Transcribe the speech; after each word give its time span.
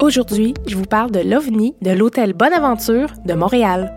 Aujourd'hui, 0.00 0.54
je 0.66 0.76
vous 0.76 0.86
parle 0.86 1.10
de 1.10 1.20
l'OVNI 1.20 1.74
de 1.82 1.90
l'hôtel 1.90 2.32
Bonaventure 2.32 3.12
de 3.26 3.34
Montréal. 3.34 3.94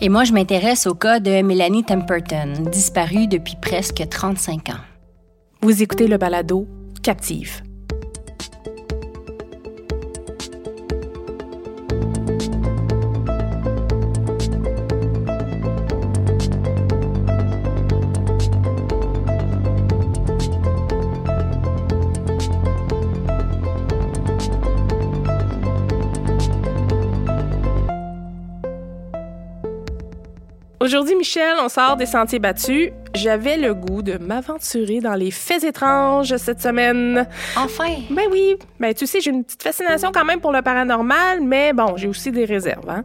Et 0.00 0.08
moi, 0.08 0.22
je 0.22 0.32
m'intéresse 0.32 0.86
au 0.86 0.94
cas 0.94 1.18
de 1.18 1.42
Mélanie 1.42 1.82
Temperton, 1.82 2.52
disparue 2.70 3.26
depuis 3.26 3.56
presque 3.60 4.08
35 4.08 4.68
ans. 4.68 4.84
Vous 5.60 5.82
écoutez 5.82 6.06
le 6.06 6.18
balado 6.18 6.68
Captive. 7.02 7.62
Aujourd'hui, 30.84 31.14
Michel, 31.14 31.56
on 31.62 31.70
sort 31.70 31.96
des 31.96 32.04
sentiers 32.04 32.38
battus. 32.38 32.90
J'avais 33.14 33.56
le 33.56 33.72
goût 33.72 34.02
de 34.02 34.18
m'aventurer 34.18 35.00
dans 35.00 35.14
les 35.14 35.30
faits 35.30 35.64
étranges 35.64 36.36
cette 36.36 36.60
semaine. 36.60 37.26
Enfin! 37.56 37.88
Ben 38.10 38.24
oui. 38.30 38.56
Ben 38.78 38.92
tu 38.92 39.06
sais, 39.06 39.22
j'ai 39.22 39.30
une 39.30 39.44
petite 39.44 39.62
fascination 39.62 40.12
quand 40.12 40.26
même 40.26 40.42
pour 40.42 40.52
le 40.52 40.60
paranormal, 40.60 41.40
mais 41.40 41.72
bon, 41.72 41.96
j'ai 41.96 42.06
aussi 42.06 42.30
des 42.30 42.44
réserves. 42.44 42.90
Hein. 42.90 43.02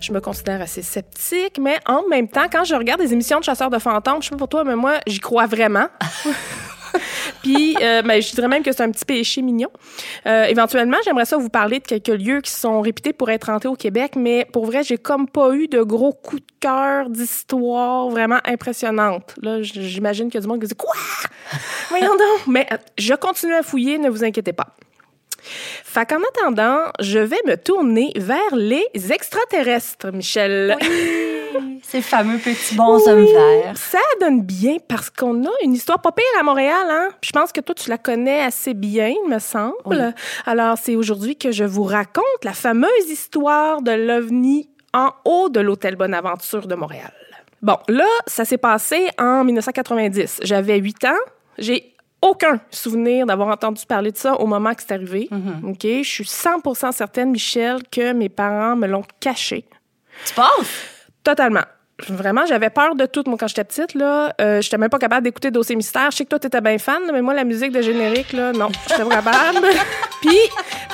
Je 0.00 0.12
me 0.12 0.20
considère 0.20 0.60
assez 0.60 0.82
sceptique, 0.82 1.60
mais 1.60 1.78
en 1.86 2.02
même 2.08 2.26
temps, 2.26 2.46
quand 2.50 2.64
je 2.64 2.74
regarde 2.74 3.00
des 3.00 3.12
émissions 3.12 3.38
de 3.38 3.44
chasseurs 3.44 3.70
de 3.70 3.78
fantômes, 3.78 4.20
je 4.20 4.26
sais 4.26 4.30
pas 4.30 4.36
pour 4.36 4.48
toi, 4.48 4.64
mais 4.64 4.74
moi, 4.74 4.94
j'y 5.06 5.20
crois 5.20 5.46
vraiment. 5.46 5.86
Puis, 7.42 7.76
euh, 7.80 8.02
ben, 8.02 8.20
je 8.20 8.32
dirais 8.32 8.48
même 8.48 8.62
que 8.62 8.72
c'est 8.72 8.82
un 8.82 8.90
petit 8.90 9.04
péché 9.04 9.42
mignon. 9.42 9.70
Euh, 10.26 10.44
éventuellement, 10.44 10.96
j'aimerais 11.04 11.24
ça 11.24 11.36
vous 11.36 11.48
parler 11.48 11.80
de 11.80 11.84
quelques 11.84 12.08
lieux 12.08 12.40
qui 12.40 12.50
sont 12.50 12.80
réputés 12.80 13.12
pour 13.12 13.30
être 13.30 13.48
hantés 13.48 13.68
au 13.68 13.74
Québec, 13.74 14.12
mais 14.16 14.46
pour 14.52 14.66
vrai, 14.66 14.82
j'ai 14.82 14.98
comme 14.98 15.28
pas 15.28 15.52
eu 15.54 15.68
de 15.68 15.82
gros 15.82 16.12
coups 16.12 16.42
de 16.42 16.52
cœur 16.60 17.10
d'histoire 17.10 18.08
vraiment 18.08 18.40
impressionnante. 18.44 19.34
Là, 19.42 19.62
j'imagine 19.62 20.26
qu'il 20.26 20.34
y 20.34 20.38
a 20.38 20.42
du 20.42 20.48
monde 20.48 20.60
qui 20.60 20.68
dit 20.68 20.74
Quoi? 20.74 20.94
Voyons 21.88 22.14
donc! 22.14 22.46
Mais 22.46 22.66
euh, 22.72 22.76
je 22.98 23.14
continue 23.14 23.54
à 23.54 23.62
fouiller, 23.62 23.98
ne 23.98 24.10
vous 24.10 24.24
inquiétez 24.24 24.52
pas. 24.52 24.68
Fait 25.42 26.06
qu'en 26.08 26.20
attendant, 26.20 26.78
je 27.00 27.18
vais 27.18 27.40
me 27.46 27.56
tourner 27.56 28.12
vers 28.16 28.54
les 28.54 28.86
extraterrestres, 29.10 30.12
Michel. 30.12 30.76
Oui, 30.80 31.80
ces 31.82 32.02
fameux 32.02 32.38
petits 32.38 32.74
bons 32.76 33.06
hommes 33.08 33.24
verts. 33.24 33.76
Ça 33.76 33.98
donne 34.20 34.42
bien 34.42 34.76
parce 34.88 35.10
qu'on 35.10 35.44
a 35.44 35.50
une 35.64 35.74
histoire 35.74 36.00
pas 36.00 36.12
pire 36.12 36.24
à 36.38 36.42
Montréal, 36.42 36.86
hein? 36.88 37.08
Je 37.22 37.32
pense 37.32 37.52
que 37.52 37.60
toi, 37.60 37.74
tu 37.74 37.90
la 37.90 37.98
connais 37.98 38.42
assez 38.42 38.74
bien, 38.74 39.14
me 39.28 39.38
semble. 39.38 40.14
Alors, 40.46 40.76
c'est 40.80 40.96
aujourd'hui 40.96 41.36
que 41.36 41.50
je 41.50 41.64
vous 41.64 41.84
raconte 41.84 42.44
la 42.44 42.52
fameuse 42.52 43.08
histoire 43.08 43.82
de 43.82 43.92
l'OVNI 43.92 44.68
en 44.92 45.10
haut 45.24 45.48
de 45.48 45.60
l'Hôtel 45.60 45.96
Bonaventure 45.96 46.66
de 46.66 46.74
Montréal. 46.74 47.12
Bon, 47.62 47.76
là, 47.88 48.08
ça 48.26 48.44
s'est 48.44 48.58
passé 48.58 49.08
en 49.18 49.44
1990. 49.44 50.40
J'avais 50.42 50.78
8 50.78 51.04
ans. 51.04 51.18
J'ai 51.58 51.89
aucun 52.22 52.60
souvenir 52.70 53.26
d'avoir 53.26 53.48
entendu 53.48 53.84
parler 53.86 54.12
de 54.12 54.16
ça 54.16 54.34
au 54.34 54.46
moment 54.46 54.74
que 54.74 54.82
c'est 54.82 54.92
arrivé. 54.92 55.28
OK? 55.64 55.82
Je 55.82 56.02
suis 56.02 56.24
100% 56.24 56.92
certaine, 56.92 57.30
Michel, 57.30 57.80
que 57.90 58.12
mes 58.12 58.28
parents 58.28 58.76
me 58.76 58.86
l'ont 58.86 59.04
caché. 59.20 59.64
Tu 60.26 60.34
penses? 60.34 60.68
Totalement. 61.24 61.64
Vraiment, 62.08 62.46
j'avais 62.46 62.70
peur 62.70 62.94
de 62.94 63.04
tout, 63.06 63.22
moi, 63.26 63.36
quand 63.38 63.48
j'étais 63.48 63.64
petite, 63.64 63.94
là. 63.94 64.34
Euh, 64.40 64.60
j'étais 64.60 64.78
même 64.78 64.88
pas 64.88 64.98
capable 64.98 65.24
d'écouter 65.24 65.50
Dossier 65.50 65.76
Mystère. 65.76 66.10
Je 66.10 66.16
sais 66.16 66.24
que 66.24 66.30
toi, 66.30 66.38
t'étais 66.38 66.60
bien 66.60 66.78
fan, 66.78 67.02
mais 67.12 67.20
moi, 67.20 67.34
la 67.34 67.44
musique 67.44 67.72
de 67.72 67.82
générique, 67.82 68.32
là, 68.32 68.52
non, 68.52 68.68
j'étais 68.88 69.04
pas 69.04 69.22
capable. 69.22 69.66
Puis, 70.22 70.38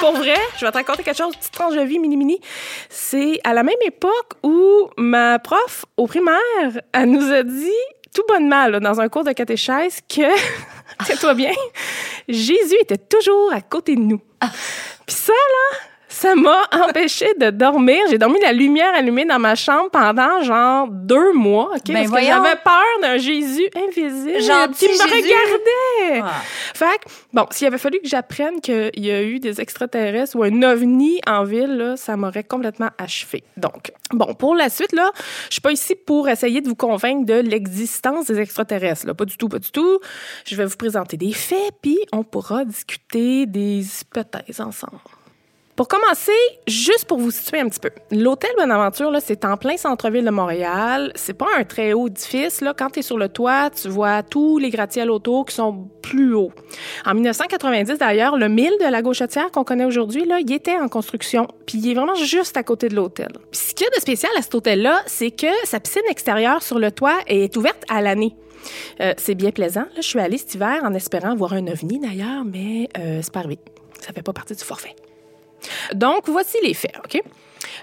pour 0.01 0.13
vrai, 0.13 0.37
je 0.59 0.65
vais 0.65 0.73
te 0.73 0.77
raconter 0.77 1.03
quelque 1.03 1.17
chose, 1.17 1.37
petite 1.37 1.53
tranche 1.53 1.75
de 1.75 1.83
vie, 1.83 1.99
mini-mini. 1.99 2.41
C'est 2.89 3.41
à 3.45 3.55
la 3.55 3.63
même 3.63 3.77
époque 3.85 4.33
où 4.43 4.89
ma 4.97 5.39
prof 5.39 5.85
au 5.97 6.07
primaire, 6.07 6.41
elle 6.93 7.11
nous 7.11 7.33
a 7.33 7.43
dit, 7.43 7.71
tout 8.17 8.25
bonnement, 8.27 8.67
là, 8.69 8.81
dans 8.81 8.99
un 8.99 9.09
cours 9.11 9.25
de 9.25 9.33
catéchèse, 9.33 10.01
que, 10.09 10.23
tiens-toi 11.05 11.35
bien, 11.35 11.53
Jésus 12.29 12.77
était 12.81 12.97
toujours 12.97 13.53
à 13.53 13.61
côté 13.61 13.95
de 13.95 14.01
nous. 14.01 14.23
Puis 15.07 15.17
ça, 15.17 15.33
là, 15.33 15.79
ça 16.17 16.35
m'a 16.35 16.63
empêché 16.89 17.35
de 17.39 17.51
dormir. 17.51 17.99
J'ai 18.09 18.17
dormi 18.17 18.41
la 18.41 18.53
lumière 18.53 18.95
allumée 18.95 19.27
dans 19.27 19.39
ma 19.39 19.55
chambre 19.55 19.91
pendant 19.91 20.43
genre 20.43 20.89
deux 20.89 21.35
mois, 21.35 21.73
ok? 21.75 21.83
Ben 21.89 22.09
parce 22.09 22.21
que 22.23 22.27
j'avais 22.27 22.57
peur 22.65 23.01
d'un 23.03 23.19
Jésus 23.19 23.69
invisible 23.77 24.41
Gentil 24.41 24.87
qui 24.87 24.93
me 24.93 25.09
Jésus. 25.09 25.33
regardait. 25.35 26.23
Ah. 26.25 26.43
Fait 26.75 26.99
que, 27.05 27.11
bon, 27.35 27.47
s'il 27.51 27.67
avait 27.67 27.79
fallu 27.79 28.01
que 28.01 28.09
j'apprenne 28.09 28.61
qu'il 28.63 28.91
y 28.97 29.11
a 29.11 29.23
eu 29.23 29.41
des 29.41 29.61
extraterrestres 29.61 30.37
ou 30.37 30.43
un 30.43 30.63
ovni 30.63 31.21
en 31.27 31.45
ville, 31.45 31.77
là, 31.77 31.97
ça 31.99 32.17
m'aurait 32.17 32.45
complètement 32.45 32.91
achevé. 32.97 33.45
Donc, 33.59 33.93
bon, 34.13 34.33
pour 34.35 34.55
la 34.55 34.71
suite, 34.71 34.93
là, 34.93 35.11
je 35.49 35.55
suis 35.55 35.61
pas 35.61 35.73
ici 35.73 35.95
pour 35.95 36.31
essayer 36.31 36.63
de 36.63 36.69
vous 36.69 36.77
convaincre 36.77 37.27
de 37.27 37.35
l'existence 37.35 38.27
des 38.27 38.41
extraterrestres, 38.41 39.07
là. 39.07 39.15
Pas 39.15 39.27
du 39.27 39.37
tout, 39.37 39.49
pas 39.49 39.59
du 39.59 39.71
tout. 39.71 39.99
Je 40.47 40.57
vais 40.57 40.65
vous 40.65 40.77
présenter 40.77 41.19
des 41.19 41.33
faits, 41.33 41.73
puis 41.83 41.99
on 42.13 42.23
pourra 42.23 42.65
discuter 42.65 43.45
des 43.45 43.85
hypothèses 44.01 44.61
ensemble. 44.61 44.99
Pour 45.77 45.89
commencer, 45.89 46.33
juste 46.67 47.05
pour 47.05 47.19
vous 47.19 47.31
situer 47.31 47.61
un 47.61 47.69
petit 47.69 47.81
peu, 47.81 47.91
l'hôtel 48.11 48.51
Bonaventure, 48.57 49.11
là, 49.11 49.21
c'est 49.21 49.45
en 49.45 49.59
plein 49.59 49.77
centre-ville 49.77 50.25
de 50.25 50.31
Montréal. 50.31 51.13
C'est 51.17 51.35
pas 51.35 51.49
un 51.59 51.65
très 51.65 51.93
haut 51.93 52.09
édifice. 52.09 52.63
Là. 52.63 52.73
Quand 52.77 52.89
tu 52.89 53.03
sur 53.03 53.19
le 53.19 53.29
toit, 53.29 53.69
tu 53.69 53.89
vois 53.89 54.23
tous 54.23 54.57
les 54.57 54.71
gratte-ciels 54.71 55.11
autour 55.11 55.45
qui 55.45 55.55
sont 55.55 55.87
plus 56.01 56.33
hauts. 56.33 56.51
En 57.05 57.13
1990, 57.13 57.99
d'ailleurs, 57.99 58.39
le 58.39 58.49
mille 58.49 58.73
de 58.81 58.91
la 58.91 59.03
Gauchetière 59.03 59.51
qu'on 59.51 59.65
connaît 59.65 59.85
aujourd'hui, 59.85 60.25
là, 60.25 60.41
il 60.41 60.51
était 60.51 60.79
en 60.79 60.89
construction. 60.89 61.47
Puis 61.67 61.77
il 61.77 61.91
est 61.91 61.95
vraiment 61.95 62.15
juste 62.15 62.57
à 62.57 62.63
côté 62.63 62.89
de 62.89 62.95
l'hôtel. 62.95 63.29
Puis 63.51 63.61
ce 63.61 63.75
qu'il 63.75 63.85
y 63.85 63.89
a 63.89 63.95
de 63.95 64.01
spécial 64.01 64.33
à 64.39 64.41
cet 64.41 64.55
hôtel-là, 64.55 65.03
c'est 65.05 65.31
que 65.31 65.47
sa 65.65 65.79
piscine 65.79 66.03
extérieure 66.09 66.63
sur 66.63 66.79
le 66.79 66.91
toit 66.91 67.19
est 67.27 67.55
ouverte 67.55 67.85
à 67.91 68.01
l'année. 68.01 68.35
Euh, 69.03 69.13
c'est 69.19 69.35
bien 69.35 69.51
plaisant. 69.51 69.83
Là, 69.83 70.01
je 70.01 70.09
suis 70.09 70.21
allée 70.21 70.39
cet 70.39 70.55
hiver 70.55 70.81
en 70.85 70.95
espérant 70.95 71.37
voir 71.37 71.53
un 71.53 71.67
ovni, 71.67 72.01
d'ailleurs, 72.01 72.47
mais 72.47 72.89
euh, 72.97 73.21
c'est 73.23 73.33
pas 73.33 73.41
arrivé. 73.41 73.59
Ça 74.01 74.15
fait 74.15 74.23
pas 74.23 74.33
partie 74.33 74.55
du 74.55 74.65
forfait. 74.65 74.95
Donc, 75.95 76.29
voici 76.29 76.57
les 76.63 76.75
faits? 76.75 76.95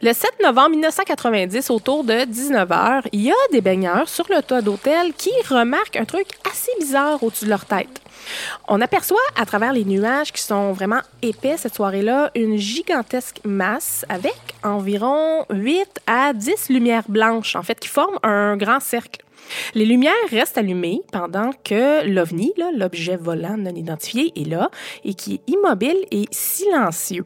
Le 0.01 0.11
7 0.11 0.31
novembre 0.43 0.71
1990, 0.71 1.69
autour 1.69 2.03
de 2.03 2.13
19h, 2.13 3.03
il 3.11 3.21
y 3.21 3.31
a 3.31 3.51
des 3.51 3.61
baigneurs 3.61 4.09
sur 4.09 4.25
le 4.29 4.41
toit 4.41 4.61
d'hôtel 4.61 5.13
qui 5.13 5.31
remarquent 5.49 5.95
un 5.95 6.05
truc 6.05 6.27
assez 6.49 6.71
bizarre 6.79 7.23
au-dessus 7.23 7.45
de 7.45 7.49
leur 7.49 7.65
tête. 7.65 8.01
On 8.67 8.81
aperçoit 8.81 9.17
à 9.35 9.45
travers 9.45 9.73
les 9.73 9.85
nuages 9.85 10.31
qui 10.31 10.41
sont 10.41 10.71
vraiment 10.73 11.01
épais 11.21 11.57
cette 11.57 11.75
soirée-là 11.75 12.31
une 12.35 12.57
gigantesque 12.57 13.39
masse 13.43 14.05
avec 14.09 14.35
environ 14.63 15.45
8 15.49 15.85
à 16.07 16.33
10 16.33 16.69
lumières 16.69 17.09
blanches, 17.09 17.55
en 17.55 17.63
fait, 17.63 17.79
qui 17.79 17.87
forment 17.87 18.19
un 18.23 18.57
grand 18.57 18.79
cercle. 18.79 19.23
Les 19.73 19.85
lumières 19.85 20.13
restent 20.31 20.57
allumées 20.57 21.01
pendant 21.11 21.51
que 21.63 22.05
l'OVNI, 22.07 22.53
l'objet 22.75 23.17
volant 23.17 23.57
non 23.57 23.75
identifié, 23.75 24.31
est 24.35 24.47
là 24.47 24.69
et 25.03 25.13
qui 25.13 25.35
est 25.35 25.41
immobile 25.51 26.05
et 26.11 26.25
silencieux. 26.31 27.25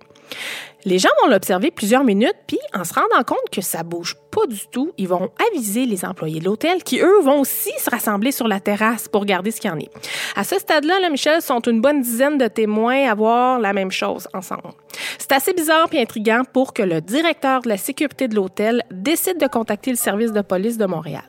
Les 0.85 0.99
gens 0.99 1.09
vont 1.21 1.29
l'observer 1.29 1.69
plusieurs 1.71 2.03
minutes, 2.03 2.37
puis 2.47 2.59
en 2.73 2.83
se 2.83 2.93
rendant 2.93 3.23
compte 3.25 3.49
que 3.51 3.61
ça 3.61 3.83
bouge 3.83 4.15
pas 4.31 4.45
du 4.47 4.67
tout, 4.71 4.93
ils 4.97 5.07
vont 5.07 5.31
aviser 5.51 5.85
les 5.85 6.05
employés 6.05 6.39
de 6.39 6.45
l'hôtel 6.45 6.83
qui, 6.83 6.99
eux, 6.99 7.19
vont 7.21 7.41
aussi 7.41 7.71
se 7.77 7.89
rassembler 7.89 8.31
sur 8.31 8.47
la 8.47 8.59
terrasse 8.59 9.07
pour 9.07 9.21
regarder 9.21 9.51
ce 9.51 9.59
qu'il 9.59 9.69
y 9.69 9.73
en 9.73 9.79
est. 9.79 9.89
À 10.35 10.43
ce 10.43 10.57
stade-là, 10.57 10.99
là, 10.99 11.09
Michel, 11.09 11.41
sont 11.41 11.59
une 11.61 11.81
bonne 11.81 12.01
dizaine 12.01 12.37
de 12.37 12.47
témoins 12.47 13.09
à 13.09 13.15
voir 13.15 13.59
la 13.59 13.73
même 13.73 13.91
chose 13.91 14.27
ensemble. 14.33 14.69
C'est 15.17 15.33
assez 15.33 15.53
bizarre 15.53 15.87
et 15.91 16.01
intriguant 16.01 16.43
pour 16.53 16.73
que 16.73 16.83
le 16.83 17.01
directeur 17.01 17.61
de 17.63 17.69
la 17.69 17.77
sécurité 17.77 18.27
de 18.27 18.35
l'hôtel 18.35 18.83
décide 18.91 19.39
de 19.39 19.47
contacter 19.47 19.89
le 19.89 19.97
service 19.97 20.31
de 20.31 20.41
police 20.41 20.77
de 20.77 20.85
Montréal. 20.85 21.23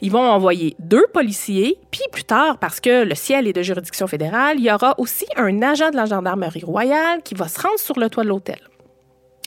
Ils 0.00 0.10
vont 0.10 0.20
envoyer 0.20 0.76
deux 0.78 1.06
policiers, 1.12 1.78
puis 1.90 2.02
plus 2.10 2.24
tard, 2.24 2.58
parce 2.58 2.80
que 2.80 3.04
le 3.04 3.14
ciel 3.14 3.46
est 3.46 3.52
de 3.52 3.62
juridiction 3.62 4.06
fédérale, 4.06 4.58
il 4.58 4.64
y 4.64 4.72
aura 4.72 4.94
aussi 4.98 5.26
un 5.36 5.62
agent 5.62 5.90
de 5.90 5.96
la 5.96 6.06
gendarmerie 6.06 6.64
royale 6.64 7.22
qui 7.22 7.34
va 7.34 7.48
se 7.48 7.60
rendre 7.60 7.78
sur 7.78 7.98
le 7.98 8.08
toit 8.08 8.24
de 8.24 8.28
l'hôtel. 8.28 8.60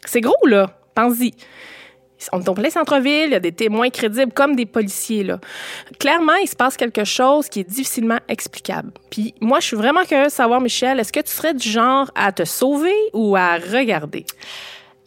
C'est 0.06 0.22
gros, 0.22 0.48
là. 0.48 0.72
Pense-y. 0.94 1.34
On 2.32 2.42
est 2.42 2.50
en 2.50 2.54
plein 2.54 2.70
centre-ville, 2.70 3.26
il 3.28 3.32
y 3.32 3.36
a 3.36 3.40
des 3.40 3.52
témoins 3.52 3.90
crédibles 3.90 4.32
comme 4.32 4.56
des 4.56 4.66
policiers. 4.66 5.24
Là. 5.24 5.40
Clairement, 6.00 6.36
il 6.36 6.48
se 6.48 6.56
passe 6.56 6.78
quelque 6.78 7.04
chose 7.04 7.50
qui 7.50 7.60
est 7.60 7.70
difficilement 7.70 8.20
explicable. 8.28 8.92
Puis 9.10 9.36
moi, 9.42 9.60
je 9.60 9.68
suis 9.68 9.76
vraiment 9.76 10.04
curieuse 10.06 10.28
de 10.28 10.32
savoir, 10.32 10.62
Michel, 10.62 11.00
est-ce 11.00 11.12
que 11.12 11.20
tu 11.20 11.32
serais 11.32 11.54
du 11.54 11.68
genre 11.68 12.10
à 12.16 12.32
te 12.32 12.46
sauver 12.46 12.96
ou 13.14 13.36
à 13.36 13.56
regarder? 13.56 14.26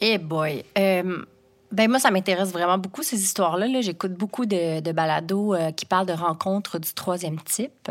Eh 0.01 0.19
boy. 0.19 0.63
Euh, 0.77 1.25
ben 1.71 1.91
moi, 1.91 1.99
ça 1.99 2.11
m'intéresse 2.11 2.51
vraiment 2.51 2.79
beaucoup, 2.79 3.03
ces 3.03 3.23
histoires-là. 3.23 3.67
-là, 3.67 3.83
J'écoute 3.83 4.13
beaucoup 4.13 4.47
de, 4.47 4.81
de 4.81 4.93
balados 4.93 5.55
euh, 5.55 5.71
qui 5.73 5.87
parlent 5.87 6.07
de 6.07 6.13
rencontres 6.13 6.79
du 6.79 6.93
troisième 6.93 7.41
type. 7.41 7.91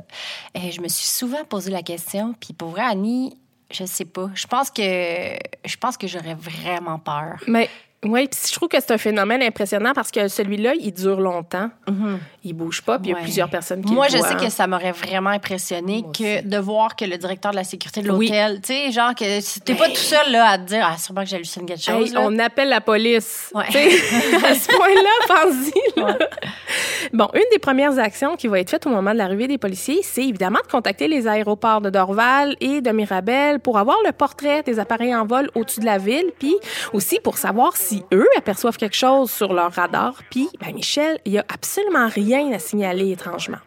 Et 0.55 0.71
je 0.71 0.81
me 0.81 0.87
suis 0.87 1.07
souvent 1.07 1.43
posé 1.45 1.71
la 1.71 1.83
question, 1.83 2.33
puis 2.39 2.53
pour 2.53 2.69
vrai, 2.69 2.83
Annie, 2.83 3.37
je 3.71 3.85
sais 3.85 4.05
pas. 4.05 4.29
Je 4.33 4.47
pense 4.47 4.71
que 4.71 4.81
je 4.81 5.77
pense 5.77 5.97
que 5.97 6.07
j'aurais 6.07 6.35
vraiment 6.35 6.99
peur. 6.99 7.43
Mais 7.47 7.69
oui, 8.05 8.27
puis 8.27 8.39
je 8.47 8.53
trouve 8.53 8.69
que 8.69 8.79
c'est 8.79 8.91
un 8.91 8.97
phénomène 8.99 9.41
impressionnant 9.41 9.91
parce 9.95 10.11
que 10.11 10.27
celui-là, 10.27 10.75
il 10.79 10.93
dure 10.93 11.19
longtemps. 11.19 11.71
Mm-hmm. 11.87 12.17
Il 12.43 12.53
bouge 12.53 12.83
pas, 12.83 12.99
puis 12.99 13.09
il 13.09 13.13
y 13.13 13.17
a 13.17 13.21
plusieurs 13.21 13.49
personnes 13.49 13.83
qui 13.83 13.91
Moi, 13.91 14.05
le 14.05 14.11
je 14.11 14.17
voient. 14.19 14.27
sais 14.27 14.35
que 14.35 14.51
ça 14.51 14.67
m'aurait 14.67 14.91
vraiment 14.91 15.31
impressionné 15.31 16.03
que 16.15 16.47
de 16.47 16.57
voir 16.57 16.95
que 16.95 17.05
le 17.05 17.17
directeur 17.17 17.51
de 17.51 17.55
la 17.55 17.63
sécurité 17.63 18.03
de 18.03 18.07
l'hôtel, 18.07 18.61
tu 18.61 18.73
sais, 18.73 18.91
genre 18.91 19.15
que 19.15 19.59
t'es 19.61 19.73
pas 19.73 19.89
tout 19.89 19.95
seul 19.95 20.31
là 20.31 20.51
à 20.51 20.57
te 20.59 20.65
dire 20.65 20.87
ah 20.87 20.95
sûrement 20.97 21.23
que 21.23 21.29
j'hallucine 21.29 21.65
quelque 21.65 21.83
chose. 21.83 22.09
Hey, 22.09 22.13
là. 22.13 22.21
on 22.23 22.37
appelle 22.37 22.69
la 22.69 22.81
police. 22.81 23.51
Ouais. 23.55 23.65
À 23.67 24.53
ce 24.53 24.67
point-là, 24.67 25.09
pense-y. 25.27 25.99
là. 25.99 26.17
Bon, 27.13 27.27
une 27.33 27.41
des 27.51 27.59
premières 27.59 27.97
actions 27.97 28.35
qui 28.35 28.47
va 28.47 28.59
être 28.59 28.69
faite 28.69 28.85
au 28.85 28.89
moment 28.89 29.11
de 29.11 29.17
l'arrivée 29.17 29.47
des 29.47 29.57
policiers, 29.57 30.01
c'est 30.03 30.23
évidemment 30.23 30.59
de 30.63 30.71
contacter 30.71 31.07
les 31.07 31.27
aéroports 31.27 31.81
de 31.81 31.89
Dorval 31.89 32.55
et 32.61 32.81
de 32.81 32.91
Mirabel 32.91 33.59
pour 33.59 33.77
avoir 33.77 33.97
le 34.05 34.11
portrait 34.11 34.61
des 34.63 34.79
appareils 34.79 35.15
en 35.15 35.25
vol 35.25 35.49
au-dessus 35.55 35.79
de 35.79 35.85
la 35.85 35.97
ville, 35.97 36.31
puis 36.37 36.55
aussi 36.93 37.19
pour 37.19 37.37
savoir 37.37 37.75
si 37.75 37.86
eux 38.13 38.27
aperçoivent 38.37 38.77
quelque 38.77 38.95
chose 38.95 39.31
sur 39.31 39.53
leur 39.53 39.71
radar. 39.73 40.15
Puis, 40.29 40.49
ben 40.59 40.73
Michel, 40.73 41.19
il 41.25 41.33
y 41.33 41.37
a 41.37 41.45
absolument 41.53 42.07
rien 42.07 42.51
à 42.51 42.59
signaler 42.59 43.11
étrangement. 43.11 43.57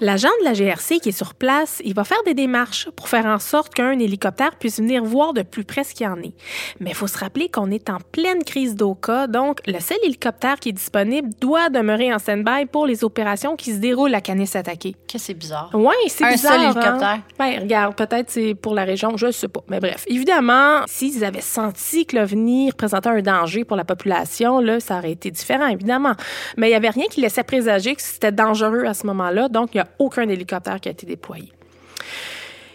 L'agent 0.00 0.28
de 0.40 0.44
la 0.44 0.52
GRC 0.52 1.00
qui 1.00 1.10
est 1.10 1.12
sur 1.12 1.34
place, 1.34 1.80
il 1.84 1.94
va 1.94 2.04
faire 2.04 2.22
des 2.24 2.34
démarches 2.34 2.88
pour 2.96 3.08
faire 3.08 3.26
en 3.26 3.38
sorte 3.38 3.74
qu'un 3.74 3.98
hélicoptère 3.98 4.56
puisse 4.56 4.78
venir 4.78 5.04
voir 5.04 5.32
de 5.32 5.42
plus 5.42 5.64
près 5.64 5.84
ce 5.84 5.94
qu'il 5.94 6.06
y 6.06 6.08
en 6.08 6.18
est. 6.20 6.32
Mais 6.80 6.90
il 6.90 6.96
faut 6.96 7.06
se 7.06 7.18
rappeler 7.18 7.48
qu'on 7.48 7.70
est 7.70 7.90
en 7.90 7.98
pleine 8.12 8.44
crise 8.44 8.74
d'Oka, 8.74 9.26
donc 9.26 9.60
le 9.66 9.80
seul 9.80 9.98
hélicoptère 10.04 10.58
qui 10.58 10.70
est 10.70 10.72
disponible 10.72 11.30
doit 11.40 11.68
demeurer 11.70 12.12
en 12.12 12.18
stand-by 12.18 12.66
pour 12.66 12.86
les 12.86 13.04
opérations 13.04 13.56
qui 13.56 13.72
se 13.72 13.78
déroulent 13.78 14.14
à 14.14 14.20
Canis-Attaqué. 14.20 14.96
Que 15.10 15.18
c'est 15.18 15.34
bizarre. 15.34 15.70
Oui, 15.74 15.94
c'est 16.08 16.24
Un 16.24 16.32
bizarre. 16.32 16.52
seul 16.52 16.60
hein? 16.60 16.72
hélicoptère. 16.72 17.18
Ben, 17.38 17.60
regarde, 17.60 17.94
peut-être 17.96 18.30
c'est 18.30 18.54
pour 18.54 18.74
la 18.74 18.84
région, 18.84 19.16
je 19.16 19.30
sais 19.30 19.48
pas. 19.48 19.60
Mais 19.68 19.80
bref, 19.80 20.04
évidemment, 20.08 20.82
s'ils 20.86 21.24
avaient 21.24 21.40
senti 21.40 22.06
que 22.06 22.16
l'OVNI 22.16 22.70
représentait 22.70 23.08
un 23.08 23.22
danger 23.22 23.64
pour 23.70 23.76
la 23.76 23.84
population, 23.84 24.58
là, 24.58 24.80
ça 24.80 24.98
aurait 24.98 25.12
été 25.12 25.30
différent, 25.30 25.68
évidemment. 25.68 26.14
Mais 26.56 26.70
il 26.70 26.72
y 26.72 26.74
avait 26.74 26.90
rien 26.90 27.06
qui 27.08 27.20
laissait 27.20 27.44
présager 27.44 27.94
que 27.94 28.02
c'était 28.02 28.32
dangereux 28.32 28.84
à 28.84 28.94
ce 28.94 29.06
moment-là, 29.06 29.48
donc 29.48 29.70
il 29.74 29.76
n'y 29.76 29.82
a 29.82 29.86
aucun 30.00 30.28
hélicoptère 30.28 30.80
qui 30.80 30.88
a 30.88 30.90
été 30.90 31.06
déployé. 31.06 31.52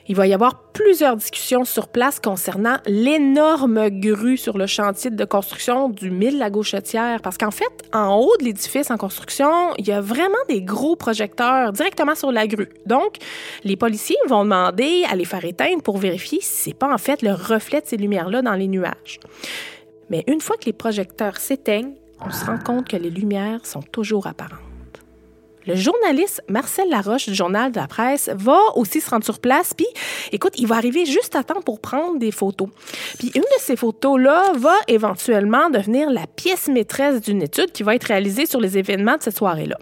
Il 0.08 0.16
va 0.16 0.26
y 0.26 0.34
avoir 0.34 0.72
plusieurs 0.72 1.18
discussions 1.18 1.66
sur 1.66 1.90
place 1.90 2.22
concernant 2.22 2.78
l'énorme 2.86 3.90
grue 3.90 4.38
sur 4.38 4.58
le 4.58 4.68
chantier 4.68 5.10
de 5.10 5.26
construction 5.26 5.90
du 5.90 6.12
mille 6.12 6.38
la 6.38 6.50
gauchetière. 6.50 7.22
Parce 7.22 7.38
qu'en 7.38 7.52
fait, 7.52 7.66
en 7.92 8.16
haut 8.16 8.38
de 8.40 8.46
l'édifice 8.46 8.90
en 8.90 8.98
construction, 8.98 9.74
il 9.78 9.88
y 9.88 9.92
a 9.92 10.00
vraiment 10.00 10.38
des 10.48 10.62
gros 10.62 10.96
projecteurs 10.96 11.74
directement 11.74 12.16
sur 12.16 12.32
la 12.32 12.48
grue. 12.48 12.70
Donc, 12.86 13.18
les 13.66 13.76
policiers 13.76 14.16
vont 14.28 14.44
demander 14.46 15.04
à 15.12 15.16
les 15.18 15.26
faire 15.26 15.44
éteindre 15.44 15.82
pour 15.82 15.98
vérifier 15.98 16.40
si 16.40 16.70
c'est 16.70 16.78
pas 16.78 16.94
en 16.94 17.00
fait 17.00 17.22
le 17.22 17.34
reflet 17.34 17.82
de 17.82 17.88
ces 17.88 17.98
lumières-là 17.98 18.44
dans 18.44 18.54
les 18.54 18.68
nuages. 18.70 19.20
Mais 20.10 20.24
une 20.28 20.42
fois 20.42 20.58
que 20.58 20.66
les 20.66 20.74
projecteurs 20.74 21.38
s'éteignent, 21.38 21.96
on 22.26 22.32
se 22.32 22.46
rend 22.46 22.58
compte 22.58 22.88
que 22.88 22.98
les 22.98 23.10
lumières 23.10 23.66
sont 23.66 23.82
toujours 23.82 24.28
apparentes. 24.28 24.62
Le 25.68 25.76
journaliste 25.76 26.44
Marcel 26.48 26.88
Laroche 26.90 27.28
du 27.28 27.34
Journal 27.34 27.72
de 27.72 27.80
la 27.80 27.88
Presse 27.88 28.30
va 28.36 28.60
aussi 28.76 29.02
se 29.02 29.10
rendre 29.10 29.26
sur 29.26 29.40
place. 29.40 29.74
Puis, 29.74 29.88
écoute, 30.32 30.54
il 30.58 30.68
va 30.68 30.76
arriver 30.76 31.08
juste 31.08 31.36
à 31.36 31.44
temps 31.44 31.62
pour 31.62 31.80
prendre 31.80 32.20
des 32.20 32.32
photos. 32.32 32.70
Puis, 33.18 33.32
une 33.34 33.42
de 33.42 33.60
ces 33.60 33.76
photos-là 33.76 34.54
va 34.56 34.76
éventuellement 34.88 35.72
devenir 35.72 36.12
la 36.12 36.28
pièce 36.28 36.68
maîtresse 36.68 37.20
d'une 37.22 37.42
étude 37.42 37.72
qui 37.72 37.82
va 37.82 37.96
être 37.96 38.04
réalisée 38.04 38.46
sur 38.46 38.60
les 38.60 38.78
événements 38.78 39.18
de 39.18 39.24
cette 39.24 39.38
soirée-là. 39.38 39.80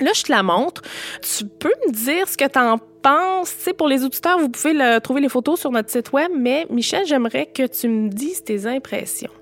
Là, 0.00 0.12
je 0.14 0.22
te 0.22 0.30
la 0.30 0.44
montre. 0.44 0.82
Tu 1.22 1.44
peux 1.44 1.74
me 1.88 1.92
dire 1.92 2.28
ce 2.28 2.36
que 2.36 2.46
tu 2.48 2.58
en 2.58 2.78
penses. 2.78 3.56
Tu 3.56 3.62
sais, 3.64 3.72
pour 3.72 3.88
les 3.88 4.04
auditeurs, 4.04 4.38
vous 4.38 4.48
pouvez 4.48 5.00
trouver 5.02 5.20
les 5.20 5.28
photos 5.28 5.58
sur 5.58 5.72
notre 5.72 5.90
site 5.90 6.12
web. 6.12 6.30
Mais, 6.32 6.64
Michel, 6.70 7.04
j'aimerais 7.06 7.46
que 7.46 7.66
tu 7.66 7.88
me 7.88 8.08
dises 8.08 8.44
tes 8.44 8.66
impressions. 8.66 9.32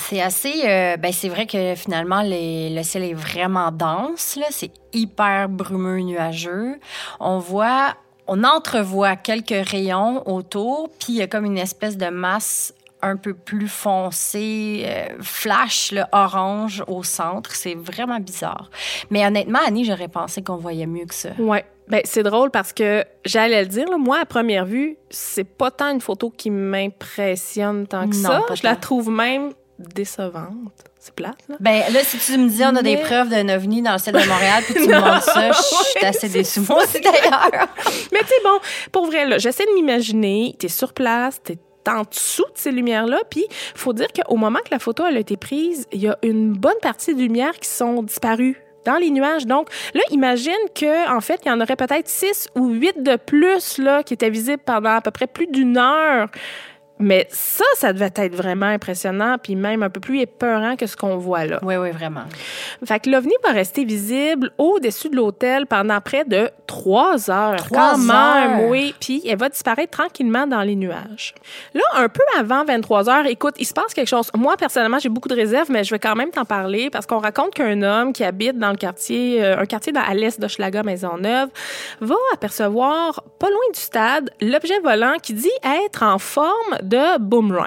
C'est 0.00 0.20
assez. 0.20 0.62
euh, 0.64 0.96
ben, 0.96 1.12
c'est 1.12 1.28
vrai 1.28 1.46
que 1.46 1.74
finalement, 1.76 2.22
les- 2.22 2.70
le 2.70 2.82
ciel 2.82 3.04
est 3.04 3.14
vraiment 3.14 3.70
dense. 3.70 4.36
Là. 4.36 4.46
C'est 4.50 4.72
hyper 4.92 5.48
brumeux, 5.48 6.00
nuageux. 6.00 6.78
On 7.20 7.38
voit. 7.38 7.94
On 8.32 8.44
entrevoit 8.44 9.16
quelques 9.16 9.68
rayons 9.68 10.22
autour, 10.28 10.88
puis 11.00 11.14
il 11.14 11.14
y 11.16 11.22
a 11.22 11.26
comme 11.26 11.44
une 11.44 11.58
espèce 11.58 11.96
de 11.96 12.06
masse 12.10 12.72
un 13.02 13.16
peu 13.16 13.34
plus 13.34 13.66
foncée, 13.66 14.82
euh, 14.84 15.06
flash, 15.20 15.90
là, 15.90 16.08
orange 16.12 16.84
au 16.86 17.02
centre. 17.02 17.52
C'est 17.54 17.74
vraiment 17.74 18.20
bizarre. 18.20 18.70
Mais 19.10 19.26
honnêtement, 19.26 19.58
Annie, 19.66 19.84
j'aurais 19.84 20.06
pensé 20.08 20.42
qu'on 20.42 20.58
voyait 20.58 20.86
mieux 20.86 21.06
que 21.06 21.14
ça. 21.14 21.30
Ouais. 21.40 21.64
Ben, 21.88 22.02
c'est 22.04 22.22
drôle 22.22 22.50
parce 22.52 22.72
que 22.72 23.04
j'allais 23.24 23.62
le 23.62 23.66
dire, 23.68 23.88
là, 23.90 23.96
moi, 23.96 24.18
à 24.22 24.26
première 24.26 24.64
vue, 24.64 24.96
c'est 25.08 25.42
pas 25.42 25.72
tant 25.72 25.90
une 25.90 26.00
photo 26.00 26.30
qui 26.30 26.50
m'impressionne 26.50 27.86
tant 27.88 28.08
que 28.08 28.14
Non, 28.16 28.44
ça. 28.46 28.54
Je 28.54 28.62
la 28.62 28.76
trouve 28.76 29.10
même 29.10 29.50
décevante. 29.94 30.84
C'est 30.98 31.14
plate, 31.14 31.38
là. 31.48 31.56
Ben 31.60 31.82
là, 31.92 32.00
si 32.02 32.18
tu 32.18 32.38
me 32.38 32.48
dis 32.48 32.62
on 32.62 32.76
a 32.76 32.82
des 32.82 32.98
preuves 32.98 33.28
d'un 33.28 33.48
ovni 33.48 33.80
dans 33.80 33.92
le 33.92 33.98
ciel 33.98 34.14
de 34.14 34.28
Montréal, 34.28 34.62
puis 34.64 34.74
tu 34.74 34.80
me 34.88 35.00
montres 35.00 35.22
ça, 35.22 35.50
je 35.50 35.62
suis 35.62 36.06
assez 36.06 36.28
déçue. 36.28 36.60
Moi 36.60 36.82
aussi, 36.82 37.00
d'ailleurs. 37.00 37.50
Mais 38.12 38.20
tu 38.20 38.26
sais, 38.26 38.34
bon, 38.44 38.58
pour 38.92 39.06
vrai, 39.06 39.26
là, 39.26 39.38
j'essaie 39.38 39.64
de 39.64 39.72
m'imaginer, 39.74 40.54
t'es 40.58 40.68
sur 40.68 40.92
place, 40.92 41.40
t'es 41.42 41.58
en 41.88 42.02
dessous 42.02 42.44
de 42.44 42.56
ces 42.58 42.70
lumières-là, 42.70 43.20
puis 43.30 43.46
faut 43.74 43.92
dire 43.92 44.08
qu'au 44.08 44.36
moment 44.36 44.58
que 44.58 44.70
la 44.70 44.78
photo 44.78 45.04
elle 45.06 45.16
a 45.16 45.20
été 45.20 45.36
prise, 45.36 45.86
il 45.92 46.02
y 46.02 46.08
a 46.08 46.18
une 46.22 46.52
bonne 46.52 46.78
partie 46.82 47.14
de 47.14 47.20
lumières 47.20 47.58
qui 47.58 47.68
sont 47.68 48.02
disparues 48.02 48.60
dans 48.84 48.96
les 48.96 49.10
nuages. 49.10 49.46
Donc 49.46 49.68
là, 49.94 50.02
imagine 50.10 50.52
que 50.74 51.14
en 51.14 51.20
fait, 51.20 51.40
il 51.44 51.48
y 51.48 51.52
en 51.52 51.60
aurait 51.60 51.76
peut-être 51.76 52.08
six 52.08 52.48
ou 52.54 52.68
huit 52.68 53.02
de 53.02 53.16
plus 53.16 53.78
là 53.78 54.02
qui 54.02 54.14
étaient 54.14 54.30
visibles 54.30 54.62
pendant 54.64 54.96
à 54.96 55.00
peu 55.00 55.10
près 55.10 55.26
plus 55.26 55.46
d'une 55.46 55.76
heure. 55.76 56.28
Mais 57.00 57.26
ça, 57.30 57.64
ça 57.76 57.92
devait 57.92 58.10
être 58.14 58.34
vraiment 58.34 58.66
impressionnant, 58.66 59.36
puis 59.42 59.56
même 59.56 59.82
un 59.82 59.90
peu 59.90 60.00
plus 60.00 60.20
épeurant 60.20 60.76
que 60.76 60.86
ce 60.86 60.96
qu'on 60.96 61.16
voit 61.16 61.46
là. 61.46 61.58
Oui, 61.62 61.76
oui, 61.76 61.90
vraiment. 61.90 62.24
Fait 62.84 63.00
que 63.00 63.10
l'OVNI 63.10 63.34
va 63.42 63.50
rester 63.52 63.84
visible 63.84 64.50
au-dessus 64.58 65.08
de 65.08 65.16
l'hôtel 65.16 65.66
pendant 65.66 66.00
près 66.00 66.24
de 66.24 66.50
trois 66.66 67.30
heures. 67.30 67.56
Trois 67.56 67.92
Quand 67.92 67.98
même, 67.98 68.60
heures? 68.60 68.68
oui. 68.70 68.94
Puis 69.00 69.22
elle 69.26 69.38
va 69.38 69.48
disparaître 69.48 69.90
tranquillement 69.90 70.46
dans 70.46 70.62
les 70.62 70.76
nuages. 70.76 71.34
Là, 71.74 71.82
un 71.96 72.08
peu 72.08 72.22
avant 72.38 72.64
23 72.64 73.08
heures, 73.08 73.26
écoute, 73.26 73.54
il 73.58 73.66
se 73.66 73.72
passe 73.74 73.94
quelque 73.94 74.08
chose. 74.08 74.30
Moi, 74.36 74.56
personnellement, 74.56 74.98
j'ai 74.98 75.08
beaucoup 75.08 75.28
de 75.28 75.34
réserves, 75.34 75.70
mais 75.70 75.84
je 75.84 75.90
vais 75.90 75.98
quand 75.98 76.14
même 76.14 76.30
t'en 76.30 76.44
parler 76.44 76.90
parce 76.90 77.06
qu'on 77.06 77.18
raconte 77.18 77.54
qu'un 77.54 77.82
homme 77.82 78.12
qui 78.12 78.24
habite 78.24 78.58
dans 78.58 78.70
le 78.70 78.76
quartier, 78.76 79.42
euh, 79.42 79.58
un 79.58 79.64
quartier 79.66 79.92
dans- 79.92 80.02
à 80.02 80.14
l'est 80.14 80.38
d'Hochelaga 80.40 80.82
Maisonneuve, 80.82 81.48
va 82.00 82.14
apercevoir, 82.34 83.22
pas 83.38 83.48
loin 83.48 83.58
du 83.72 83.80
stade, 83.80 84.30
l'objet 84.40 84.78
volant 84.80 85.14
qui 85.22 85.32
dit 85.34 85.50
être 85.86 86.02
en 86.02 86.18
forme 86.18 86.76
de 86.82 86.89
boomerang. 87.18 87.66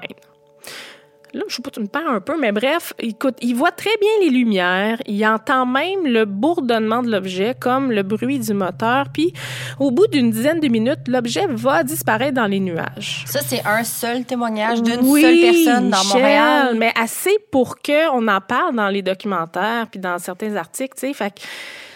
Là, 1.36 1.42
je 1.50 1.56
sais 1.56 1.63
pas, 1.63 1.72
tu 1.72 1.80
me 1.80 1.88
perds 1.88 2.08
un 2.08 2.22
peu, 2.22 2.39
mais 2.39 2.51
bref, 2.51 2.94
écoute, 3.00 3.34
il 3.42 3.56
voit 3.56 3.72
très 3.72 3.89
bien 4.00 4.10
les 4.22 4.30
lumières, 4.30 5.00
il 5.08 5.25
entend 5.25 5.65
même 5.65 6.06
le 6.06 6.25
bourdonnement 6.25 7.01
de 7.01 7.10
l'objet, 7.10 7.56
comme 7.60 7.92
le 7.92 8.03
bruit 8.03 8.38
du 8.38 8.53
moteur, 8.53 9.06
puis 9.12 9.34
au 9.80 9.89
bout 9.89 10.06
d'une 10.06 10.30
dizaine 10.30 10.60
de 10.60 10.68
minutes, 10.68 11.08
l'objet 11.08 11.48
va 11.50 11.82
disparaître 11.82 12.36
dans 12.36 12.46
les 12.46 12.60
nuages. 12.60 13.24
Ça, 13.25 13.39
c'est 13.42 13.65
un 13.65 13.84
seul 13.84 14.25
témoignage 14.25 14.84
d'une 14.84 15.00
Oui, 15.01 15.24
seule 15.24 15.39
personne 15.42 15.89
dans 15.89 15.98
Michel, 15.98 16.22
Montréal. 16.22 16.75
mais 16.77 16.92
assez 16.96 17.36
pour 17.51 17.77
qu'on 17.80 18.27
en 18.27 18.39
parle 18.42 18.75
dans 18.75 18.89
les 18.89 19.01
documentaires 19.01 19.88
puis 19.89 20.00
dans 20.00 20.20
certains 20.20 20.56
articles, 20.56 20.94
tu 20.96 21.08
sais, 21.08 21.13
fait 21.15 21.32
que 21.34 21.42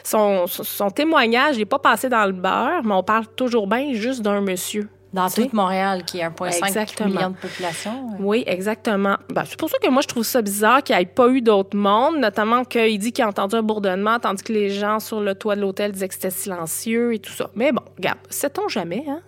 son, 0.04 0.48
son 0.48 0.90
témoignage 0.90 1.60
n'est 1.60 1.66
pas 1.66 1.78
passé 1.78 2.10
dans 2.10 2.26
le 2.26 2.32
beurre, 2.32 2.82
mais 2.84 2.94
on 2.96 3.04
parle 3.04 3.28
toujours 3.36 3.68
bien 3.68 3.94
juste 3.94 4.24
d'un 4.24 4.42
monsieur. 4.42 4.90
Dans 5.14 5.30
toute 5.30 5.54
Montréal, 5.54 6.04
qui 6.06 6.20
est 6.20 6.28
1,5 6.28 6.68
Exactement. 6.68 7.10
million 7.10 7.30
de 7.30 7.38
population. 7.38 7.92
Oui, 8.20 8.44
exactement. 8.46 9.16
Ben, 9.30 9.44
c'est 9.46 9.58
pour 9.58 9.70
ça 9.70 9.78
que 9.82 9.90
moi, 9.90 10.02
je 10.02 10.08
trouve 10.08 10.24
ça 10.24 10.42
bizarre 10.42 10.84
qu'il 10.84 10.96
n'y 10.96 11.02
ait 11.02 11.06
pas 11.06 11.30
eu 11.30 11.42
d'autres 11.42 11.78
mondes, 11.78 12.18
notamment 12.18 12.66
qu'il 12.66 13.00
dit 13.00 13.14
qu'il 13.14 13.24
a 13.24 13.30
entendu 13.30 13.56
un 13.56 13.64
bourdonnement, 13.64 14.20
tandis 14.20 14.44
que 14.44 14.52
les 14.52 14.70
gens 14.70 15.00
sur 15.00 15.22
le 15.22 15.34
toit 15.34 15.56
de 15.56 15.62
l'hôtel 15.62 15.94
disaient 15.94 16.10
que 16.10 16.14
c'était 16.14 16.30
silencieux 16.30 17.14
et 17.14 17.20
tout 17.20 17.32
ça. 17.32 17.50
Mais 17.56 17.72
bon, 17.72 17.82
regarde, 17.96 18.20
sait-on 18.30 18.68
jamais, 18.68 19.06
hein? 19.08 19.22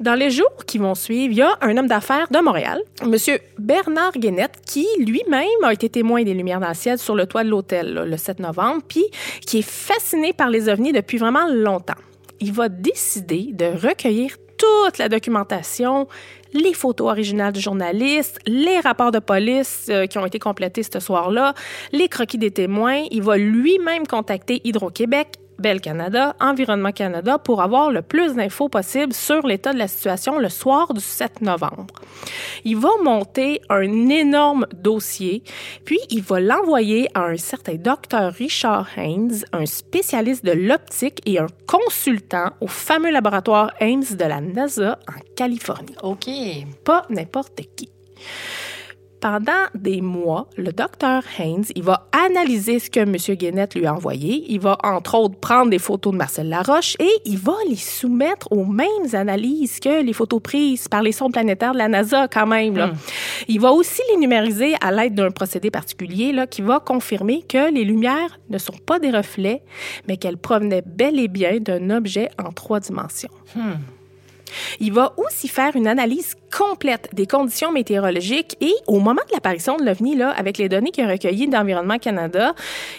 Dans 0.00 0.14
les 0.14 0.30
jours 0.30 0.64
qui 0.64 0.78
vont 0.78 0.94
suivre, 0.94 1.32
il 1.32 1.38
y 1.38 1.42
a 1.42 1.58
un 1.60 1.76
homme 1.76 1.88
d'affaires 1.88 2.28
de 2.30 2.38
Montréal, 2.38 2.80
M. 3.02 3.16
Bernard 3.58 4.12
Guénette, 4.12 4.60
qui 4.64 4.86
lui-même 4.98 5.64
a 5.64 5.72
été 5.72 5.88
témoin 5.88 6.22
des 6.22 6.34
lumières 6.34 6.60
dans 6.60 6.68
le 6.68 6.74
ciel 6.74 6.98
sur 6.98 7.16
le 7.16 7.26
toit 7.26 7.42
de 7.42 7.48
l'hôtel 7.48 7.94
là, 7.94 8.04
le 8.04 8.16
7 8.16 8.38
novembre, 8.38 8.82
puis 8.86 9.04
qui 9.44 9.58
est 9.58 9.68
fasciné 9.68 10.32
par 10.32 10.50
les 10.50 10.68
ovnis 10.68 10.92
depuis 10.92 11.18
vraiment 11.18 11.48
longtemps. 11.48 11.96
Il 12.38 12.52
va 12.52 12.68
décider 12.68 13.48
de 13.52 13.66
recueillir 13.66 14.36
toute 14.58 14.98
la 14.98 15.08
documentation, 15.08 16.06
les 16.52 16.74
photos 16.74 17.08
originales 17.08 17.52
du 17.52 17.60
journaliste, 17.60 18.38
les 18.46 18.80
rapports 18.80 19.12
de 19.12 19.18
police 19.18 19.86
euh, 19.88 20.06
qui 20.06 20.18
ont 20.18 20.26
été 20.26 20.38
complétés 20.38 20.82
ce 20.82 21.00
soir-là, 21.00 21.54
les 21.92 22.08
croquis 22.08 22.38
des 22.38 22.50
témoins. 22.50 23.04
Il 23.10 23.22
va 23.22 23.36
lui-même 23.36 24.06
contacter 24.06 24.60
Hydro-Québec, 24.64 25.28
Bell 25.58 25.80
Canada, 25.80 26.36
Environnement 26.40 26.92
Canada 26.92 27.38
pour 27.38 27.62
avoir 27.62 27.90
le 27.90 28.02
plus 28.02 28.34
d'infos 28.34 28.68
possible 28.68 29.12
sur 29.12 29.46
l'état 29.46 29.72
de 29.72 29.78
la 29.78 29.88
situation 29.88 30.38
le 30.38 30.48
soir 30.48 30.94
du 30.94 31.00
7 31.00 31.40
novembre. 31.40 31.86
Il 32.64 32.76
va 32.76 32.90
monter 33.02 33.60
un 33.68 34.08
énorme 34.08 34.66
dossier, 34.74 35.42
puis 35.84 35.98
il 36.10 36.22
va 36.22 36.40
l'envoyer 36.40 37.08
à 37.14 37.24
un 37.24 37.36
certain 37.36 37.74
docteur 37.74 38.32
Richard 38.32 38.86
Haynes, 38.96 39.44
un 39.52 39.66
spécialiste 39.66 40.44
de 40.44 40.52
l'optique 40.52 41.20
et 41.26 41.38
un 41.38 41.46
consultant 41.66 42.50
au 42.60 42.66
fameux 42.66 43.10
laboratoire 43.10 43.72
Ames 43.80 44.04
de 44.16 44.24
la 44.24 44.40
NASA 44.40 44.98
en 45.08 45.20
Californie. 45.36 45.94
OK. 46.02 46.28
Pas 46.84 47.04
n'importe 47.10 47.60
qui. 47.76 47.90
Pendant 49.20 49.66
des 49.74 50.00
mois, 50.00 50.48
le 50.56 50.72
docteur 50.72 51.22
Haynes, 51.38 51.64
il 51.74 51.82
va 51.82 52.06
analyser 52.12 52.78
ce 52.78 52.88
que 52.88 53.00
M. 53.00 53.16
Guénette 53.36 53.74
lui 53.74 53.84
a 53.84 53.92
envoyé. 53.92 54.44
Il 54.48 54.60
va, 54.60 54.78
entre 54.84 55.16
autres, 55.16 55.34
prendre 55.40 55.70
des 55.70 55.80
photos 55.80 56.12
de 56.12 56.18
Marcel 56.18 56.48
Laroche 56.48 56.94
et 57.00 57.10
il 57.24 57.36
va 57.36 57.54
les 57.68 57.74
soumettre 57.76 58.46
aux 58.52 58.64
mêmes 58.64 58.86
analyses 59.14 59.80
que 59.80 60.02
les 60.04 60.12
photos 60.12 60.40
prises 60.40 60.86
par 60.86 61.02
les 61.02 61.10
sondes 61.10 61.32
planétaires 61.32 61.72
de 61.72 61.78
la 61.78 61.88
NASA, 61.88 62.28
quand 62.28 62.46
même. 62.46 62.76
là. 62.76 62.92
Il 63.48 63.60
va 63.60 63.72
aussi 63.72 64.02
les 64.12 64.18
numériser 64.18 64.74
à 64.80 64.92
l'aide 64.92 65.14
d'un 65.16 65.32
procédé 65.32 65.70
particulier 65.70 66.32
là, 66.32 66.46
qui 66.46 66.62
va 66.62 66.78
confirmer 66.78 67.42
que 67.42 67.72
les 67.72 67.84
lumières 67.84 68.38
ne 68.50 68.58
sont 68.58 68.78
pas 68.86 69.00
des 69.00 69.10
reflets, 69.10 69.62
mais 70.06 70.16
qu'elles 70.16 70.38
provenaient 70.38 70.82
bel 70.86 71.18
et 71.18 71.28
bien 71.28 71.58
d'un 71.58 71.90
objet 71.90 72.30
en 72.42 72.52
trois 72.52 72.78
dimensions. 72.78 73.30
Il 74.80 74.92
va 74.92 75.14
aussi 75.16 75.48
faire 75.48 75.76
une 75.76 75.86
analyse 75.86 76.34
complète 76.56 77.08
des 77.12 77.26
conditions 77.26 77.72
météorologiques 77.72 78.56
et 78.60 78.72
au 78.86 79.00
moment 79.00 79.22
de 79.28 79.34
l'apparition 79.34 79.76
de 79.76 79.84
l'OVNI, 79.84 80.16
là, 80.16 80.30
avec 80.30 80.58
les 80.58 80.68
données 80.68 80.90
qu'il 80.90 81.04
a 81.04 81.08
recueillies 81.08 81.48
d'Environnement 81.48 81.98
Canada, 81.98 82.54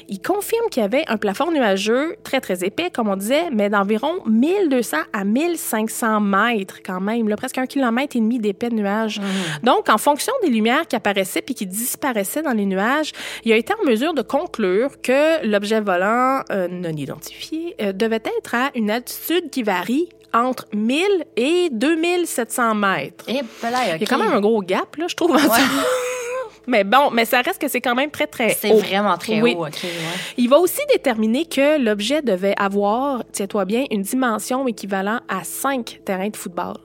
il 0.07 0.21
confirme 0.21 0.69
qu'il 0.69 0.81
y 0.81 0.85
avait 0.85 1.03
un 1.07 1.17
plafond 1.17 1.51
nuageux 1.51 2.15
très, 2.23 2.41
très 2.41 2.63
épais, 2.63 2.89
comme 2.91 3.09
on 3.09 3.15
disait, 3.15 3.49
mais 3.51 3.69
d'environ 3.69 4.13
1200 4.25 4.97
à 5.13 5.23
1500 5.23 6.19
mètres 6.21 6.79
quand 6.85 7.01
même, 7.01 7.27
là, 7.27 7.35
presque 7.35 7.57
un 7.57 7.65
kilomètre 7.65 8.15
et 8.15 8.19
demi 8.19 8.39
d'épais 8.39 8.69
de 8.69 8.75
nuages. 8.75 9.19
Donc, 9.63 9.89
en 9.89 9.97
fonction 9.97 10.33
des 10.43 10.49
lumières 10.49 10.87
qui 10.87 10.95
apparaissaient 10.95 11.41
puis 11.41 11.55
qui 11.55 11.65
disparaissaient 11.65 12.41
dans 12.41 12.53
les 12.53 12.65
nuages, 12.65 13.11
il 13.43 13.51
a 13.51 13.55
été 13.55 13.73
en 13.73 13.89
mesure 13.89 14.13
de 14.13 14.21
conclure 14.21 15.01
que 15.01 15.45
l'objet 15.45 15.81
volant 15.81 16.41
euh, 16.51 16.67
non 16.67 16.89
identifié 16.89 17.75
euh, 17.81 17.93
devait 17.93 18.17
être 18.17 18.55
à 18.55 18.71
une 18.75 18.91
altitude 18.91 19.49
qui 19.49 19.63
varie 19.63 20.09
entre 20.33 20.65
1000 20.73 21.03
et 21.37 21.69
2700 21.71 22.75
mètres. 22.75 23.25
Et 23.27 23.41
voilà, 23.61 23.95
Il 23.95 24.01
y 24.01 24.03
a 24.03 24.07
quand 24.07 24.17
même 24.17 24.33
un 24.33 24.41
gros 24.41 24.61
gap, 24.61 24.95
là, 24.97 25.05
je 25.07 25.15
trouve. 25.15 25.37
mais 26.67 26.83
bon, 26.83 27.09
mais 27.11 27.25
ça 27.25 27.41
reste 27.41 27.59
que 27.61 27.67
c'est 27.67 27.81
quand 27.81 27.95
même 27.95 28.11
très, 28.11 28.27
très 28.27 28.49
C'est 28.53 28.71
haut. 28.71 28.77
vraiment 28.77 29.17
très 29.17 29.41
Oui. 29.41 29.55
haut. 29.57 29.65
OK, 29.65 29.73
ouais. 29.83 29.89
Il 30.37 30.49
va 30.49 30.57
aussi 30.59 30.81
déterminer 30.91 31.45
que 31.45 31.79
l'objet 31.79 32.21
devait 32.21 32.53
avoir, 32.57 33.23
tiens-toi 33.31 33.65
bien, 33.65 33.85
une 33.91 34.03
dimension 34.03 34.67
équivalente 34.67 35.21
à 35.27 35.43
5 35.43 36.01
terrains 36.05 36.29
de 36.29 36.37
football. 36.37 36.75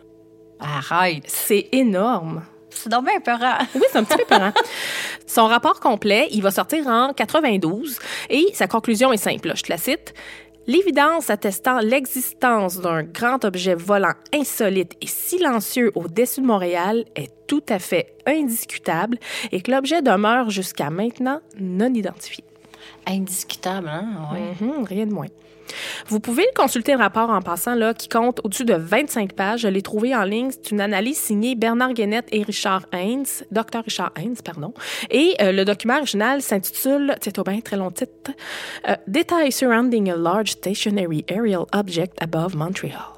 Arrête. 0.61 1.25
C'est 1.27 1.69
énorme. 1.73 2.43
C'est 2.71 2.89
donc 2.89 3.05
bien 3.07 3.21
peurant. 3.21 3.59
Oui, 3.75 3.83
c'est 3.93 3.99
un 3.99 4.05
petit 4.05 4.17
peu 4.17 4.25
peurant. 4.25 4.53
Son 5.27 5.47
rapport 5.47 5.79
complet, 5.81 6.29
il 6.33 6.43
va 6.43 6.51
sortir 6.51 6.87
en 6.89 7.13
92 7.13 7.99
et 8.31 8.47
sa 8.53 8.67
conclusion 8.67 9.13
est 9.13 9.17
simple, 9.17 9.49
là, 9.49 9.55
je 9.57 9.63
te 9.63 9.71
la 9.71 9.79
cite. 9.79 10.13
L'évidence 10.67 11.29
attestant 11.29 11.81
l'existence 11.81 12.81
d'un 12.81 13.03
grand 13.03 13.45
objet 13.45 13.75
volant 13.75 14.15
insolite 14.33 14.95
et 15.03 15.07
silencieux 15.07 15.93
au-dessus 15.95 16.41
de 16.41 16.47
Montréal 16.47 17.05
est 17.17 17.31
tout 17.47 17.63
à 17.69 17.79
fait 17.79 18.17
indiscutable 18.27 19.19
et 19.53 19.61
que 19.61 19.71
l'objet 19.71 20.01
demeure 20.01 20.49
jusqu'à 20.49 20.89
maintenant 20.89 21.41
non 21.61 21.93
identifié. 21.93 22.45
Indiscutable, 23.07 23.89
hein? 23.89 24.07
Ouais. 24.33 24.67
Mhm, 24.67 24.85
rien 24.85 25.05
de 25.07 25.13
moins. 25.13 25.27
Vous 26.09 26.21
pouvez 26.21 26.43
le 26.43 26.61
consulter 26.61 26.93
le 26.93 26.99
rapport 26.99 27.31
en 27.31 27.41
passant, 27.41 27.75
là, 27.75 27.95
qui 27.95 28.09
compte 28.09 28.41
au-dessus 28.45 28.65
de 28.65 28.75
25 28.75 29.33
pages. 29.33 29.61
Je 29.61 29.69
l'ai 29.69 29.83
trouvé 29.83 30.15
en 30.15 30.25
ligne. 30.25 30.51
C'est 30.51 30.71
une 30.71 30.81
analyse 30.81 31.19
signée 31.19 31.55
Bernard 31.55 31.93
Guénette 31.93 32.29
et 32.33 32.43
Richard 32.43 32.87
Haynes, 32.93 33.27
Dr. 33.51 33.83
Richard 33.85 34.13
Haynes, 34.17 34.37
pardon. 34.45 34.73
Et 35.11 35.35
euh, 35.41 35.53
le 35.53 35.65
document 35.65 35.99
original 35.99 36.43
s'intitule, 36.43 37.15
tiens-toi 37.21 37.45
bien, 37.45 37.61
très 37.61 37.77
long 37.77 37.91
titre, 37.91 38.13
euh, 38.89 38.97
Details 39.07 39.53
surrounding 39.53 40.11
a 40.11 40.17
large 40.17 40.53
stationary 40.53 41.25
aerial 41.29 41.67
object 41.73 42.17
above 42.21 42.57
Montreal. 42.57 43.13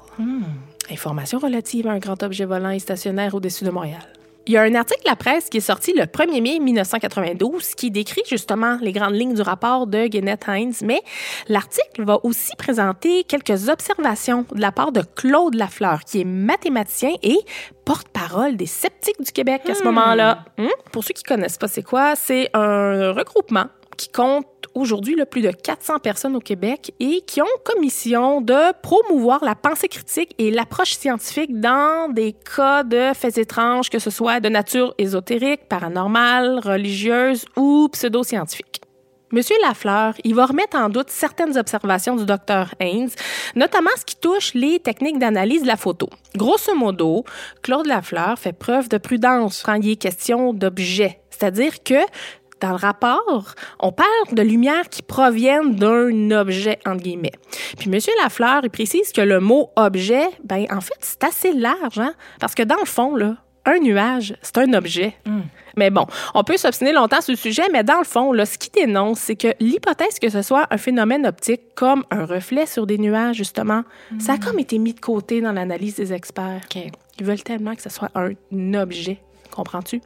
Informations 0.89 1.39
relatives 1.39 1.87
à 1.87 1.91
un 1.91 1.99
grand 1.99 2.21
objet 2.23 2.45
volant 2.45 2.69
et 2.69 2.79
stationnaire 2.79 3.35
au-dessus 3.35 3.65
de 3.65 3.69
Montréal. 3.69 4.16
Il 4.47 4.53
y 4.53 4.57
a 4.57 4.61
un 4.61 4.75
article 4.75 5.03
de 5.03 5.09
la 5.09 5.17
presse 5.17 5.49
qui 5.49 5.57
est 5.57 5.59
sorti 5.59 5.91
le 5.91 6.03
1er 6.03 6.41
mai 6.41 6.59
1992 6.59 7.75
qui 7.75 7.91
décrit 7.91 8.21
justement 8.29 8.77
les 8.81 8.93
grandes 8.93 9.13
lignes 9.13 9.33
du 9.33 9.41
rapport 9.41 9.87
de 9.87 10.07
Guénette 10.07 10.45
Hines, 10.47 10.73
mais 10.83 11.01
l'article 11.49 12.05
va 12.05 12.17
aussi 12.23 12.55
présenter 12.55 13.25
quelques 13.25 13.67
observations 13.67 14.45
de 14.53 14.61
la 14.61 14.71
part 14.71 14.93
de 14.93 15.01
Claude 15.17 15.53
Lafleur, 15.53 15.99
qui 16.05 16.21
est 16.21 16.25
mathématicien 16.25 17.11
et 17.23 17.37
porte-parole 17.83 18.55
des 18.55 18.67
sceptiques 18.67 19.21
du 19.21 19.33
Québec 19.33 19.63
à 19.69 19.75
ce 19.75 19.83
moment-là. 19.83 20.45
Hum? 20.57 20.69
Pour 20.93 21.03
ceux 21.03 21.13
qui 21.13 21.23
connaissent 21.23 21.57
pas 21.57 21.67
c'est 21.67 21.83
quoi, 21.83 22.15
c'est 22.15 22.49
un 22.53 23.11
regroupement 23.11 23.65
qui 23.97 24.09
compte 24.09 24.45
aujourd'hui 24.73 25.17
plus 25.29 25.41
de 25.41 25.51
400 25.51 25.99
personnes 25.99 26.35
au 26.35 26.39
Québec 26.39 26.93
et 26.99 27.21
qui 27.21 27.41
ont 27.41 27.45
comme 27.65 27.81
mission 27.81 28.41
de 28.41 28.71
promouvoir 28.81 29.43
la 29.43 29.55
pensée 29.55 29.87
critique 29.87 30.33
et 30.37 30.51
l'approche 30.51 30.93
scientifique 30.93 31.59
dans 31.59 32.11
des 32.13 32.33
cas 32.33 32.83
de 32.83 33.11
faits 33.13 33.37
étranges, 33.37 33.89
que 33.89 33.99
ce 33.99 34.09
soit 34.09 34.39
de 34.39 34.49
nature 34.49 34.93
ésotérique, 34.97 35.67
paranormale, 35.67 36.59
religieuse 36.63 37.45
ou 37.55 37.89
pseudo-scientifique. 37.91 38.81
Monsieur 39.33 39.57
Lafleur, 39.61 40.13
il 40.23 40.35
va 40.35 40.45
remettre 40.45 40.77
en 40.77 40.87
doute 40.87 41.09
certaines 41.09 41.57
observations 41.57 42.15
du 42.15 42.25
docteur 42.25 42.73
Haynes, 42.79 43.09
notamment 43.55 43.89
ce 43.97 44.05
qui 44.05 44.15
touche 44.15 44.53
les 44.53 44.79
techniques 44.79 45.19
d'analyse 45.19 45.63
de 45.63 45.67
la 45.67 45.75
photo. 45.75 46.09
Grosso 46.37 46.73
modo, 46.73 47.25
Claude 47.61 47.87
Lafleur 47.87 48.39
fait 48.39 48.53
preuve 48.53 48.87
de 48.87 48.97
prudence 48.97 49.63
quand 49.65 49.73
il 49.73 49.91
est 49.91 49.95
question 49.97 50.53
d'objets, 50.53 51.19
c'est-à-dire 51.29 51.83
que 51.83 51.99
dans 52.61 52.69
le 52.69 52.75
rapport, 52.75 53.53
on 53.79 53.91
parle 53.91 54.33
de 54.33 54.41
lumière 54.41 54.89
qui 54.89 55.01
proviennent 55.01 55.75
d'un 55.75 56.31
objet, 56.31 56.79
entre 56.85 57.03
guillemets. 57.03 57.33
Puis 57.77 57.89
M. 57.91 57.99
Lafleur, 58.21 58.61
il 58.63 58.69
précise 58.69 59.11
que 59.11 59.21
le 59.21 59.39
mot 59.39 59.69
objet, 59.75 60.27
ben 60.43 60.65
en 60.71 60.81
fait, 60.81 60.97
c'est 61.01 61.23
assez 61.23 61.53
large, 61.53 61.99
hein? 61.99 62.13
Parce 62.39 62.55
que 62.55 62.63
dans 62.63 62.79
le 62.79 62.85
fond, 62.85 63.15
là, 63.15 63.37
un 63.65 63.79
nuage, 63.79 64.35
c'est 64.41 64.57
un 64.59 64.73
objet. 64.73 65.15
Mais 65.75 65.89
bon, 65.89 66.07
on 66.33 66.43
peut 66.43 66.57
s'obstiner 66.57 66.93
longtemps 66.93 67.21
sur 67.21 67.33
le 67.33 67.37
sujet, 67.37 67.63
mais 67.71 67.83
dans 67.83 67.99
le 67.99 68.05
fond, 68.05 68.31
là, 68.31 68.45
ce 68.45 68.57
qui 68.57 68.69
dénonce, 68.71 69.19
c'est 69.19 69.35
que 69.35 69.49
l'hypothèse 69.59 70.19
que 70.19 70.29
ce 70.29 70.41
soit 70.41 70.65
un 70.71 70.77
phénomène 70.77 71.27
optique 71.27 71.75
comme 71.75 72.03
un 72.09 72.25
reflet 72.25 72.65
sur 72.65 72.87
des 72.87 72.97
nuages, 72.97 73.35
justement, 73.35 73.83
ça 74.19 74.33
a 74.33 74.37
comme 74.37 74.57
été 74.57 74.79
mis 74.79 74.93
de 74.93 74.99
côté 74.99 75.41
dans 75.41 75.51
l'analyse 75.51 75.95
des 75.95 76.13
experts. 76.13 76.61
OK. 76.63 76.81
Ils 77.19 77.25
veulent 77.25 77.43
tellement 77.43 77.75
que 77.75 77.81
ce 77.81 77.89
soit 77.89 78.09
un 78.15 78.33
objet. 78.73 79.19
Comprends-tu? 79.57 80.01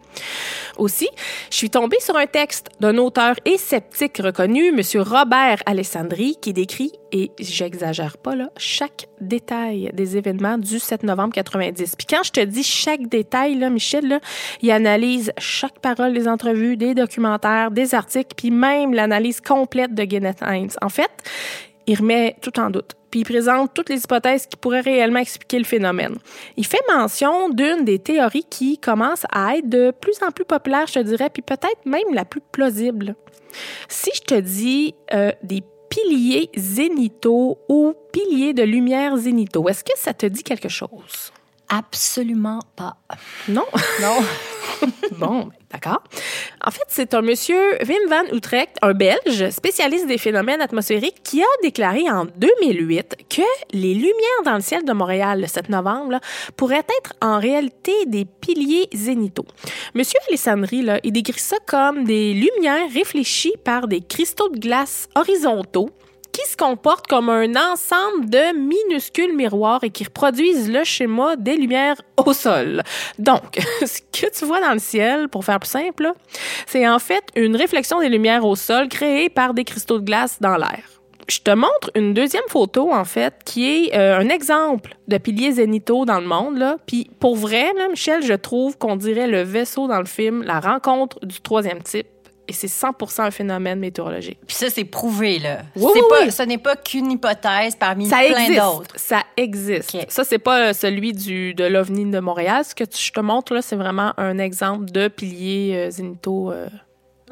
Aussi, 0.77 1.09
je 1.49 1.57
suis 1.57 1.69
tombée 1.69 1.99
sur 1.99 2.15
un 2.15 2.25
texte 2.25 2.69
d'un 2.79 2.97
auteur 2.97 3.35
et 3.43 3.57
sceptique 3.57 4.17
reconnu, 4.19 4.69
M. 4.69 4.79
Robert 5.01 5.57
Alessandri, 5.65 6.37
qui 6.41 6.53
décrit, 6.53 6.93
et 7.11 7.31
j'exagère 7.37 8.17
pas 8.17 8.33
là, 8.33 8.49
chaque 8.55 9.07
détail 9.19 9.91
des 9.93 10.15
événements 10.15 10.57
du 10.57 10.79
7 10.79 11.03
novembre 11.03 11.33
90. 11.33 11.97
Puis 11.97 12.07
quand 12.09 12.23
je 12.23 12.31
te 12.31 12.39
dis 12.39 12.63
chaque 12.63 13.07
détail, 13.07 13.55
là, 13.55 13.69
Michel, 13.69 14.07
là, 14.07 14.21
il 14.61 14.71
analyse 14.71 15.33
chaque 15.37 15.79
parole 15.79 16.13
des 16.13 16.29
entrevues, 16.29 16.77
des 16.77 16.95
documentaires, 16.95 17.71
des 17.71 17.93
articles, 17.93 18.33
puis 18.37 18.51
même 18.51 18.93
l'analyse 18.93 19.41
complète 19.41 19.93
de 19.93 20.05
Guinness 20.05 20.37
Hines. 20.41 20.71
En 20.81 20.87
fait, 20.87 21.11
il 21.87 21.97
remet 21.97 22.37
tout 22.41 22.57
en 22.57 22.69
doute. 22.69 22.95
Puis 23.11 23.19
il 23.19 23.25
présente 23.25 23.73
toutes 23.73 23.89
les 23.89 23.99
hypothèses 24.03 24.47
qui 24.47 24.55
pourraient 24.55 24.81
réellement 24.81 25.19
expliquer 25.19 25.59
le 25.59 25.65
phénomène. 25.65 26.15
Il 26.57 26.65
fait 26.65 26.81
mention 26.89 27.49
d'une 27.49 27.83
des 27.83 27.99
théories 27.99 28.45
qui 28.49 28.77
commence 28.77 29.25
à 29.31 29.57
être 29.57 29.69
de 29.69 29.91
plus 29.91 30.15
en 30.25 30.31
plus 30.31 30.45
populaire, 30.45 30.87
je 30.87 30.93
te 30.93 30.99
dirais, 30.99 31.29
puis 31.29 31.41
peut-être 31.41 31.85
même 31.85 32.13
la 32.13 32.25
plus 32.25 32.41
plausible. 32.51 33.15
Si 33.89 34.09
je 34.15 34.21
te 34.21 34.39
dis 34.39 34.95
euh, 35.13 35.31
des 35.43 35.61
piliers 35.89 36.49
zénithaux 36.55 37.59
ou 37.67 37.93
piliers 38.13 38.53
de 38.53 38.63
lumière 38.63 39.17
zénithaux, 39.17 39.67
est-ce 39.67 39.83
que 39.83 39.97
ça 39.97 40.13
te 40.13 40.25
dit 40.25 40.43
quelque 40.43 40.69
chose? 40.69 41.33
Absolument 41.73 42.59
pas. 42.75 42.97
Non? 43.47 43.65
Non. 44.01 44.17
bon, 45.17 45.49
d'accord. 45.71 46.03
En 46.65 46.69
fait, 46.69 46.83
c'est 46.89 47.13
un 47.13 47.21
monsieur 47.21 47.77
Wim 47.87 48.09
van 48.09 48.35
Utrecht, 48.35 48.75
un 48.81 48.93
Belge 48.93 49.49
spécialiste 49.51 50.05
des 50.05 50.17
phénomènes 50.17 50.59
atmosphériques, 50.59 51.23
qui 51.23 51.41
a 51.41 51.45
déclaré 51.63 52.09
en 52.11 52.25
2008 52.25 53.15
que 53.29 53.41
les 53.71 53.93
lumières 53.93 54.43
dans 54.43 54.55
le 54.55 54.61
ciel 54.61 54.83
de 54.83 54.91
Montréal 54.91 55.39
le 55.39 55.47
7 55.47 55.69
novembre 55.69 56.11
là, 56.11 56.19
pourraient 56.57 56.85
être 56.99 57.13
en 57.21 57.39
réalité 57.39 57.93
des 58.05 58.25
piliers 58.25 58.89
zénithaux. 58.93 59.45
Monsieur 59.95 60.19
Alessandri, 60.27 60.81
là, 60.81 60.99
il 61.05 61.13
décrit 61.13 61.39
ça 61.39 61.55
comme 61.65 62.03
des 62.03 62.33
lumières 62.33 62.91
réfléchies 62.93 63.55
par 63.63 63.87
des 63.87 64.01
cristaux 64.01 64.49
de 64.49 64.59
glace 64.59 65.07
horizontaux 65.15 65.89
qui 66.31 66.41
se 66.49 66.57
comportent 66.57 67.07
comme 67.07 67.29
un 67.29 67.55
ensemble 67.55 68.29
de 68.29 68.55
minuscules 68.57 69.35
miroirs 69.35 69.83
et 69.83 69.89
qui 69.89 70.03
reproduisent 70.03 70.71
le 70.71 70.83
schéma 70.83 71.35
des 71.35 71.55
lumières 71.55 72.01
au 72.17 72.33
sol. 72.33 72.83
Donc, 73.19 73.59
ce 73.85 74.01
que 74.01 74.31
tu 74.31 74.45
vois 74.45 74.61
dans 74.61 74.73
le 74.73 74.79
ciel, 74.79 75.29
pour 75.29 75.45
faire 75.45 75.59
plus 75.59 75.69
simple, 75.69 76.11
c'est 76.65 76.87
en 76.87 76.99
fait 76.99 77.23
une 77.35 77.55
réflexion 77.55 77.99
des 77.99 78.09
lumières 78.09 78.45
au 78.45 78.55
sol 78.55 78.87
créée 78.87 79.29
par 79.29 79.53
des 79.53 79.63
cristaux 79.63 79.99
de 79.99 80.05
glace 80.05 80.37
dans 80.39 80.57
l'air. 80.57 80.83
Je 81.27 81.39
te 81.39 81.51
montre 81.51 81.91
une 81.95 82.13
deuxième 82.13 82.43
photo, 82.49 82.91
en 82.91 83.05
fait, 83.05 83.35
qui 83.45 83.65
est 83.65 83.95
euh, 83.95 84.19
un 84.19 84.27
exemple 84.27 84.97
de 85.07 85.17
piliers 85.17 85.53
zénithaux 85.53 86.03
dans 86.03 86.19
le 86.19 86.27
monde. 86.27 86.57
Là. 86.57 86.77
Puis 86.85 87.09
pour 87.19 87.37
vrai, 87.37 87.71
Michel, 87.89 88.21
je 88.21 88.33
trouve 88.33 88.77
qu'on 88.77 88.97
dirait 88.97 89.27
le 89.27 89.41
vaisseau 89.41 89.87
dans 89.87 89.99
le 89.99 90.05
film 90.05 90.43
La 90.43 90.59
rencontre 90.59 91.25
du 91.25 91.39
troisième 91.39 91.81
type 91.83 92.07
et 92.47 92.53
c'est 92.53 92.67
100% 92.67 93.21
un 93.21 93.31
phénomène 93.31 93.79
météorologique. 93.79 94.39
Puis 94.45 94.55
ça, 94.55 94.69
c'est 94.69 94.83
prouvé, 94.83 95.39
là. 95.39 95.59
Oui, 95.75 95.99
pas, 96.09 96.23
oui. 96.23 96.31
Ce 96.31 96.43
n'est 96.43 96.57
pas 96.57 96.75
qu'une 96.75 97.11
hypothèse 97.11 97.75
parmi 97.75 98.07
Ça 98.07 98.17
plein 98.27 98.49
d'autres. 98.49 98.95
Ça 98.97 99.23
existe. 99.37 99.95
Ok. 99.95 100.05
Ça, 100.09 100.23
c'est 100.23 100.39
pas 100.39 100.69
euh, 100.69 100.73
celui 100.73 101.13
du, 101.13 101.53
de 101.53 101.63
l'OVNI 101.65 102.11
de 102.11 102.19
Montréal. 102.19 102.65
Ce 102.65 102.75
que 102.75 102.83
tu- 102.83 103.01
je 103.01 103.11
te 103.11 103.19
montre, 103.19 103.53
là, 103.53 103.61
c'est 103.61 103.75
vraiment 103.75 104.13
un 104.17 104.37
exemple 104.37 104.85
de 104.91 105.07
pilier 105.07 105.73
euh, 105.75 105.91
zénithaux 105.91 106.51
euh, 106.51 106.67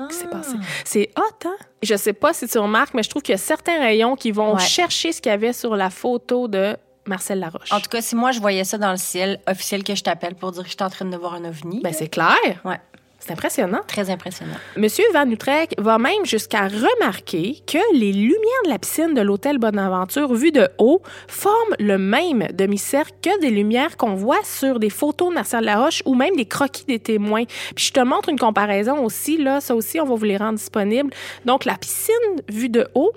qui 0.09 0.15
s'est 0.15 0.27
passé. 0.27 0.55
C'est 0.85 1.09
hot, 1.17 1.47
hein? 1.47 1.55
Je 1.83 1.95
sais 1.95 2.13
pas 2.13 2.31
si 2.33 2.47
tu 2.47 2.57
remarques, 2.59 2.93
mais 2.93 3.03
je 3.03 3.09
trouve 3.09 3.21
qu'il 3.21 3.33
y 3.33 3.35
a 3.35 3.39
certains 3.39 3.79
rayons 3.79 4.15
qui 4.15 4.31
vont 4.31 4.53
Ouais. 4.53 4.59
chercher 4.61 5.11
ce 5.11 5.21
qu'il 5.21 5.31
y 5.31 5.33
avait 5.35 5.53
sur 5.53 5.75
la 5.75 5.89
photo 5.89 6.47
de 6.47 6.77
Marcel 7.05 7.39
Laroche. 7.39 7.71
En 7.73 7.79
tout 7.79 7.89
cas, 7.89 8.01
si 8.01 8.15
moi, 8.15 8.31
je 8.31 8.39
voyais 8.39 8.63
ça 8.63 8.77
dans 8.77 8.91
le 8.91 8.97
ciel, 8.97 9.39
officiel 9.47 9.83
que 9.83 9.95
je 9.95 10.03
t'appelle 10.03 10.35
pour 10.35 10.51
dire 10.51 10.61
que 10.63 10.69
je 10.69 10.75
suis 10.75 10.83
en 10.83 10.89
train 10.89 11.05
de 11.05 11.17
voir 11.17 11.33
un 11.33 11.43
ovni, 11.45 11.81
ben, 11.81 11.91
c'est 11.91 12.07
clair. 12.07 12.35
ouais, 12.63 12.79
C'est 13.19 13.31
impressionnant. 13.31 13.81
très 13.85 14.09
impressionnant. 14.09 14.55
Monsieur 14.77 15.03
Van 15.13 15.29
Utrecht 15.29 15.75
va 15.79 15.97
même 15.97 16.25
jusqu'à 16.25 16.67
remarquer 16.67 17.61
que 17.67 17.77
les 17.93 18.13
lumières 18.13 18.63
de 18.65 18.69
la 18.69 18.79
piscine 18.79 19.13
de 19.13 19.21
l'hôtel 19.21 19.57
Bonaventure 19.57 20.33
vues 20.33 20.51
de 20.51 20.67
haut 20.77 21.01
forment 21.27 21.75
le 21.79 21.97
même 21.97 22.47
demi-cercle 22.53 23.13
que 23.21 23.39
des 23.41 23.49
lumières 23.49 23.97
qu'on 23.97 24.15
voit 24.15 24.43
sur 24.43 24.79
des 24.79 24.89
photos 24.89 25.29
de 25.29 25.33
Marcel 25.35 25.63
Laroche 25.63 26.01
ou 26.05 26.15
même 26.15 26.35
des 26.35 26.45
croquis 26.45 26.85
des 26.85 26.99
témoins. 26.99 27.43
Puis 27.75 27.85
je 27.85 27.93
te 27.93 27.99
montre 27.99 28.29
une 28.29 28.39
comparaison 28.39 29.03
aussi, 29.03 29.37
là, 29.37 29.61
ça 29.61 29.75
aussi, 29.75 29.99
on 29.99 30.05
va 30.05 30.15
vous 30.15 30.25
les 30.25 30.37
rendre 30.37 30.57
disponibles. 30.57 31.11
Donc, 31.45 31.65
la 31.65 31.75
piscine 31.75 32.15
vue 32.47 32.69
de 32.69 32.87
haut 32.95 33.11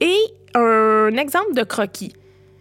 et 0.00 0.16
un 0.54 1.16
exemple 1.16 1.54
de 1.54 1.62
croquis. 1.62 2.12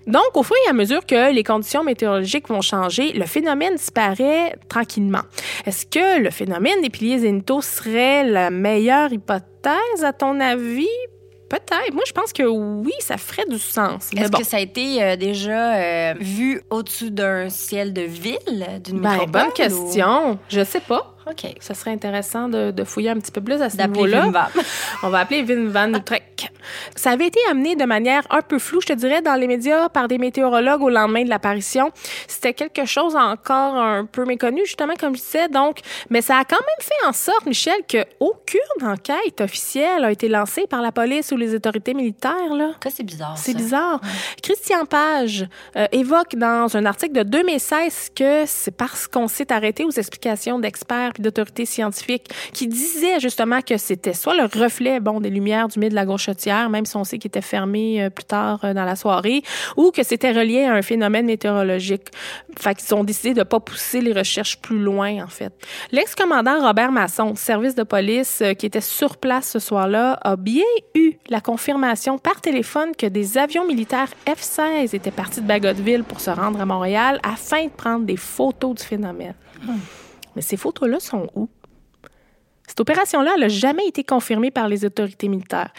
Donc, 0.08 0.36
au 0.36 0.44
fur 0.44 0.56
et 0.65 0.70
à 0.70 0.74
mesure 0.74 1.06
que 1.06 1.32
les 1.32 1.44
conditions 1.44 1.84
météorologiques 1.84 2.48
vont 2.50 2.62
changer, 2.62 3.13
le 3.13 3.25
phénomène 3.25 3.75
disparaît 3.75 4.56
tranquillement. 4.68 5.22
Est-ce 5.65 5.86
que 5.86 6.20
le 6.20 6.32
phénomène 6.32 6.82
des 6.82 6.89
piliers 6.89 7.20
zénithaux 7.20 7.62
serait 7.62 8.24
la 8.24 8.50
meilleure 8.50 9.12
hypothèse, 9.13 10.03
à 10.03 10.13
ton 10.13 10.39
avis? 10.39 10.88
Peut-être. 11.50 11.94
Moi, 11.94 12.03
je 12.06 12.12
pense 12.12 12.32
que 12.32 12.44
oui, 12.44 12.91
ça 13.00 13.18
ferait 13.18 13.46
du 13.50 13.58
sens. 13.58 14.10
Est-ce 14.15 14.29
bon. 14.29 14.38
que 14.38 14.44
ça 14.46 14.58
a 14.58 14.60
été 14.60 15.01
euh, 15.01 15.15
déjà 15.15 15.74
euh, 15.77 16.13
vu 16.20 16.62
au-dessus 16.70 17.10
d'un 17.10 17.50
ciel 17.50 17.91
de 17.91 18.03
ville, 18.03 18.68
d'une 18.84 19.00
Ben, 19.00 19.12
métropole? 19.13 19.32
bonne 19.32 19.48
ou- 19.48 19.51
question. 19.53 20.39
Je 20.48 20.63
sais 20.63 20.79
pas. 20.79 21.15
OK. 21.27 21.51
Ça 21.60 21.74
serait 21.74 21.89
intéressant 21.91 22.50
de, 22.50 22.70
de 22.70 22.84
fouiller 22.84 23.10
un 23.10 23.15
petit 23.20 23.32
peu 23.32 23.41
plus 23.41 23.62
à 23.63 23.70
ce 23.72 23.77
niveau-là. 23.77 24.29
On 25.03 25.10
va 25.10 25.20
appeler 25.20 25.41
Vin 25.41 25.65
Van 25.70 25.91
Utrecht. 25.98 26.49
Ça 26.96 27.12
avait 27.12 27.27
été 27.27 27.39
amené 27.50 27.75
de 27.75 27.86
manière 27.86 28.24
un 28.29 28.41
peu 28.41 28.60
floue, 28.60 28.81
je 28.81 28.88
te 28.88 28.93
dirais, 28.93 29.22
dans 29.22 29.36
les 29.36 29.48
médias 29.48 29.89
par 29.89 30.08
des 30.08 30.17
météorologues 30.17 30.81
au 30.81 30.89
lendemain 30.89 31.24
de 31.24 31.29
l'apparition. 31.29 31.91
C'était 32.27 32.53
quelque 32.53 32.86
chose 32.86 33.15
encore 33.15 33.75
un 33.75 34.05
peu 34.05 34.25
méconnu, 34.25 34.62
justement, 34.65 34.93
comme 35.00 35.15
je 35.15 35.22
disais. 35.22 35.50
Donc, 35.50 35.79
mais 36.10 36.22
ça 36.22 36.38
a 36.38 36.43
quand 36.43 36.60
même 36.60 36.81
fait 36.81 37.08
en 37.08 37.13
sorte, 37.13 37.45
Michel, 37.45 37.82
qu'aucune 37.89 38.60
enquête 38.88 39.41
officielle 39.41 40.04
a 40.04 40.12
été 40.12 40.28
lancée 40.28 40.65
par 40.67 40.82
la 40.82 40.91
police 40.91 41.32
ou 41.32 41.38
les 41.38 41.56
autorités 41.56 41.93
militaires, 41.93 42.54
là. 42.54 42.71
Ça, 42.84 42.89
c'est 42.89 43.04
bizarre. 43.04 43.38
C'est 43.38 43.56
bizarre. 43.56 44.02
Christian 44.41 44.86
Page 44.86 45.47
euh, 45.75 45.88
évoque 45.91 46.36
dans 46.36 46.75
un 46.75 46.86
article 46.86 47.13
de 47.13 47.23
2016 47.23 48.12
que 48.15 48.43
c'est 48.45 48.75
parce 48.75 49.08
qu'on 49.08 49.28
s'est 49.28 49.52
arrêté 49.52 49.84
aux 49.86 49.91
explications 49.91 50.60
d'experts 50.60 51.12
et 51.17 51.21
d'autorités 51.21 51.65
scientifiques 51.65 52.30
qui 52.54 52.67
disaient 52.67 53.19
justement 53.19 53.62
que 53.62 53.78
c'était 53.78 54.13
soit 54.13 54.36
le 54.36 54.43
reflet 54.43 54.99
bon 54.99 55.19
des 55.19 55.30
lumières 55.30 55.67
du 55.67 55.80
milieu 55.80 55.89
de 55.89 55.95
la 55.95 56.06
Gauchetière, 56.06 56.69
même 56.80 56.86
si 56.86 56.96
on 56.96 57.04
sait 57.04 57.18
qu'il 57.18 57.28
était 57.28 57.42
fermé 57.42 58.02
euh, 58.02 58.10
plus 58.10 58.24
tard 58.24 58.60
euh, 58.63 58.74
dans 58.74 58.86
la 58.86 58.96
soirée, 58.96 59.44
ou 59.76 59.92
que 59.92 60.02
c'était 60.02 60.32
relié 60.32 60.63
à 60.63 60.74
un 60.74 60.82
phénomène 60.82 61.26
météorologique. 61.26 62.08
Fait 62.58 62.74
qu'ils 62.76 62.96
ont 62.96 63.04
décidé 63.04 63.34
de 63.34 63.44
pas 63.44 63.60
pousser 63.60 64.00
les 64.00 64.13
recherches 64.13 64.60
plus 64.60 64.80
loin 64.80 65.22
en 65.24 65.28
fait. 65.28 65.54
L'ex-commandant 65.92 66.65
Robert 66.65 66.92
Masson, 66.92 67.36
service 67.36 67.76
de 67.76 67.84
police 67.84 68.42
euh, 68.42 68.54
qui 68.54 68.65
était 68.65 68.82
sur 68.82 69.18
place 69.18 69.50
ce 69.50 69.60
soir-là, 69.60 70.18
a 70.22 70.38
bien 70.38 70.72
eu 70.96 71.13
la 71.28 71.42
confirmation 71.42 72.18
par 72.18 72.39
téléphone 72.39 72.96
que 72.98 73.08
des 73.08 73.38
avions 73.38 73.65
militaires 73.65 74.10
F-16 74.26 74.96
étaient 74.96 75.12
partis 75.12 75.42
de 75.42 75.48
Bagotville 75.48 76.04
pour 76.06 76.22
se 76.22 76.30
rendre 76.30 76.62
à 76.62 76.65
Montréal 76.65 77.20
afin 77.24 77.65
de 77.65 77.70
prendre 77.70 78.06
des 78.06 78.18
photos 78.18 78.76
du 78.76 78.84
phénomène. 78.84 79.36
Mais 80.36 80.42
ces 80.42 80.56
photos-là 80.56 81.02
sont 81.02 81.28
où? 81.36 81.50
Cette 82.70 82.80
opération-là, 82.80 83.36
n'a 83.36 83.48
jamais 83.48 83.88
été 83.88 84.04
confirmée 84.04 84.52
par 84.52 84.68
les 84.68 84.86
autorités 84.86 85.28
militaires. 85.28 85.74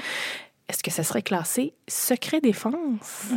Est-ce 0.70 0.84
que 0.84 0.92
ça 0.92 1.02
serait 1.02 1.22
classé 1.22 1.74
secret 1.88 2.40
défense? 2.40 3.32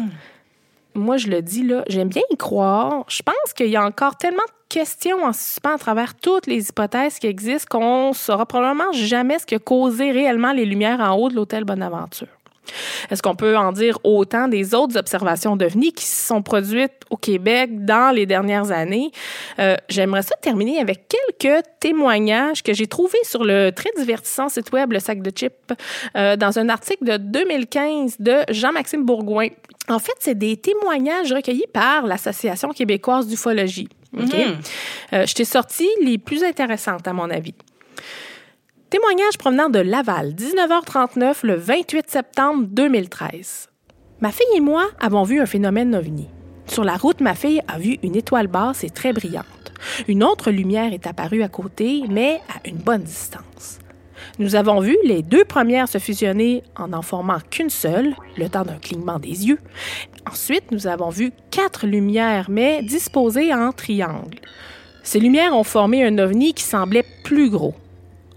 Moi, 0.93 1.17
je 1.17 1.30
le 1.30 1.41
dis 1.41 1.63
là, 1.63 1.84
j'aime 1.88 2.08
bien 2.08 2.22
y 2.30 2.38
croire. 2.38 3.06
Je 3.08 3.24
pense 3.24 3.54
qu'il 3.56 3.69
y 3.69 3.76
a 3.76 3.84
encore 3.84 4.17
tellement 4.17 4.43
de 4.43 4.54
questions 4.69 5.26
en 5.26 5.34
suspens 5.34 5.74
à 5.74 5.78
travers 5.80 6.13
toutes 6.13 6.46
les 6.46 6.69
hypothèses 6.69 7.17
qui 7.17 7.26
existent 7.26 7.80
qu'on 7.80 8.10
ne 8.10 8.13
saura 8.13 8.46
probablement 8.46 8.91
jamais 8.91 9.39
ce 9.39 9.48
qui 9.48 9.56
a 9.56 9.60
causé 9.60 10.12
réellement 10.12 10.54
les 10.54 10.65
lumières 10.65 11.00
en 11.00 11.15
haut 11.15 11.30
de 11.30 11.34
l'hôtel 11.34 11.63
Bonaventure. 11.63 12.28
Est-ce 13.10 13.21
qu'on 13.21 13.36
peut 13.36 13.58
en 13.58 13.71
dire 13.71 13.97
autant 14.04 14.47
des 14.47 14.73
autres 14.73 14.97
observations 14.97 15.56
d'OVNI 15.56 15.93
qui 15.93 16.06
se 16.06 16.28
sont 16.28 16.41
produites 16.41 16.93
au 17.10 17.17
Québec 17.17 17.86
dans 17.86 18.13
les 18.13 18.26
dernières 18.26 18.71
années? 18.71 19.12
Euh, 19.60 19.76
J'aimerais 19.89 20.23
ça 20.23 20.36
terminer 20.41 20.80
avec 20.80 21.08
quelques 21.08 21.63
témoignages 21.80 22.63
que 22.63 22.73
j'ai 22.73 22.88
trouvés 22.88 23.23
sur 23.23 23.43
le 23.43 23.71
très 23.71 23.91
divertissant 23.97 24.49
site 24.49 24.71
web 24.71 24.91
Le 24.93 24.99
Sac 24.99 25.21
de 25.21 25.32
Chips 25.36 25.54
euh, 26.15 26.36
dans 26.36 26.58
un 26.60 26.69
article 26.69 27.04
de 27.06 27.17
2015 27.17 28.17
de 28.19 28.38
Jean-Maxime 28.49 29.04
Bourgoin. 29.04 29.47
En 29.89 29.99
fait, 29.99 30.13
c'est 30.19 30.38
des 30.38 30.58
témoignages 30.58 31.34
recueillis 31.34 31.67
par 31.73 32.08
l'Association 32.08 32.69
québécoise 32.69 33.28
d'ufologie. 33.28 33.89
OK? 34.17 34.34
Euh, 35.13 35.26
je 35.26 35.34
t'ai 35.34 35.45
sorti 35.45 35.88
les 36.02 36.17
plus 36.17 36.43
intéressantes, 36.43 37.08
à 37.08 37.13
mon 37.13 37.30
avis. 37.30 37.54
Témoignage 38.93 39.39
provenant 39.39 39.71
de 39.71 39.79
Laval, 39.79 40.36
19h39, 40.36 41.47
le 41.47 41.56
28 41.56 42.12
septembre 42.12 42.67
2013. 42.69 43.69
Ma 44.21 44.32
fille 44.32 44.45
et 44.56 44.60
moi 44.60 44.88
avons 44.99 45.23
vu 45.23 45.41
un 45.41 45.47
phénomène 45.47 45.95
ovni. 45.95 46.27
Sur 46.67 46.84
la 46.84 46.95
route, 46.95 47.19
ma 47.19 47.34
fille 47.34 47.63
a 47.67 47.79
vu 47.79 47.97
une 48.03 48.15
étoile 48.15 48.45
basse 48.45 48.84
et 48.84 48.91
très 48.91 49.12
brillante. 49.12 49.73
Une 50.08 50.23
autre 50.23 50.51
lumière 50.51 50.93
est 50.93 51.08
apparue 51.08 51.41
à 51.41 51.47
côté, 51.47 52.03
mais 52.08 52.39
à 52.49 52.69
une 52.69 52.77
bonne 52.77 53.01
distance. 53.01 53.79
Nous 54.38 54.53
avons 54.53 54.79
vu 54.79 54.95
les 55.03 55.23
deux 55.23 55.43
premières 55.43 55.89
se 55.89 55.97
fusionner 55.97 56.62
en 56.75 56.89
n'en 56.89 57.01
formant 57.01 57.39
qu'une 57.49 57.71
seule, 57.71 58.15
le 58.38 58.47
temps 58.47 58.63
d'un 58.63 58.77
clignement 58.77 59.17
des 59.17 59.47
yeux. 59.47 59.58
Ensuite, 60.32 60.69
nous 60.69 60.86
avons 60.86 61.10
vu 61.10 61.32
quatre 61.49 61.88
lumières, 61.88 62.45
mais 62.47 62.84
disposées 62.84 63.56
en 63.56 63.71
triangle. 63.71 64.38
Ces 65.01 65.19
lumières 65.19 65.58
ont 65.58 65.63
formé 65.63 66.06
un 66.06 66.19
ovni 66.19 66.53
qui 66.53 66.63
semblait 66.63 67.06
plus 67.23 67.49
gros. 67.49 67.73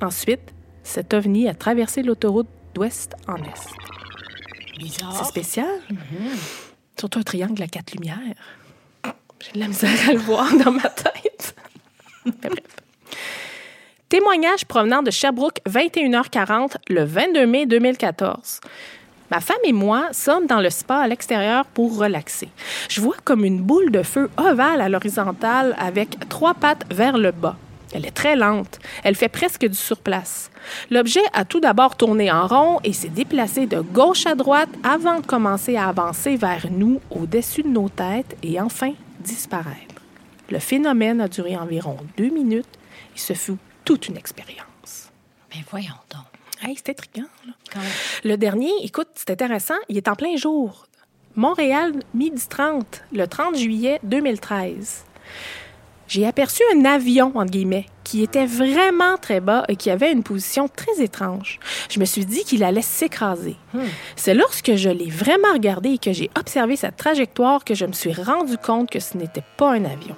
Ensuite, 0.02 0.54
cet 0.82 1.14
ovni 1.14 1.48
a 1.48 1.54
traversé 1.54 2.02
l'autoroute 2.02 2.48
d'ouest 2.74 3.14
en 3.26 3.36
est. 3.36 4.78
Bizarre. 4.78 5.16
C'est 5.16 5.24
spécial. 5.24 5.80
Surtout 6.98 7.18
un 7.18 7.22
triangle 7.22 7.62
à 7.62 7.66
quatre 7.66 7.92
lumières. 7.94 8.18
J'ai 9.40 9.52
de 9.52 9.60
la 9.60 9.68
misère 9.68 10.08
à 10.08 10.12
le 10.12 10.18
voir 10.18 10.50
dans 10.64 10.72
ma 10.72 10.88
tête. 10.88 11.54
Mais 12.24 12.32
bref. 12.42 12.76
Témoignage 14.08 14.64
provenant 14.66 15.02
de 15.02 15.10
Sherbrooke, 15.10 15.60
21h40, 15.68 16.76
le 16.88 17.04
22 17.04 17.46
mai 17.46 17.66
2014. 17.66 18.60
Ma 19.30 19.40
femme 19.40 19.56
et 19.64 19.72
moi 19.72 20.08
sommes 20.12 20.46
dans 20.46 20.60
le 20.60 20.70
spa 20.70 20.98
à 20.98 21.08
l'extérieur 21.08 21.66
pour 21.66 21.98
relaxer. 21.98 22.48
Je 22.88 23.00
vois 23.00 23.16
comme 23.24 23.44
une 23.44 23.60
boule 23.60 23.90
de 23.90 24.02
feu 24.02 24.30
ovale 24.36 24.80
à 24.80 24.88
l'horizontale 24.88 25.74
avec 25.78 26.28
trois 26.28 26.54
pattes 26.54 26.84
vers 26.92 27.18
le 27.18 27.32
bas. 27.32 27.56
Elle 27.96 28.04
est 28.04 28.10
très 28.10 28.36
lente. 28.36 28.78
Elle 29.04 29.14
fait 29.14 29.30
presque 29.30 29.64
du 29.64 29.74
surplace. 29.74 30.50
L'objet 30.90 31.22
a 31.32 31.46
tout 31.46 31.60
d'abord 31.60 31.96
tourné 31.96 32.30
en 32.30 32.46
rond 32.46 32.78
et 32.84 32.92
s'est 32.92 33.08
déplacé 33.08 33.64
de 33.64 33.80
gauche 33.80 34.26
à 34.26 34.34
droite 34.34 34.68
avant 34.84 35.20
de 35.20 35.26
commencer 35.26 35.76
à 35.76 35.88
avancer 35.88 36.36
vers 36.36 36.66
nous 36.70 37.00
au-dessus 37.10 37.62
de 37.62 37.68
nos 37.68 37.88
têtes 37.88 38.36
et 38.42 38.60
enfin 38.60 38.92
disparaître. 39.20 40.02
Le 40.50 40.58
phénomène 40.58 41.22
a 41.22 41.28
duré 41.28 41.56
environ 41.56 41.96
deux 42.18 42.28
minutes 42.28 42.68
et 43.14 43.18
ce 43.18 43.32
fut 43.32 43.56
toute 43.86 44.08
une 44.08 44.18
expérience. 44.18 45.10
Mais 45.54 45.64
voyons 45.70 45.88
donc. 46.10 46.26
Hey, 46.62 46.76
intriguant. 46.76 47.28
même. 47.46 47.84
Le 48.24 48.36
dernier, 48.36 48.72
écoute, 48.82 49.08
c'est 49.14 49.30
intéressant, 49.30 49.74
il 49.88 49.96
est 49.96 50.08
en 50.08 50.16
plein 50.16 50.36
jour. 50.36 50.86
Montréal, 51.34 51.94
midi 52.12 52.46
30, 52.46 53.04
le 53.12 53.26
30 53.26 53.56
juillet 53.56 54.00
2013. 54.02 55.06
J'ai 56.08 56.26
aperçu 56.26 56.62
un 56.74 56.84
avion, 56.84 57.32
entre 57.34 57.50
guillemets, 57.50 57.86
qui 58.04 58.22
était 58.22 58.46
vraiment 58.46 59.16
très 59.16 59.40
bas 59.40 59.64
et 59.68 59.76
qui 59.76 59.90
avait 59.90 60.12
une 60.12 60.22
position 60.22 60.68
très 60.68 61.02
étrange. 61.02 61.58
Je 61.90 61.98
me 61.98 62.04
suis 62.04 62.24
dit 62.24 62.44
qu'il 62.44 62.62
allait 62.62 62.82
s'écraser. 62.82 63.56
C'est 64.14 64.34
lorsque 64.34 64.76
je 64.76 64.90
l'ai 64.90 65.10
vraiment 65.10 65.52
regardé 65.52 65.90
et 65.90 65.98
que 65.98 66.12
j'ai 66.12 66.30
observé 66.38 66.76
sa 66.76 66.92
trajectoire 66.92 67.64
que 67.64 67.74
je 67.74 67.84
me 67.86 67.92
suis 67.92 68.12
rendu 68.12 68.56
compte 68.58 68.90
que 68.90 69.00
ce 69.00 69.16
n'était 69.16 69.44
pas 69.56 69.72
un 69.72 69.84
avion. 69.84 70.16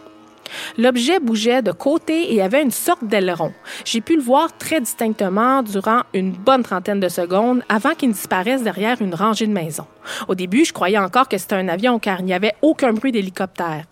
L'objet 0.77 1.21
bougeait 1.21 1.63
de 1.63 1.73
côté 1.73 2.35
et 2.35 2.43
avait 2.43 2.63
une 2.63 2.71
sorte 2.71 3.05
d'aileron. 3.05 3.53
J'ai 3.85 4.01
pu 4.01 4.17
le 4.17 4.23
voir 4.23 4.57
très 4.57 4.81
distinctement 4.81 5.63
durant 5.63 6.03
une 6.15 6.33
bonne 6.33 6.63
trentaine 6.63 7.01
de 7.01 7.09
secondes 7.09 7.63
avant 7.69 7.95
qu'il 7.95 8.09
ne 8.09 8.15
disparaisse 8.15 8.63
derrière 8.63 9.01
une 9.01 9.15
rangée 9.15 9.47
de 9.47 9.53
maisons. 9.53 9.87
Au 10.29 10.35
début, 10.35 10.65
je 10.65 10.73
croyais 10.73 10.99
encore 10.99 11.29
que 11.29 11.39
c'était 11.39 11.57
un 11.57 11.69
avion 11.69 11.99
car 11.99 12.21
il 12.21 12.27
n'y 12.27 12.35
avait 12.35 12.55
aucun 12.63 12.93
bruit 12.93 13.13
d'hélicoptère. 13.13 13.85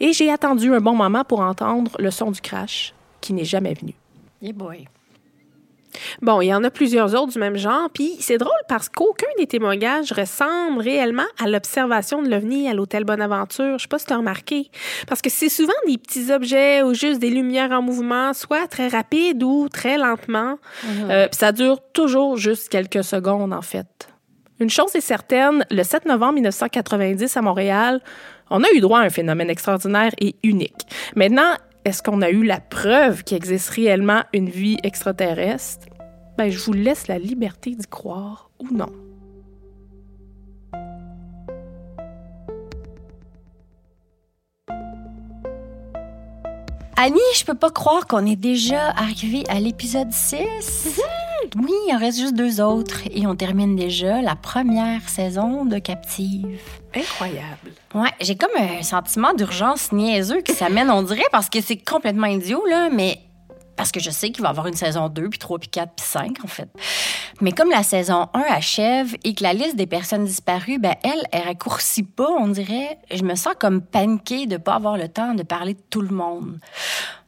Et 0.00 0.12
j'ai 0.12 0.30
attendu 0.30 0.72
un 0.72 0.80
bon 0.80 0.94
moment 0.94 1.24
pour 1.24 1.40
entendre 1.40 1.90
le 1.98 2.10
son 2.10 2.30
du 2.30 2.40
crash 2.40 2.94
qui 3.20 3.32
n'est 3.32 3.44
jamais 3.44 3.74
venu. 3.74 3.94
Yeah 4.42 4.52
boy. 4.52 4.86
Bon, 6.22 6.40
il 6.40 6.46
y 6.46 6.54
en 6.54 6.64
a 6.64 6.70
plusieurs 6.70 7.14
autres 7.14 7.32
du 7.32 7.38
même 7.38 7.56
genre, 7.56 7.88
puis 7.92 8.16
c'est 8.20 8.38
drôle 8.38 8.52
parce 8.68 8.88
qu'aucun 8.88 9.26
des 9.38 9.46
témoignages 9.46 10.12
ressemble 10.12 10.80
réellement 10.80 11.26
à 11.42 11.48
l'observation 11.48 12.22
de 12.22 12.28
l'OVNI 12.28 12.68
à 12.68 12.74
l'hôtel 12.74 13.04
Bonaventure. 13.04 13.78
Je 13.78 13.82
sais 13.82 13.88
pas 13.88 13.98
si 13.98 14.06
tu 14.06 14.12
as 14.12 14.16
remarqué. 14.16 14.70
Parce 15.06 15.22
que 15.22 15.30
c'est 15.30 15.48
souvent 15.48 15.72
des 15.86 15.98
petits 15.98 16.32
objets 16.32 16.82
ou 16.82 16.94
juste 16.94 17.20
des 17.20 17.30
lumières 17.30 17.72
en 17.72 17.82
mouvement, 17.82 18.32
soit 18.32 18.66
très 18.66 18.88
rapides 18.88 19.42
ou 19.42 19.68
très 19.68 19.98
lentement. 19.98 20.58
Euh, 21.10 21.28
puis 21.28 21.38
ça 21.38 21.52
dure 21.52 21.78
toujours 21.92 22.36
juste 22.36 22.68
quelques 22.68 23.04
secondes, 23.04 23.52
en 23.52 23.62
fait. 23.62 24.08
Une 24.60 24.70
chose 24.70 24.94
est 24.94 25.00
certaine, 25.00 25.66
le 25.70 25.82
7 25.82 26.06
novembre 26.06 26.34
1990 26.34 27.36
à 27.36 27.42
Montréal, 27.42 28.00
on 28.50 28.62
a 28.62 28.70
eu 28.74 28.80
droit 28.80 29.00
à 29.00 29.02
un 29.02 29.10
phénomène 29.10 29.50
extraordinaire 29.50 30.12
et 30.20 30.36
unique. 30.42 30.86
Maintenant, 31.16 31.54
est-ce 31.84 32.02
qu'on 32.02 32.22
a 32.22 32.30
eu 32.30 32.44
la 32.44 32.60
preuve 32.60 33.24
qu'il 33.24 33.36
existe 33.36 33.68
réellement 33.70 34.22
une 34.32 34.48
vie 34.48 34.78
extraterrestre? 34.82 35.86
Ben, 36.38 36.50
je 36.50 36.58
vous 36.58 36.72
laisse 36.72 37.08
la 37.08 37.18
liberté 37.18 37.74
d'y 37.74 37.86
croire 37.86 38.50
ou 38.58 38.74
non. 38.74 38.90
Annie, 46.96 47.20
je 47.36 47.44
peux 47.44 47.54
pas 47.54 47.70
croire 47.70 48.06
qu'on 48.06 48.24
est 48.24 48.36
déjà 48.36 48.88
arrivé 48.90 49.44
à 49.48 49.60
l'épisode 49.60 50.10
6. 50.10 51.00
Oui, 51.56 51.72
il 51.88 51.94
en 51.94 51.98
reste 51.98 52.18
juste 52.18 52.34
deux 52.34 52.62
autres 52.62 53.02
et 53.10 53.26
on 53.26 53.36
termine 53.36 53.76
déjà 53.76 54.22
la 54.22 54.36
première 54.36 55.06
saison 55.08 55.66
de 55.66 55.78
Captive. 55.78 56.60
Incroyable. 56.94 57.72
Ouais, 57.94 58.10
j'ai 58.20 58.36
comme 58.36 58.50
un 58.56 58.82
sentiment 58.82 59.32
d'urgence 59.34 59.92
niaiseux 59.92 60.42
qui 60.42 60.52
s'amène, 60.52 60.90
on 60.90 61.02
dirait, 61.02 61.22
parce 61.32 61.48
que 61.48 61.60
c'est 61.60 61.76
complètement 61.76 62.26
idiot, 62.26 62.64
là, 62.66 62.88
mais 62.90 63.20
parce 63.76 63.90
que 63.90 64.00
je 64.00 64.10
sais 64.10 64.30
qu'il 64.30 64.42
va 64.42 64.48
y 64.48 64.50
avoir 64.50 64.66
une 64.66 64.76
saison 64.76 65.08
2, 65.08 65.28
puis 65.30 65.38
3, 65.38 65.58
puis 65.58 65.68
4, 65.68 65.92
puis 65.96 66.06
5, 66.06 66.36
en 66.44 66.46
fait. 66.46 66.68
Mais 67.40 67.52
comme 67.52 67.70
la 67.70 67.82
saison 67.82 68.28
1 68.32 68.40
achève 68.48 69.16
et 69.24 69.34
que 69.34 69.42
la 69.42 69.52
liste 69.52 69.76
des 69.76 69.86
personnes 69.86 70.24
disparues, 70.24 70.78
ben 70.78 70.94
elle, 71.02 71.22
elle 71.32 71.42
raccourcit 71.42 72.04
pas, 72.04 72.30
on 72.30 72.48
dirait, 72.48 72.98
je 73.12 73.24
me 73.24 73.34
sens 73.34 73.54
comme 73.58 73.82
paniquée 73.82 74.46
de 74.46 74.56
pas 74.56 74.74
avoir 74.74 74.96
le 74.96 75.08
temps 75.08 75.34
de 75.34 75.42
parler 75.42 75.74
de 75.74 75.82
tout 75.90 76.02
le 76.02 76.14
monde. 76.14 76.60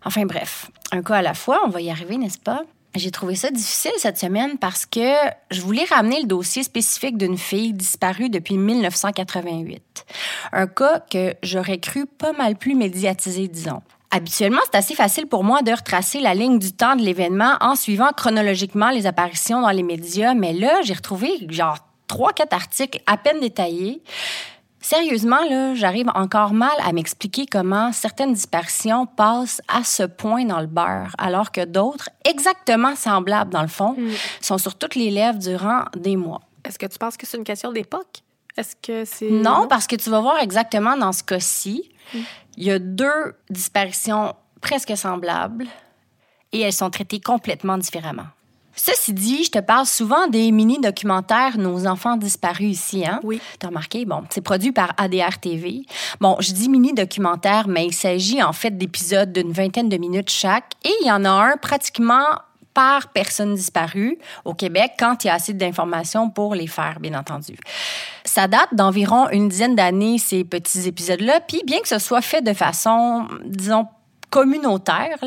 Enfin 0.05 0.25
bref, 0.25 0.71
un 0.93 1.03
cas 1.03 1.17
à 1.17 1.23
la 1.23 1.35
fois, 1.35 1.63
on 1.67 1.69
va 1.69 1.81
y 1.81 1.91
arriver, 1.91 2.17
n'est-ce 2.17 2.39
pas? 2.39 2.63
J'ai 2.97 3.11
trouvé 3.11 3.35
ça 3.35 3.51
difficile 3.51 3.93
cette 3.99 4.19
semaine 4.19 4.57
parce 4.59 4.87
que 4.87 5.13
je 5.51 5.61
voulais 5.61 5.85
ramener 5.85 6.21
le 6.21 6.27
dossier 6.27 6.63
spécifique 6.63 7.19
d'une 7.19 7.37
fille 7.37 7.75
disparue 7.75 8.31
depuis 8.31 8.57
1988. 8.57 10.07
Un 10.53 10.67
cas 10.67 11.01
que 11.11 11.35
j'aurais 11.43 11.79
cru 11.79 12.07
pas 12.07 12.33
mal 12.33 12.57
plus 12.57 12.75
médiatisé, 12.75 13.49
disons. 13.49 13.83
Habituellement, 14.11 14.61
c'est 14.65 14.79
assez 14.79 14.95
facile 14.95 15.27
pour 15.27 15.45
moi 15.45 15.63
de 15.63 15.73
retracer 15.73 16.21
la 16.21 16.33
ligne 16.33 16.59
du 16.59 16.73
temps 16.73 16.97
de 16.97 17.03
l'événement 17.03 17.57
en 17.61 17.75
suivant 17.75 18.13
chronologiquement 18.17 18.91
les 18.91 19.07
apparitions 19.07 19.61
dans 19.61 19.71
les 19.71 19.83
médias, 19.83 20.35
mais 20.35 20.55
là, 20.55 20.81
j'ai 20.83 20.95
retrouvé 20.95 21.29
genre 21.51 21.79
trois, 22.07 22.33
quatre 22.33 22.55
articles 22.55 23.01
à 23.07 23.19
peine 23.19 23.41
détaillés. 23.41 24.01
Sérieusement, 24.87 25.43
là, 25.51 25.75
j'arrive 25.75 26.07
encore 26.15 26.53
mal 26.53 26.71
à 26.79 26.93
m'expliquer 26.93 27.45
comment 27.45 27.91
certaines 27.91 28.35
disparitions 28.35 29.05
passent 29.05 29.61
à 29.67 29.83
ce 29.83 30.05
point 30.05 30.45
dans 30.45 30.61
le 30.61 30.69
beurre, 30.69 31.13
alors 31.19 31.51
que 31.51 31.65
d'autres, 31.65 32.09
exactement 32.25 32.95
semblables 32.95 33.51
dans 33.51 33.63
le 33.63 33.69
fond, 33.69 33.97
sont 34.41 34.59
sur 34.59 34.79
toutes 34.79 34.95
les 34.95 35.11
lèvres 35.11 35.41
durant 35.41 35.87
des 35.97 36.15
mois. 36.15 36.41
Est-ce 36.65 36.79
que 36.79 36.87
tu 36.87 36.99
penses 36.99 37.17
que 37.17 37.27
c'est 37.27 37.37
une 37.37 37.43
question 37.43 37.73
d'époque? 37.73 38.23
Est-ce 38.57 38.77
que 38.77 39.05
c'est. 39.05 39.29
Non, 39.29 39.67
parce 39.67 39.89
que 39.89 39.97
tu 39.97 40.09
vas 40.09 40.21
voir 40.21 40.39
exactement 40.39 40.97
dans 40.97 41.11
ce 41.11 41.25
cas-ci, 41.25 41.91
il 42.57 42.63
y 42.63 42.71
a 42.71 42.79
deux 42.79 43.35
disparitions 43.51 44.37
presque 44.61 44.97
semblables 44.97 45.67
et 46.53 46.61
elles 46.61 46.73
sont 46.73 46.91
traitées 46.91 47.21
complètement 47.21 47.77
différemment. 47.77 48.29
Ceci 48.77 49.15
dit, 49.15 49.45
je 49.45 49.51
te 49.51 49.59
parle 49.59 49.87
souvent 49.87 50.29
des 50.29 50.53
mini-documentaires 50.53 51.59
Nos 51.59 51.87
enfants 51.87 52.17
disparus 52.17 52.71
ici, 52.71 53.07
hein? 53.07 53.21
Oui. 53.23 53.41
T'as 53.59 53.69
remarqué? 53.69 54.05
Bon, 54.05 54.23
c'est 54.31 54.43
produit 54.43 54.71
par 54.71 54.93
ADR 54.99 55.39
TV. 55.41 55.83
Bon, 56.21 56.37
je 56.41 56.53
dis 56.53 56.69
mini-documentaire, 56.69 57.69
mais 57.69 57.87
il 57.87 57.95
s'agit 57.95 58.43
en 58.43 58.53
fait 58.53 58.77
d'épisodes 58.77 59.33
d'une 59.33 59.51
vingtaine 59.51 59.89
de 59.89 59.97
minutes 59.97 60.31
chaque 60.31 60.75
et 60.85 60.93
il 61.03 61.07
y 61.09 61.11
en 61.11 61.25
a 61.25 61.31
un 61.31 61.57
pratiquement 61.57 62.27
par 62.77 63.09
personne 63.09 63.55
disparue 63.55 64.19
au 64.45 64.53
Québec 64.53 64.93
quand 64.99 65.25
il 65.25 65.29
y 65.29 65.31
a 65.31 65.35
assez 65.35 65.55
d'informations 65.55 66.29
pour 66.29 66.55
les 66.55 66.67
faire, 66.67 67.01
bien 67.01 67.19
entendu. 67.19 67.57
Ça 68.27 68.49
date 68.49 68.69
d'environ 68.73 69.31
une 69.31 69.49
dizaine 69.49 69.75
d'années, 69.75 70.19
ces 70.19 70.45
petits 70.45 70.87
épisodes-là, 70.87 71.41
puis 71.41 71.63
bien 71.65 71.81
que 71.81 71.89
ce 71.89 71.99
soit 71.99 72.21
fait 72.21 72.43
de 72.43 72.53
façon, 72.53 73.27
disons, 73.47 73.87
communautaire, 74.31 75.19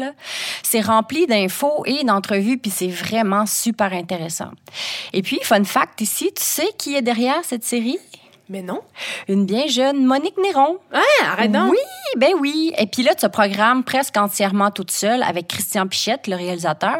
c'est 0.63 0.81
rempli 0.81 1.27
d'infos 1.27 1.83
et 1.85 2.03
d'entrevues, 2.03 2.57
puis 2.57 2.71
c'est 2.71 2.87
vraiment 2.87 3.45
super 3.45 3.93
intéressant. 3.93 4.51
Et 5.13 5.21
puis, 5.21 5.39
fun 5.43 5.63
fact 5.63 6.01
ici, 6.01 6.31
tu 6.35 6.43
sais 6.43 6.69
qui 6.77 6.95
est 6.95 7.01
derrière 7.01 7.43
cette 7.43 7.63
série? 7.63 7.99
Mais 8.49 8.63
non. 8.63 8.81
Une 9.27 9.45
bien 9.45 9.67
jeune 9.67 10.03
Monique 10.03 10.35
Néron. 10.41 10.79
Ah, 10.91 11.01
arrête 11.33 11.51
donc. 11.51 11.69
Oui, 11.69 11.77
ben 12.17 12.31
oui. 12.39 12.73
Et 12.79 12.87
puis 12.87 13.03
là, 13.03 13.13
tu 13.13 13.29
programme 13.29 13.83
presque 13.83 14.17
entièrement 14.17 14.71
toute 14.71 14.89
seule 14.89 15.21
avec 15.21 15.47
Christian 15.47 15.85
Pichette, 15.85 16.25
le 16.25 16.35
réalisateur. 16.35 16.97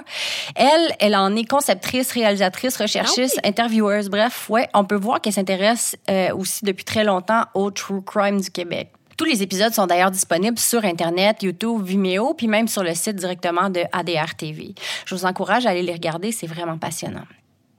Elle, 0.55 0.95
elle 0.99 1.15
en 1.15 1.35
est 1.35 1.49
conceptrice, 1.49 2.12
réalisatrice, 2.12 2.77
recherchiste, 2.77 3.39
intervieweuse. 3.43 4.09
Bref, 4.09 4.47
ouais, 4.49 4.69
on 4.75 4.85
peut 4.85 4.95
voir 4.95 5.21
qu'elle 5.21 5.33
s'intéresse 5.33 5.95
euh, 6.07 6.35
aussi 6.35 6.63
depuis 6.63 6.85
très 6.85 7.03
longtemps 7.03 7.45
au 7.55 7.71
true 7.71 8.03
crime 8.03 8.39
du 8.39 8.51
Québec. 8.51 8.91
Tous 9.19 9.25
les 9.25 9.43
épisodes 9.43 9.73
sont 9.73 9.86
d'ailleurs 9.86 10.12
disponibles 10.12 10.58
sur 10.58 10.86
Internet, 10.86 11.43
YouTube, 11.43 11.84
Vimeo, 11.84 12.34
puis 12.36 12.47
même 12.47 12.69
sur 12.69 12.84
le 12.84 12.93
site 12.93 13.17
directement 13.17 13.69
de 13.69 13.82
ADR 13.91 14.34
TV. 14.38 14.73
Je 15.05 15.13
vous 15.13 15.25
encourage 15.25 15.65
à 15.65 15.71
aller 15.71 15.84
les 15.84 15.91
regarder, 15.91 16.32
c'est 16.32 16.47
vraiment 16.47 16.77
passionnant. 16.77 17.25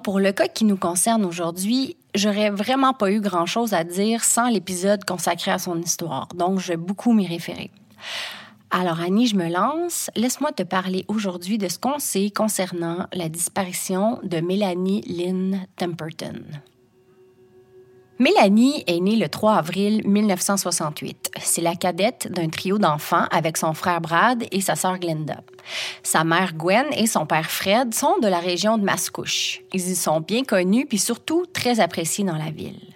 Pour 0.04 0.20
le 0.20 0.32
cas 0.32 0.48
qui 0.48 0.66
nous 0.66 0.76
concerne 0.76 1.24
aujourd'hui, 1.24 1.96
j'aurais 2.14 2.50
vraiment 2.50 2.92
pas 2.92 3.10
eu 3.10 3.22
grand-chose 3.22 3.72
à 3.72 3.84
dire 3.84 4.22
sans 4.22 4.50
l'épisode 4.50 5.02
consacré 5.06 5.50
à 5.50 5.58
son 5.58 5.80
histoire, 5.80 6.28
donc 6.34 6.60
je 6.60 6.68
vais 6.68 6.76
beaucoup 6.76 7.14
m'y 7.14 7.26
référer. 7.26 7.70
Alors 8.70 9.00
Annie, 9.00 9.26
je 9.26 9.36
me 9.36 9.48
lance. 9.48 10.10
Laisse-moi 10.16 10.52
te 10.52 10.62
parler 10.62 11.06
aujourd'hui 11.08 11.56
de 11.56 11.68
ce 11.68 11.78
qu'on 11.78 11.98
sait 11.98 12.28
concernant 12.28 13.06
la 13.14 13.30
disparition 13.30 14.18
de 14.22 14.40
Mélanie 14.40 15.00
Lynn 15.06 15.66
Temperton. 15.76 16.42
Mélanie 18.20 18.84
est 18.86 19.00
née 19.00 19.16
le 19.16 19.30
3 19.30 19.54
avril 19.54 20.02
1968. 20.06 21.30
C'est 21.40 21.62
la 21.62 21.74
cadette 21.74 22.30
d'un 22.30 22.50
trio 22.50 22.76
d'enfants 22.76 23.24
avec 23.30 23.56
son 23.56 23.72
frère 23.72 24.02
Brad 24.02 24.44
et 24.52 24.60
sa 24.60 24.76
sœur 24.76 24.98
Glenda. 24.98 25.40
Sa 26.02 26.22
mère 26.22 26.52
Gwen 26.52 26.84
et 26.92 27.06
son 27.06 27.24
père 27.24 27.50
Fred 27.50 27.94
sont 27.94 28.18
de 28.18 28.28
la 28.28 28.38
région 28.38 28.76
de 28.76 28.84
Mascouche. 28.84 29.62
Ils 29.72 29.88
y 29.92 29.96
sont 29.96 30.20
bien 30.20 30.44
connus 30.44 30.84
puis 30.84 30.98
surtout 30.98 31.46
très 31.50 31.80
appréciés 31.80 32.24
dans 32.24 32.36
la 32.36 32.50
ville. 32.50 32.92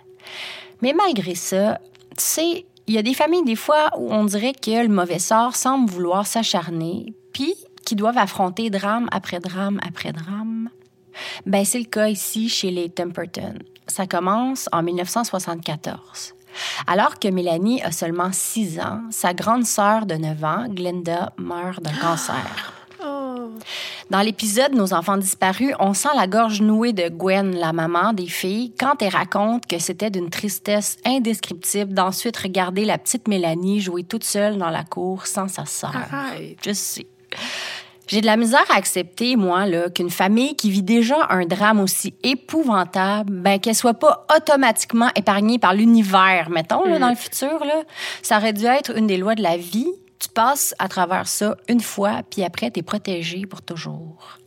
Mais 0.82 0.92
malgré 0.92 1.34
ça, 1.34 1.80
tu 2.10 2.22
sais, 2.22 2.66
il 2.87 2.94
y 2.94 2.98
a 2.98 3.02
des 3.02 3.14
familles 3.14 3.44
des 3.44 3.56
fois 3.56 3.92
où 3.96 4.12
on 4.12 4.26
dirait 4.26 4.52
que 4.52 4.82
le 4.82 4.92
mauvais 4.92 5.18
sort 5.18 5.56
semble 5.56 5.90
vouloir 5.90 6.26
s'acharner 6.26 7.14
puis 7.32 7.54
qui 7.87 7.96
doivent 7.96 8.18
affronter 8.18 8.68
drame 8.68 9.08
après 9.10 9.40
drame 9.40 9.80
après 9.88 10.12
drame. 10.12 10.53
Ben, 11.46 11.64
c'est 11.64 11.79
le 11.79 11.85
cas 11.85 12.09
ici 12.09 12.48
chez 12.48 12.70
les 12.70 12.88
Temperton. 12.88 13.55
Ça 13.87 14.07
commence 14.07 14.68
en 14.72 14.83
1974. 14.83 16.35
Alors 16.87 17.18
que 17.18 17.29
Mélanie 17.29 17.83
a 17.83 17.90
seulement 17.90 18.31
6 18.33 18.81
ans, 18.81 19.03
sa 19.11 19.35
grande 19.35 19.64
sœur 19.64 20.07
de 20.07 20.14
9 20.14 20.44
ans, 20.44 20.66
Glenda, 20.68 21.33
meurt 21.37 21.83
d'un 21.83 21.92
cancer. 21.92 22.72
Oh. 23.05 23.50
Dans 24.11 24.20
l'épisode 24.20 24.74
Nos 24.74 24.94
enfants 24.94 25.16
disparus, 25.16 25.74
on 25.79 25.94
sent 25.94 26.09
la 26.16 26.27
gorge 26.27 26.61
nouée 26.61 26.92
de 26.92 27.09
Gwen, 27.09 27.57
la 27.57 27.72
maman 27.72 28.12
des 28.12 28.27
filles, 28.27 28.72
quand 28.79 29.03
elle 29.03 29.14
raconte 29.14 29.66
que 29.66 29.79
c'était 29.79 30.11
d'une 30.11 30.31
tristesse 30.31 30.96
indescriptible 31.05 31.92
d'ensuite 31.92 32.37
regarder 32.37 32.85
la 32.85 32.98
petite 32.98 33.29
Mélanie 33.29 33.81
jouer 33.81 34.05
toute 34.05 34.24
seule 34.24 34.59
dans 34.59 34.70
la 34.70 34.85
cour 34.85 35.27
sans 35.27 35.48
sa 35.48 35.66
sœur. 35.66 35.94
Je 36.64 36.72
sais. 36.72 37.07
J'ai 38.06 38.20
de 38.20 38.26
la 38.26 38.36
misère 38.36 38.64
à 38.70 38.76
accepter, 38.76 39.36
moi, 39.36 39.66
là, 39.66 39.88
qu'une 39.88 40.10
famille 40.10 40.56
qui 40.56 40.70
vit 40.70 40.82
déjà 40.82 41.26
un 41.30 41.46
drame 41.46 41.80
aussi 41.80 42.14
épouvantable, 42.22 43.32
ben, 43.32 43.58
qu'elle 43.58 43.74
soit 43.74 43.94
pas 43.94 44.26
automatiquement 44.36 45.08
épargnée 45.16 45.58
par 45.58 45.74
l'univers, 45.74 46.50
mettons, 46.50 46.84
là, 46.84 46.98
dans 46.98 47.08
le 47.08 47.14
futur, 47.14 47.64
là. 47.64 47.82
Ça 48.22 48.36
aurait 48.36 48.52
dû 48.52 48.66
être 48.66 48.96
une 48.96 49.06
des 49.06 49.16
lois 49.16 49.34
de 49.34 49.42
la 49.42 49.56
vie. 49.56 49.88
Tu 50.18 50.28
passes 50.28 50.74
à 50.78 50.88
travers 50.88 51.26
ça 51.26 51.56
une 51.68 51.80
fois, 51.80 52.22
puis 52.30 52.44
après, 52.44 52.70
t'es 52.70 52.82
protégé 52.82 53.46
pour 53.46 53.62
toujours. 53.62 54.38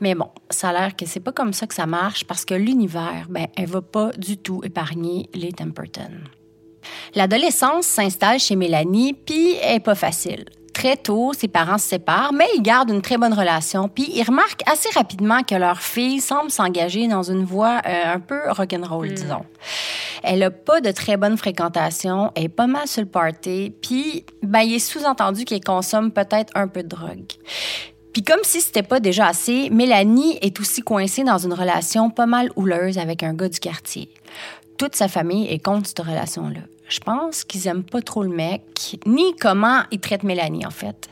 Mais 0.00 0.14
bon, 0.14 0.28
ça 0.50 0.70
a 0.70 0.72
l'air 0.72 0.96
que 0.96 1.06
c'est 1.06 1.20
pas 1.20 1.32
comme 1.32 1.52
ça 1.52 1.66
que 1.66 1.74
ça 1.74 1.86
marche 1.86 2.24
parce 2.24 2.44
que 2.44 2.54
l'univers, 2.54 3.26
ben, 3.28 3.46
elle 3.56 3.66
va 3.68 3.82
pas 3.82 4.10
du 4.16 4.36
tout 4.36 4.60
épargner 4.64 5.28
les 5.34 5.52
Temperton. 5.52 6.10
L'adolescence 7.14 7.86
s'installe 7.86 8.38
chez 8.38 8.56
Mélanie, 8.56 9.14
puis 9.14 9.54
elle 9.62 9.76
est 9.76 9.80
pas 9.80 9.94
facile. 9.94 10.46
Très 10.72 10.96
tôt, 10.96 11.32
ses 11.34 11.48
parents 11.48 11.78
se 11.78 11.88
séparent, 11.88 12.32
mais 12.32 12.46
ils 12.56 12.62
gardent 12.62 12.90
une 12.90 13.02
très 13.02 13.18
bonne 13.18 13.34
relation, 13.34 13.88
puis 13.88 14.10
ils 14.14 14.22
remarquent 14.22 14.62
assez 14.66 14.88
rapidement 14.94 15.42
que 15.42 15.54
leur 15.54 15.80
fille 15.80 16.20
semble 16.20 16.50
s'engager 16.50 17.08
dans 17.08 17.22
une 17.22 17.44
voie 17.44 17.82
euh, 17.86 18.14
un 18.14 18.20
peu 18.20 18.40
rock'n'roll, 18.50 19.12
disons. 19.12 19.44
Elle 20.22 20.42
a 20.42 20.50
pas 20.50 20.80
de 20.80 20.90
très 20.90 21.16
bonne 21.16 21.36
fréquentation, 21.36 22.32
elle 22.34 22.44
est 22.44 22.48
pas 22.48 22.66
mal 22.66 22.86
sur 22.86 23.02
le 23.02 23.08
party, 23.08 23.74
puis 23.82 24.24
ben, 24.42 24.60
il 24.60 24.74
est 24.74 24.78
sous-entendu 24.78 25.44
qu'elle 25.44 25.62
consomme 25.64 26.10
peut-être 26.10 26.52
un 26.54 26.68
peu 26.68 26.82
de 26.82 26.88
drogue. 26.88 27.32
Puis 28.12 28.22
comme 28.22 28.40
si 28.42 28.60
c'était 28.60 28.82
pas 28.82 29.00
déjà 29.00 29.28
assez, 29.28 29.70
Mélanie 29.70 30.38
est 30.42 30.58
aussi 30.60 30.82
coincée 30.82 31.24
dans 31.24 31.38
une 31.38 31.54
relation 31.54 32.10
pas 32.10 32.26
mal 32.26 32.50
houleuse 32.56 32.98
avec 32.98 33.22
un 33.22 33.34
gars 33.34 33.48
du 33.48 33.58
quartier. 33.58 34.10
Toute 34.78 34.94
sa 34.94 35.08
famille 35.08 35.48
est 35.48 35.58
contre 35.58 35.86
cette 35.86 36.00
relation-là. 36.00 36.60
Je 36.88 37.00
pense 37.00 37.44
qu'ils 37.44 37.66
aiment 37.68 37.84
pas 37.84 38.02
trop 38.02 38.22
le 38.22 38.28
mec, 38.28 38.98
ni 39.06 39.34
comment 39.36 39.80
ils 39.90 40.00
traitent 40.00 40.24
Mélanie, 40.24 40.66
en 40.66 40.70
fait. 40.70 41.08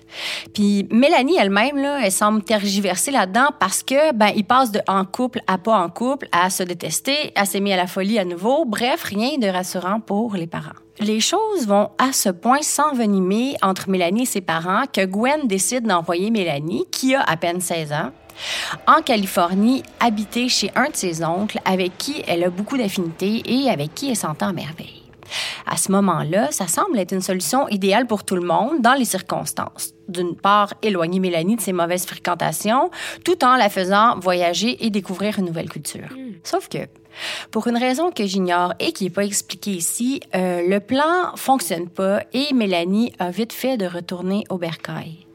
Puis 0.52 0.87
Mélanie 0.90 1.37
elle-même, 1.38 1.76
là, 1.76 2.00
elle 2.04 2.12
semble 2.12 2.42
tergiverser 2.42 3.11
là-dedans 3.11 3.48
parce 3.59 3.83
que, 3.83 4.12
ben, 4.12 4.30
ils 4.35 4.44
passent 4.44 4.72
de 4.72 4.80
en 4.88 5.04
couple 5.04 5.40
à 5.46 5.59
pas 5.59 5.78
en 5.78 5.88
couple, 5.88 6.28
à 6.33 6.50
se 6.50 6.62
détester, 6.62 7.33
à 7.35 7.44
s'aimer 7.46 7.72
à 7.72 7.76
la 7.76 7.87
folie 7.87 8.18
à 8.18 8.24
nouveau. 8.24 8.64
Bref, 8.64 9.04
rien 9.04 9.38
de 9.38 9.46
rassurant 9.46 10.00
pour 10.00 10.35
les 10.35 10.46
parents. 10.46 10.76
Les 10.98 11.20
choses 11.20 11.66
vont 11.66 11.90
à 11.96 12.12
ce 12.12 12.28
point 12.28 12.61
s'envenimer 12.61 13.54
entre 13.62 13.88
Mélanie 13.88 14.22
et 14.22 14.26
ses 14.26 14.42
parents 14.42 14.85
que 14.92 15.06
Gwen 15.06 15.46
décide 15.46 15.87
d'envoyer 15.87 16.30
Mélanie, 16.30 16.85
qui 16.90 17.14
a 17.14 17.22
à 17.22 17.38
peine 17.38 17.61
16 17.61 17.92
ans, 17.92 18.11
en 18.87 19.00
Californie, 19.02 19.83
habiter 19.98 20.48
chez 20.48 20.70
un 20.74 20.90
de 20.90 20.96
ses 20.96 21.24
oncles 21.24 21.59
avec 21.64 21.96
qui 21.96 22.22
elle 22.26 22.44
a 22.44 22.50
beaucoup 22.50 22.76
d'affinités 22.76 23.42
et 23.46 23.70
avec 23.70 23.94
qui 23.94 24.11
elle 24.11 24.16
s'entend 24.16 24.52
merveille. 24.52 24.99
À 25.66 25.76
ce 25.76 25.92
moment-là, 25.92 26.50
ça 26.50 26.66
semble 26.66 26.98
être 26.98 27.12
une 27.12 27.20
solution 27.20 27.68
idéale 27.68 28.06
pour 28.06 28.24
tout 28.24 28.36
le 28.36 28.46
monde 28.46 28.80
dans 28.80 28.94
les 28.94 29.04
circonstances. 29.04 29.94
D'une 30.08 30.34
part, 30.34 30.74
éloigner 30.82 31.20
Mélanie 31.20 31.56
de 31.56 31.60
ses 31.60 31.72
mauvaises 31.72 32.06
fréquentations, 32.06 32.90
tout 33.24 33.44
en 33.44 33.56
la 33.56 33.68
faisant 33.68 34.18
voyager 34.18 34.84
et 34.84 34.90
découvrir 34.90 35.38
une 35.38 35.46
nouvelle 35.46 35.68
culture. 35.68 36.08
Sauf 36.42 36.68
que, 36.68 36.78
pour 37.50 37.66
une 37.66 37.76
raison 37.76 38.10
que 38.10 38.26
j'ignore 38.26 38.74
et 38.78 38.92
qui 38.92 39.04
n'est 39.04 39.10
pas 39.10 39.24
expliquée 39.24 39.72
ici, 39.72 40.20
euh, 40.34 40.66
le 40.66 40.80
plan 40.80 41.36
fonctionne 41.36 41.88
pas 41.88 42.22
et 42.32 42.52
Mélanie 42.54 43.12
a 43.18 43.30
vite 43.30 43.52
fait 43.52 43.76
de 43.76 43.86
retourner 43.86 44.44
au 44.48 44.58
bercail. 44.58 45.26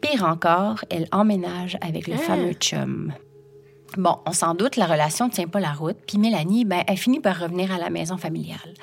Pire 0.00 0.24
encore, 0.24 0.84
elle 0.90 1.08
emménage 1.10 1.76
avec 1.80 2.06
le 2.06 2.16
fameux 2.16 2.52
chum. 2.52 3.12
Bon, 3.96 4.18
on 4.26 4.32
s'en 4.32 4.54
doute, 4.54 4.76
la 4.76 4.86
relation 4.86 5.26
ne 5.26 5.30
tient 5.30 5.48
pas 5.48 5.60
la 5.60 5.72
route, 5.72 5.96
puis 6.06 6.18
Mélanie, 6.18 6.64
ben, 6.64 6.82
elle 6.86 6.98
finit 6.98 7.20
par 7.20 7.38
revenir 7.38 7.72
à 7.72 7.78
la 7.78 7.90
maison 7.90 8.18
familiale. 8.18 8.74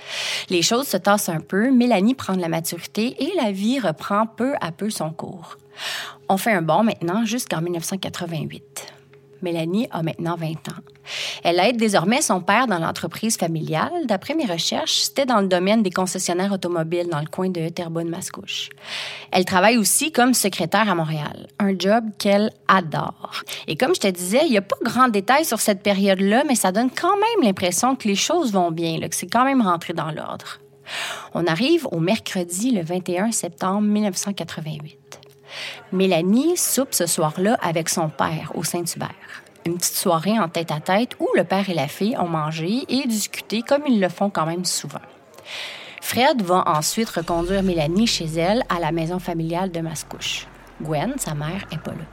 Les 0.49 0.61
choses 0.61 0.87
se 0.87 0.97
tassent 0.97 1.29
un 1.29 1.41
peu, 1.41 1.71
Mélanie 1.71 2.15
prend 2.15 2.35
de 2.35 2.41
la 2.41 2.49
maturité 2.49 3.15
et 3.23 3.33
la 3.35 3.51
vie 3.51 3.79
reprend 3.79 4.25
peu 4.25 4.55
à 4.61 4.71
peu 4.71 4.89
son 4.89 5.11
cours. 5.11 5.57
On 6.27 6.37
fait 6.37 6.53
un 6.53 6.61
bond 6.61 6.83
maintenant 6.83 7.23
jusqu'en 7.25 7.61
1988. 7.61 8.94
Mélanie 9.45 9.87
a 9.91 10.01
maintenant 10.01 10.35
20 10.35 10.49
ans. 10.69 10.81
Elle 11.43 11.59
aide 11.59 11.77
désormais 11.77 12.21
son 12.21 12.41
père 12.41 12.65
dans 12.65 12.79
l'entreprise 12.79 13.37
familiale. 13.37 14.07
D'après 14.07 14.33
mes 14.33 14.45
recherches, 14.45 15.03
c'était 15.03 15.27
dans 15.27 15.39
le 15.39 15.47
domaine 15.47 15.83
des 15.83 15.91
concessionnaires 15.91 16.51
automobiles 16.51 17.07
dans 17.09 17.19
le 17.19 17.27
coin 17.27 17.49
de 17.49 17.69
Terrebonne-Mascouche. 17.69 18.69
Elle 19.31 19.45
travaille 19.45 19.77
aussi 19.77 20.11
comme 20.11 20.33
secrétaire 20.33 20.89
à 20.89 20.95
Montréal, 20.95 21.47
un 21.59 21.77
job 21.77 22.05
qu'elle 22.17 22.49
adore. 22.67 23.43
Et 23.67 23.75
comme 23.75 23.93
je 23.93 24.01
te 24.01 24.07
disais, 24.07 24.41
il 24.45 24.51
n'y 24.51 24.57
a 24.57 24.61
pas 24.61 24.77
grand 24.83 25.09
détail 25.09 25.45
sur 25.45 25.59
cette 25.59 25.83
période-là, 25.83 26.43
mais 26.47 26.55
ça 26.55 26.71
donne 26.71 26.89
quand 26.89 27.15
même 27.15 27.43
l'impression 27.43 27.95
que 27.95 28.07
les 28.07 28.15
choses 28.15 28.51
vont 28.51 28.71
bien, 28.71 28.99
que 28.99 29.15
c'est 29.15 29.27
quand 29.27 29.45
même 29.45 29.61
rentré 29.61 29.93
dans 29.93 30.11
l'ordre. 30.11 30.59
On 31.33 31.45
arrive 31.45 31.87
au 31.91 31.99
mercredi 31.99 32.71
le 32.71 32.81
21 32.81 33.31
septembre 33.31 33.81
1988. 33.81 35.24
Mélanie 35.91 36.57
soupe 36.57 36.93
ce 36.93 37.05
soir-là 37.05 37.57
avec 37.61 37.89
son 37.89 38.09
père 38.09 38.51
au 38.55 38.63
Saint-Hubert. 38.63 39.43
Une 39.65 39.77
petite 39.77 39.95
soirée 39.95 40.39
en 40.39 40.47
tête-à-tête 40.47 41.15
où 41.19 41.27
le 41.35 41.43
père 41.43 41.69
et 41.69 41.73
la 41.73 41.87
fille 41.87 42.15
ont 42.17 42.27
mangé 42.27 42.83
et 42.87 43.07
discuté 43.07 43.61
comme 43.61 43.83
ils 43.87 43.99
le 43.99 44.09
font 44.09 44.29
quand 44.29 44.45
même 44.45 44.65
souvent. 44.65 45.01
Fred 46.01 46.43
va 46.43 46.63
ensuite 46.67 47.09
reconduire 47.09 47.63
Mélanie 47.63 48.05
chez 48.05 48.25
elle 48.25 48.61
à 48.69 48.79
la 48.79 48.91
maison 48.91 49.17
familiale 49.17 49.71
de 49.71 49.79
Mascouche. 49.81 50.45
Gwen, 50.81 51.15
sa 51.17 51.33
mère, 51.33 51.65
est 51.71 51.79
pas 51.79 51.91
là. 51.91 52.05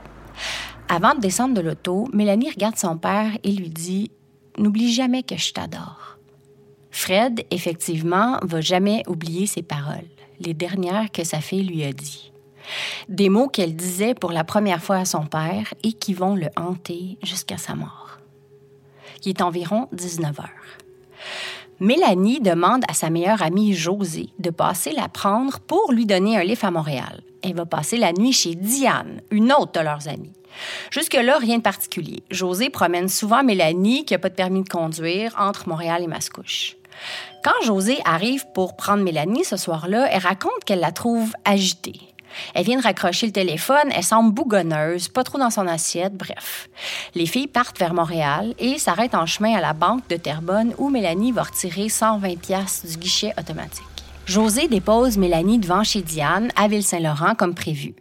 Avant 0.89 1.13
de 1.13 1.19
descendre 1.19 1.53
de 1.53 1.61
l'auto, 1.61 2.07
Mélanie 2.11 2.49
regarde 2.49 2.75
son 2.75 2.97
père 2.97 3.31
et 3.43 3.51
lui 3.51 3.69
dit 3.69 4.11
N'oublie 4.57 4.91
jamais 4.91 5.21
que 5.21 5.37
je 5.37 5.53
t'adore. 5.53 6.17
Fred, 6.89 7.45
effectivement, 7.51 8.39
va 8.41 8.61
jamais 8.61 9.03
oublier 9.07 9.45
ses 9.45 9.61
paroles, 9.61 10.09
les 10.39 10.55
dernières 10.55 11.11
que 11.11 11.23
sa 11.23 11.39
fille 11.39 11.63
lui 11.63 11.83
a 11.83 11.93
dit. 11.93 12.32
Des 13.09 13.29
mots 13.29 13.47
qu'elle 13.47 13.75
disait 13.75 14.13
pour 14.13 14.31
la 14.31 14.43
première 14.43 14.81
fois 14.81 14.97
à 14.97 15.05
son 15.05 15.25
père 15.25 15.73
et 15.83 15.93
qui 15.93 16.13
vont 16.13 16.35
le 16.35 16.47
hanter 16.55 17.17
jusqu'à 17.23 17.57
sa 17.57 17.75
mort. 17.75 18.19
Il 19.25 19.29
est 19.29 19.41
environ 19.41 19.87
19 19.91 20.39
heures. 20.39 20.49
Mélanie 21.79 22.39
demande 22.39 22.83
à 22.87 22.93
sa 22.93 23.09
meilleure 23.09 23.41
amie 23.41 23.73
Josée 23.73 24.29
de 24.39 24.49
passer 24.49 24.91
la 24.91 25.09
prendre 25.09 25.59
pour 25.59 25.91
lui 25.91 26.05
donner 26.05 26.37
un 26.37 26.43
livre 26.43 26.65
à 26.65 26.71
Montréal. 26.71 27.21
Elle 27.41 27.55
va 27.55 27.65
passer 27.65 27.97
la 27.97 28.13
nuit 28.13 28.31
chez 28.31 28.55
Diane, 28.55 29.21
une 29.31 29.51
autre 29.51 29.73
de 29.73 29.79
leurs 29.81 30.07
amies. 30.07 30.31
Jusque-là, 30.91 31.37
rien 31.39 31.57
de 31.57 31.63
particulier. 31.63 32.23
Josée 32.29 32.69
promène 32.69 33.09
souvent 33.09 33.43
Mélanie, 33.43 34.05
qui 34.05 34.13
n'a 34.13 34.19
pas 34.19 34.29
de 34.29 34.35
permis 34.35 34.63
de 34.63 34.69
conduire, 34.69 35.33
entre 35.37 35.67
Montréal 35.67 36.03
et 36.03 36.07
Mascouche. 36.07 36.77
Quand 37.43 37.65
Josée 37.65 37.99
arrive 38.05 38.45
pour 38.53 38.77
prendre 38.77 39.03
Mélanie 39.03 39.43
ce 39.43 39.57
soir-là, 39.57 40.07
elle 40.11 40.21
raconte 40.21 40.63
qu'elle 40.65 40.79
la 40.79 40.91
trouve 40.91 41.33
agitée. 41.43 42.12
Elle 42.53 42.65
vient 42.65 42.77
de 42.77 42.83
raccrocher 42.83 43.27
le 43.27 43.31
téléphone, 43.31 43.91
elle 43.91 44.03
semble 44.03 44.33
bougonneuse, 44.33 45.07
pas 45.07 45.23
trop 45.23 45.37
dans 45.37 45.49
son 45.49 45.67
assiette, 45.67 46.15
bref. 46.15 46.69
Les 47.15 47.25
filles 47.25 47.47
partent 47.47 47.79
vers 47.79 47.93
Montréal 47.93 48.53
et 48.59 48.77
s'arrêtent 48.77 49.15
en 49.15 49.25
chemin 49.25 49.55
à 49.55 49.61
la 49.61 49.73
banque 49.73 50.07
de 50.09 50.17
Terrebonne 50.17 50.73
où 50.77 50.89
Mélanie 50.89 51.31
va 51.31 51.43
retirer 51.43 51.89
120 51.89 52.39
pièces 52.39 52.85
du 52.85 52.97
guichet 52.97 53.33
automatique. 53.39 53.85
José 54.25 54.69
dépose 54.69 55.17
Mélanie 55.17 55.59
devant 55.59 55.83
chez 55.83 56.01
Diane 56.01 56.49
à 56.55 56.69
Ville-Saint-Laurent 56.69 57.35
comme 57.35 57.55
prévu. 57.55 57.93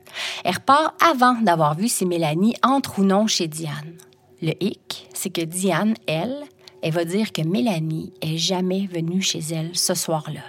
Elle 0.45 0.55
repart 0.55 0.95
avant 1.03 1.35
d'avoir 1.35 1.75
vu 1.75 1.89
si 1.89 2.07
Mélanie 2.07 2.55
entre 2.63 3.01
ou 3.01 3.05
non 3.05 3.27
chez 3.27 3.49
Diane. 3.49 3.97
Le 4.41 4.53
hic, 4.61 5.09
c'est 5.15 5.31
que 5.31 5.41
Diane, 5.41 5.95
elle, 6.07 6.45
elle 6.83 6.93
va 6.93 7.05
dire 7.05 7.33
que 7.33 7.43
Mélanie 7.43 8.13
est 8.21 8.37
jamais 8.37 8.87
venue 8.87 9.23
chez 9.23 9.41
elle 9.53 9.71
ce 9.75 9.95
soir-là. 9.95 10.43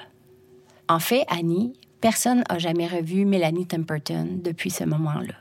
En 0.89 0.99
fait, 0.99 1.25
Annie, 1.27 1.73
personne 2.03 2.43
n'a 2.49 2.59
jamais 2.59 2.85
revu 2.85 3.23
Mélanie 3.23 3.65
Temperton 3.65 4.27
depuis 4.43 4.69
ce 4.69 4.83
moment-là. 4.83 5.35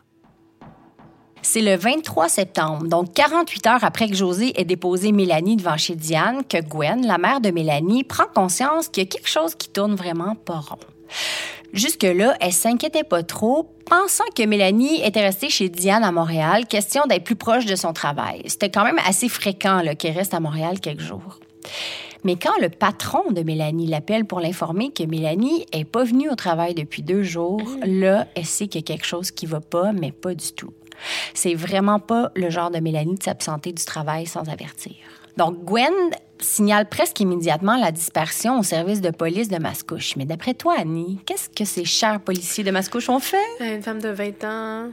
C'est 1.43 1.61
le 1.61 1.75
23 1.75 2.29
septembre, 2.29 2.87
donc 2.87 3.13
48 3.15 3.67
heures 3.67 3.83
après 3.83 4.09
que 4.09 4.15
José 4.15 4.53
ait 4.55 4.65
déposé 4.65 5.11
Mélanie 5.11 5.57
devant 5.57 5.77
chez 5.77 5.97
Diane, 5.97 6.45
que 6.45 6.63
Gwen, 6.63 7.05
la 7.05 7.19
mère 7.19 7.41
de 7.41 7.51
Mélanie, 7.51 8.05
prend 8.05 8.27
conscience 8.33 8.87
qu'il 8.87 9.03
y 9.03 9.07
a 9.07 9.09
quelque 9.09 9.29
chose 9.29 9.57
qui 9.57 9.71
tourne 9.71 9.97
vraiment 9.97 10.37
pas 10.37 10.61
rond. 10.61 10.79
Jusque-là, 11.73 12.37
elle 12.41 12.53
s'inquiétait 12.53 13.03
pas 13.03 13.25
trop, 13.25 13.69
pensant 13.91 14.31
que 14.37 14.45
Mélanie 14.45 15.03
était 15.03 15.23
restée 15.23 15.51
chez 15.51 15.69
Diane 15.69 16.05
à 16.05 16.13
Montréal, 16.13 16.67
question 16.69 17.07
d'être 17.09 17.25
plus 17.25 17.35
proche 17.35 17.67
de 17.67 17.75
son 17.75 17.93
travail. 17.93 18.43
C'était 18.47 18.71
quand 18.71 18.85
même 18.85 19.01
assez 19.05 19.29
fréquent 19.29 19.83
qu'elle 19.99 20.17
reste 20.17 20.33
à 20.33 20.39
Montréal 20.39 20.79
quelques 20.79 21.01
jours. 21.01 21.41
Mais 22.25 22.37
quand 22.37 22.57
le 22.61 22.69
patron 22.69 23.31
de 23.31 23.43
Mélanie 23.43 23.87
l'appelle 23.87 24.25
pour 24.25 24.41
l'informer 24.41 24.93
que 24.93 25.03
Mélanie 25.03 25.67
est 25.73 25.85
pas 25.85 26.05
venue 26.05 26.31
au 26.31 26.37
travail 26.37 26.75
depuis 26.75 27.03
deux 27.03 27.23
jours, 27.23 27.63
là, 27.85 28.27
elle 28.35 28.47
sait 28.47 28.69
qu'il 28.69 28.81
y 28.81 28.85
a 28.85 28.87
quelque 28.87 29.07
chose 29.07 29.31
qui 29.31 29.47
va 29.47 29.61
pas, 29.61 29.93
mais 29.93 30.13
pas 30.13 30.35
du 30.35 30.53
tout. 30.53 30.73
C'est 31.35 31.55
vraiment 31.55 31.99
pas 31.99 32.31
le 32.37 32.49
genre 32.51 32.71
de 32.71 32.79
Mélanie 32.79 33.17
de 33.17 33.23
s'absenter 33.23 33.73
du 33.73 33.85
travail 33.85 34.27
sans 34.27 34.49
avertir. 34.49 34.95
Donc, 35.37 35.65
Gwen 35.65 35.93
signale 36.39 36.89
presque 36.89 37.21
immédiatement 37.21 37.77
la 37.77 37.93
dispersion 37.93 38.59
au 38.59 38.63
service 38.63 39.01
de 39.01 39.11
police 39.11 39.49
de 39.49 39.59
Mascouche. 39.59 40.17
Mais 40.17 40.25
d'après 40.25 40.55
toi, 40.55 40.75
Annie, 40.79 41.21
qu'est-ce 41.25 41.49
que 41.49 41.65
ces 41.65 41.85
chers 41.85 42.21
policiers 42.21 42.65
de 42.65 42.71
Mascouche 42.71 43.09
ont 43.09 43.21
fait? 43.21 43.37
Une 43.61 43.83
femme 43.83 44.01
de 44.01 44.09
20 44.09 44.45
ans, 44.45 44.91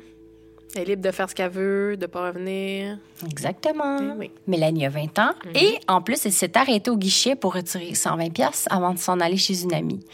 Elle 0.75 0.83
est 0.83 0.85
libre 0.85 1.01
de 1.01 1.11
faire 1.11 1.29
ce 1.29 1.35
qu'elle 1.35 1.49
veut, 1.49 1.97
de 1.97 2.05
pas 2.05 2.27
revenir. 2.27 2.97
Exactement. 3.25 3.97
Eh 3.99 4.17
oui. 4.17 4.31
Mélanie 4.47 4.85
a 4.85 4.89
20 4.89 5.19
ans. 5.19 5.31
Et 5.55 5.79
en 5.87 6.01
plus, 6.01 6.25
elle 6.25 6.31
s'est 6.31 6.55
arrêtée 6.57 6.91
au 6.91 6.97
guichet 6.97 7.35
pour 7.35 7.55
retirer 7.55 7.95
120 7.95 8.31
pièces 8.31 8.65
avant 8.69 8.93
de 8.93 8.99
s'en 8.99 9.19
aller 9.19 9.37
chez 9.37 9.63
une 9.63 9.73
amie. 9.73 10.05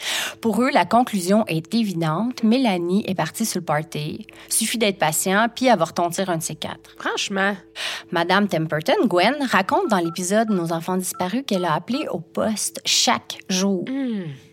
Pour 0.42 0.62
eux, 0.62 0.70
la 0.72 0.86
conclusion 0.86 1.46
est 1.48 1.74
évidente. 1.74 2.44
Mélanie 2.44 3.04
est 3.08 3.16
partie 3.16 3.46
sur 3.46 3.60
le 3.60 3.66
party. 3.66 4.28
Suffit 4.50 4.78
d'être 4.78 4.98
patient, 4.98 5.48
puis 5.54 5.70
avoir 5.70 5.94
tontir 5.94 6.30
un 6.30 6.38
de 6.38 6.44
ces 6.44 6.56
quatre. 6.56 6.96
Franchement. 6.98 7.56
Madame 8.12 8.48
Temperton, 8.48 9.08
Gwen, 9.08 9.36
raconte 9.50 9.90
dans 9.90 10.00
l'épisode 10.00 10.50
Nos 10.50 10.72
enfants 10.72 10.98
disparus 10.98 11.44
qu'elle 11.46 11.66
a 11.66 11.74
appelé 11.74 12.08
au 12.10 12.20
poste 12.20 12.80
chaque 12.86 13.40
jour 13.50 13.86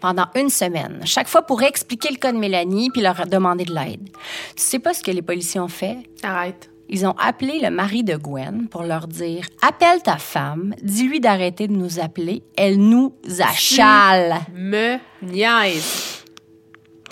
pendant 0.02 0.26
une 0.34 0.50
semaine, 0.50 1.00
chaque 1.04 1.28
fois 1.28 1.42
pour 1.42 1.62
expliquer 1.62 2.10
le 2.10 2.16
cas 2.16 2.32
de 2.32 2.36
Mélanie 2.36 2.90
puis 2.90 3.00
leur 3.00 3.24
demander 3.26 3.64
de 3.64 3.72
l'aide. 3.72 4.08
Tu 4.56 4.62
sais 4.62 4.80
pas 4.80 4.94
ce 4.94 5.02
que 5.02 5.12
les 5.12 5.22
policiers 5.22 5.60
ont 5.60 5.68
fait? 5.68 5.96
Arrête. 6.24 6.70
Ils 6.88 7.06
ont 7.06 7.14
appelé 7.18 7.60
le 7.60 7.70
mari 7.70 8.02
de 8.02 8.16
Gwen 8.16 8.66
pour 8.68 8.82
leur 8.82 9.06
dire 9.06 9.46
Appelle 9.62 10.02
ta 10.02 10.16
femme, 10.16 10.74
dis-lui 10.82 11.20
d'arrêter 11.20 11.68
de 11.68 11.72
nous 11.72 12.00
appeler, 12.00 12.42
elle 12.56 12.78
nous 12.78 13.14
achale. 13.40 14.40
Me 14.52 14.98
niaise. 15.22 16.24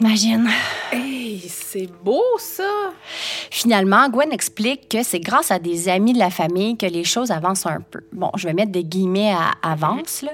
Imagine. 0.01 0.51
C'est 1.49 1.89
beau, 2.03 2.23
ça. 2.39 2.93
Finalement, 3.51 4.09
Gwen 4.09 4.33
explique 4.33 4.89
que 4.89 5.03
c'est 5.03 5.21
grâce 5.21 5.51
à 5.51 5.59
des 5.59 5.89
amis 5.89 6.13
de 6.13 6.19
la 6.19 6.31
famille 6.31 6.77
que 6.77 6.87
les 6.87 7.05
choses 7.05 7.31
avancent 7.31 7.67
un 7.67 7.81
peu. 7.81 8.01
Bon, 8.13 8.31
je 8.37 8.47
vais 8.47 8.53
mettre 8.53 8.73
des 8.73 8.85
guillemets 8.85 9.33
à 9.33 9.53
avance. 9.63 10.25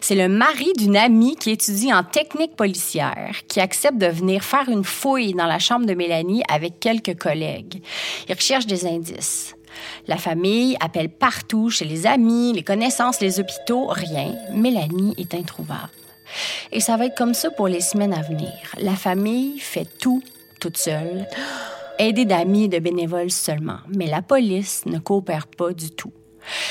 C'est 0.00 0.14
le 0.14 0.28
mari 0.28 0.72
d'une 0.76 0.96
amie 0.96 1.36
qui 1.36 1.50
étudie 1.50 1.92
en 1.92 2.02
technique 2.02 2.56
policière 2.56 3.34
qui 3.48 3.60
accepte 3.60 3.98
de 3.98 4.06
venir 4.06 4.42
faire 4.42 4.68
une 4.68 4.84
fouille 4.84 5.34
dans 5.34 5.46
la 5.46 5.58
chambre 5.58 5.86
de 5.86 5.94
Mélanie 5.94 6.42
avec 6.50 6.80
quelques 6.80 7.18
collègues. 7.18 7.82
Ils 8.28 8.34
recherchent 8.34 8.66
des 8.66 8.86
indices. 8.86 9.54
La 10.06 10.16
famille 10.16 10.76
appelle 10.80 11.08
partout, 11.08 11.70
chez 11.70 11.84
les 11.84 12.06
amis, 12.06 12.52
les 12.52 12.62
connaissances, 12.62 13.20
les 13.20 13.40
hôpitaux, 13.40 13.86
rien. 13.86 14.34
Mélanie 14.52 15.14
est 15.16 15.34
introuvable. 15.34 15.90
Et 16.72 16.80
ça 16.80 16.96
va 16.96 17.06
être 17.06 17.16
comme 17.16 17.34
ça 17.34 17.50
pour 17.50 17.68
les 17.68 17.80
semaines 17.80 18.14
à 18.14 18.22
venir. 18.22 18.52
La 18.78 18.94
famille 18.94 19.58
fait 19.58 19.88
tout 19.98 20.22
toute 20.60 20.76
seule, 20.76 21.26
aidée 21.98 22.24
d'amis 22.26 22.64
et 22.64 22.68
de 22.68 22.78
bénévoles 22.78 23.30
seulement. 23.30 23.78
Mais 23.96 24.06
la 24.06 24.22
police 24.22 24.84
ne 24.86 24.98
coopère 24.98 25.46
pas 25.48 25.72
du 25.72 25.90
tout. 25.90 26.12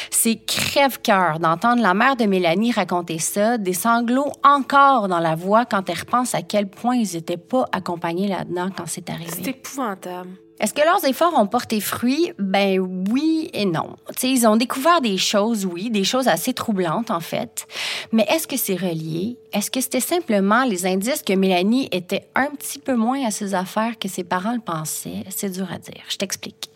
C'est 0.10 0.36
crève-cœur 0.46 1.40
d'entendre 1.40 1.82
la 1.82 1.94
mère 1.94 2.16
de 2.16 2.26
Mélanie 2.26 2.72
raconter 2.72 3.20
ça, 3.20 3.58
des 3.58 3.74
sanglots 3.74 4.32
encore 4.44 5.08
dans 5.08 5.20
la 5.20 5.36
voix 5.36 5.66
quand 5.66 5.88
elle 5.90 6.00
repense 6.00 6.34
à 6.34 6.42
quel 6.42 6.68
point 6.68 6.96
ils 6.96 7.14
n'étaient 7.16 7.38
pas 7.38 7.66
accompagnés 7.72 8.28
là-dedans 8.28 8.70
quand 8.76 8.86
c'est 8.88 9.04
C'est 9.08 9.12
arrivé. 9.12 9.50
épouvantable. 9.50 10.30
Est-ce 10.60 10.74
que 10.74 10.82
leurs 10.82 11.06
efforts 11.06 11.34
ont 11.38 11.48
porté 11.48 11.80
fruit? 11.80 12.34
Ben 12.38 12.80
oui 12.80 13.50
et 13.54 13.66
non. 13.66 13.96
Tu 14.10 14.14
sais, 14.20 14.30
ils 14.30 14.46
ont 14.46 14.58
découvert 14.58 15.00
des 15.00 15.18
choses, 15.18 15.66
oui, 15.66 15.90
des 15.90 16.04
choses 16.04 16.28
assez 16.28 16.54
troublantes 16.54 17.12
en 17.12 17.22
fait. 17.22 17.66
Mais 18.12 18.26
est-ce 18.30 18.46
que 18.46 18.58
c'est 18.58 18.76
relié? 18.76 19.38
Est-ce 19.54 19.72
que 19.72 19.80
c'était 19.80 20.02
simplement 20.02 20.66
les 20.66 20.86
indices 20.86 21.24
que 21.24 21.32
Mélanie 21.32 21.88
était 21.94 22.28
un 22.36 22.48
petit 22.48 22.80
peu 22.80 22.96
moins 22.96 23.26
à 23.26 23.32
ses 23.32 23.54
affaires 23.54 23.98
que 23.98 24.10
ses 24.10 24.26
parents 24.26 24.54
le 24.54 24.60
pensaient? 24.60 25.24
C'est 25.30 25.50
dur 25.50 25.68
à 25.74 25.78
dire. 25.78 26.04
Je 26.10 26.18
t'explique. 26.18 26.70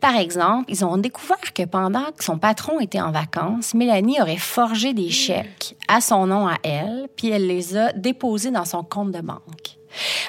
Par 0.00 0.16
exemple, 0.16 0.66
ils 0.68 0.84
ont 0.84 0.98
découvert 0.98 1.54
que 1.54 1.64
pendant 1.64 2.12
que 2.16 2.24
son 2.24 2.38
patron 2.38 2.78
était 2.78 3.00
en 3.00 3.10
vacances, 3.10 3.72
Mélanie 3.72 4.20
aurait 4.20 4.36
forgé 4.36 4.92
des 4.92 5.10
chèques 5.10 5.76
à 5.88 6.02
son 6.02 6.26
nom 6.26 6.46
à 6.46 6.56
elle, 6.62 7.08
puis 7.16 7.30
elle 7.30 7.46
les 7.46 7.76
a 7.76 7.92
déposés 7.94 8.50
dans 8.50 8.66
son 8.66 8.82
compte 8.82 9.12
de 9.12 9.20
banque. 9.20 9.78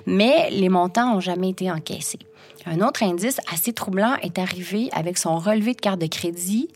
Mais 0.06 0.50
les 0.52 0.70
montants 0.70 1.14
n'ont 1.14 1.20
jamais 1.20 1.50
été 1.50 1.72
encaissés. 1.72 2.20
Un 2.66 2.82
autre 2.82 3.04
indice 3.04 3.40
assez 3.52 3.74
troublant 3.74 4.16
est 4.22 4.40
arrivé 4.40 4.90
avec 4.92 5.18
son 5.18 5.38
relevé 5.38 5.74
de 5.74 5.82
carte 5.82 6.00
de 6.00 6.08
crédit 6.08 6.68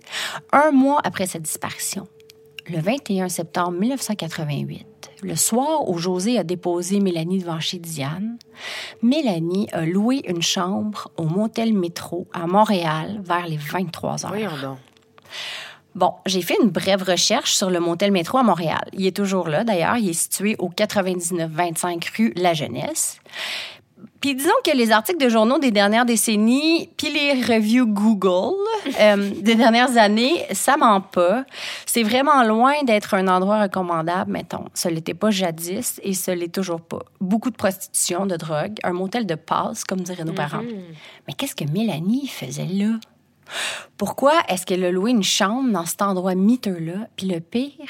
un 0.52 0.72
mois 0.72 1.02
après 1.04 1.26
sa 1.26 1.40
disparition. 1.40 2.08
Le 2.70 2.80
21 2.80 3.30
septembre 3.30 3.72
1988, 3.72 4.86
le 5.24 5.36
soir 5.36 5.90
où 5.90 5.98
José 5.98 6.38
a 6.38 6.44
déposé 6.44 7.00
Mélanie 7.00 7.40
devant 7.40 7.60
chez 7.60 7.80
Diane, 7.80 8.38
Mélanie 9.02 9.68
a 9.72 9.86
loué 9.86 10.22
une 10.28 10.44
chambre 10.44 11.10
au 11.18 11.24
motel 11.24 11.74
métro 11.74 12.28
à 12.34 12.46
Montréal 12.46 13.20
vers 13.24 13.48
les 13.48 13.58
23 13.58 14.26
heures. 14.26 14.32
Voyons 14.32 14.58
donc. 14.62 14.78
Bon, 15.96 16.14
j'ai 16.28 16.44
fait 16.44 16.56
une 16.62 16.70
brève 16.70 17.02
recherche 17.02 17.54
sur 17.54 17.72
le 17.72 17.80
motel 17.80 18.12
métro 18.12 18.38
à 18.38 18.44
Montréal. 18.44 18.86
Il 18.94 19.08
est 19.08 19.16
toujours 19.16 19.48
là, 19.48 19.64
d'ailleurs. 19.64 19.98
Il 19.98 20.10
est 20.10 20.14
situé 20.14 20.56
au 20.60 20.70
9925 20.70 22.12
rue 22.16 22.34
La 22.36 22.54
Jeunesse. 22.54 23.20
Puis 24.22 24.36
disons 24.36 24.52
que 24.66 24.76
les 24.76 24.92
articles 24.92 25.24
de 25.24 25.30
journaux 25.30 25.60
des 25.60 25.72
dernières 25.72 26.06
décennies, 26.06 26.90
puis 26.98 27.10
les 27.12 27.42
reviews 27.42 27.88
Google 27.88 28.56
euh, 29.00 29.30
des 29.42 29.56
dernières 29.56 29.98
années, 29.98 30.46
ça 30.52 30.76
ment 30.78 31.02
pas. 31.02 31.46
C'est 31.86 32.04
vraiment 32.04 32.44
loin 32.44 32.74
d'être 32.84 33.14
un 33.14 33.28
endroit 33.28 33.62
recommandable, 33.64 34.32
mettons. 34.32 34.66
Ce 34.74 34.90
l'était 34.90 35.14
pas 35.14 35.32
jadis 35.32 36.02
et 36.04 36.14
ce 36.14 36.32
l'est 36.32 36.54
toujours 36.54 36.82
pas. 36.82 37.00
Beaucoup 37.22 37.50
de 37.50 37.56
prostitution, 37.56 38.26
de 38.26 38.36
drogue, 38.36 38.76
un 38.84 38.94
motel 38.94 39.26
de 39.26 39.36
passe, 39.36 39.84
comme 39.86 40.02
diraient 40.02 40.26
nos 40.26 40.34
parents. 40.34 40.64
Mais 41.28 41.34
qu'est-ce 41.34 41.56
que 41.56 41.66
Mélanie 41.66 42.28
faisait 42.28 42.66
là? 42.66 43.00
Pourquoi 43.98 44.34
est-ce 44.48 44.66
qu'elle 44.66 44.84
a 44.86 44.92
loué 44.92 45.12
une 45.12 45.24
chambre 45.24 45.72
dans 45.72 45.86
cet 45.86 46.02
endroit 46.02 46.36
miteux-là? 46.36 47.08
Puis 47.16 47.28
le 47.28 47.40
pire, 47.40 47.90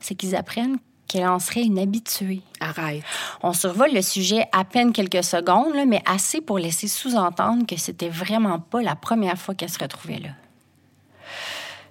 c'est 0.00 0.14
qu'ils 0.14 0.36
apprennent 0.36 0.78
qu'elle 1.08 1.26
en 1.26 1.38
serait 1.38 1.62
une 1.62 1.78
habituée. 1.78 2.42
Arrête. 2.60 3.02
On 3.42 3.52
survole 3.52 3.92
le 3.92 4.02
sujet 4.02 4.46
à 4.52 4.64
peine 4.64 4.92
quelques 4.92 5.24
secondes, 5.24 5.74
là, 5.74 5.84
mais 5.84 6.02
assez 6.06 6.40
pour 6.40 6.58
laisser 6.58 6.88
sous-entendre 6.88 7.66
que 7.66 7.76
c'était 7.76 8.08
vraiment 8.08 8.58
pas 8.58 8.82
la 8.82 8.94
première 8.94 9.38
fois 9.38 9.54
qu'elle 9.54 9.70
se 9.70 9.78
retrouvait 9.78 10.20
là. 10.20 10.30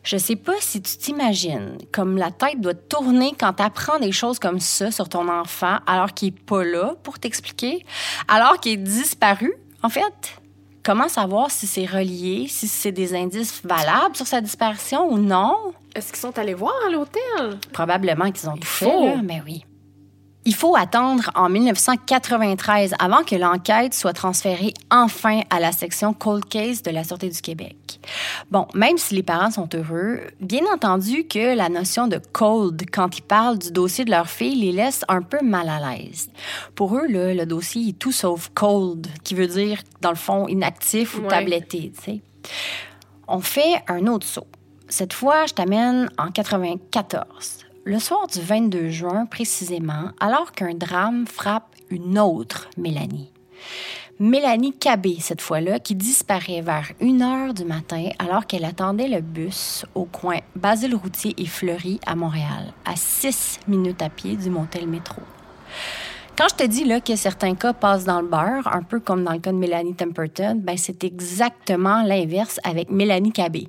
Je 0.03 0.17
sais 0.17 0.35
pas 0.35 0.53
si 0.59 0.81
tu 0.81 0.97
t'imagines 0.97 1.77
comme 1.93 2.17
la 2.17 2.29
tête 2.29 2.59
doit 2.59 2.73
tourner 2.73 3.33
quand 3.39 3.53
t'apprends 3.53 3.99
des 3.99 4.11
choses 4.11 4.37
comme 4.37 4.59
ça 4.59 4.91
sur 4.91 5.07
ton 5.07 5.29
enfant 5.29 5.77
alors 5.87 6.13
qu'il 6.13 6.29
est 6.29 6.39
pas 6.45 6.65
là 6.65 6.95
pour 7.03 7.19
t'expliquer, 7.19 7.85
alors 8.27 8.59
qu'il 8.59 8.73
est 8.73 8.77
disparu, 8.77 9.53
en 9.81 9.89
fait. 9.89 10.42
Comment 10.85 11.07
savoir 11.07 11.49
si 11.49 11.65
c'est 11.65 11.85
relié, 11.85 12.47
si 12.49 12.67
c'est 12.67 12.91
des 12.91 13.15
indices 13.15 13.61
valables 13.63 14.17
sur 14.17 14.27
sa 14.27 14.41
disparition 14.41 15.09
ou 15.09 15.17
non? 15.17 15.55
Est-ce 15.95 16.07
qu'ils 16.07 16.19
sont 16.19 16.37
allés 16.37 16.53
voir 16.53 16.73
à 16.85 16.89
l'hôtel? 16.89 17.57
Probablement 17.71 18.29
qu'ils 18.31 18.49
ont 18.49 18.57
tout 18.57 18.67
fait, 18.67 18.85
là, 18.85 19.21
mais 19.23 19.41
oui. 19.45 19.63
Il 20.45 20.55
faut 20.55 20.75
attendre 20.75 21.29
en 21.35 21.47
1993 21.47 22.95
avant 22.99 23.23
que 23.23 23.35
l'enquête 23.35 23.93
soit 23.93 24.11
transférée 24.11 24.73
enfin 24.91 25.41
à 25.49 25.59
la 25.61 25.71
section 25.71 26.13
Cold 26.13 26.45
Case 26.45 26.81
de 26.83 26.91
la 26.91 27.05
Sûreté 27.05 27.29
du 27.29 27.39
Québec. 27.41 27.77
Bon, 28.51 28.67
même 28.73 28.97
si 28.97 29.15
les 29.15 29.23
parents 29.23 29.51
sont 29.51 29.69
heureux, 29.73 30.19
bien 30.41 30.63
entendu 30.73 31.25
que 31.27 31.55
la 31.55 31.69
notion 31.69 32.07
de 32.07 32.19
cold 32.33 32.83
quand 32.91 33.17
ils 33.17 33.21
parlent 33.21 33.57
du 33.57 33.71
dossier 33.71 34.03
de 34.03 34.11
leur 34.11 34.27
fille 34.29 34.55
les 34.55 34.73
laisse 34.73 35.05
un 35.07 35.21
peu 35.21 35.39
mal 35.41 35.69
à 35.69 35.79
l'aise. 35.79 36.29
Pour 36.75 36.97
eux, 36.97 37.07
là, 37.07 37.33
le 37.33 37.45
dossier 37.45 37.89
est 37.89 37.97
tout 37.99 38.11
sauf 38.11 38.49
cold, 38.53 39.07
qui 39.23 39.35
veut 39.35 39.47
dire, 39.47 39.79
dans 40.01 40.09
le 40.09 40.17
fond, 40.17 40.49
inactif 40.49 41.15
ou 41.17 41.21
Ouais. 41.21 41.27
tabletté, 41.29 41.93
tu 41.95 42.03
sais. 42.03 42.21
On 43.29 43.39
fait 43.39 43.81
un 43.87 44.07
autre 44.07 44.27
saut. 44.27 44.47
Cette 44.89 45.13
fois, 45.13 45.45
je 45.45 45.53
t'amène 45.53 46.09
en 46.17 46.29
94. 46.31 47.62
Le 47.85 47.99
soir 47.99 48.27
du 48.27 48.39
22 48.39 48.91
juin, 48.91 49.25
précisément, 49.25 50.11
alors 50.21 50.53
qu'un 50.53 50.73
drame 50.73 51.27
frappe 51.27 51.75
une 51.89 52.17
autre 52.17 52.69
Mélanie. 52.77 53.29
Mélanie 54.19 54.71
Cabé, 54.71 55.17
cette 55.19 55.41
fois-là, 55.41 55.79
qui 55.79 55.93
disparaît 55.93 56.61
vers 56.61 56.93
1 57.01 57.19
heure 57.19 57.53
du 57.53 57.65
matin 57.65 58.07
alors 58.19 58.45
qu'elle 58.47 58.63
attendait 58.63 59.09
le 59.09 59.19
bus 59.19 59.85
au 59.95 60.05
coin 60.05 60.37
Basile-Routier 60.55 61.33
et 61.37 61.45
Fleury 61.45 61.99
à 62.05 62.15
Montréal, 62.15 62.73
à 62.85 62.95
6 62.95 63.59
minutes 63.67 64.01
à 64.01 64.09
pied 64.09 64.37
du 64.37 64.49
motel 64.49 64.87
métro. 64.87 65.21
Quand 66.37 66.47
je 66.51 66.55
te 66.55 66.63
dis 66.63 66.85
là, 66.85 67.01
que 67.01 67.17
certains 67.17 67.55
cas 67.55 67.73
passent 67.73 68.05
dans 68.05 68.21
le 68.21 68.29
beurre, 68.29 68.73
un 68.73 68.83
peu 68.83 69.01
comme 69.01 69.25
dans 69.25 69.33
le 69.33 69.39
cas 69.39 69.51
de 69.51 69.57
Mélanie 69.57 69.93
Temperton, 69.93 70.61
ben 70.63 70.77
c'est 70.77 71.03
exactement 71.03 72.01
l'inverse 72.01 72.61
avec 72.63 72.89
Mélanie 72.89 73.33
Cabé. 73.33 73.67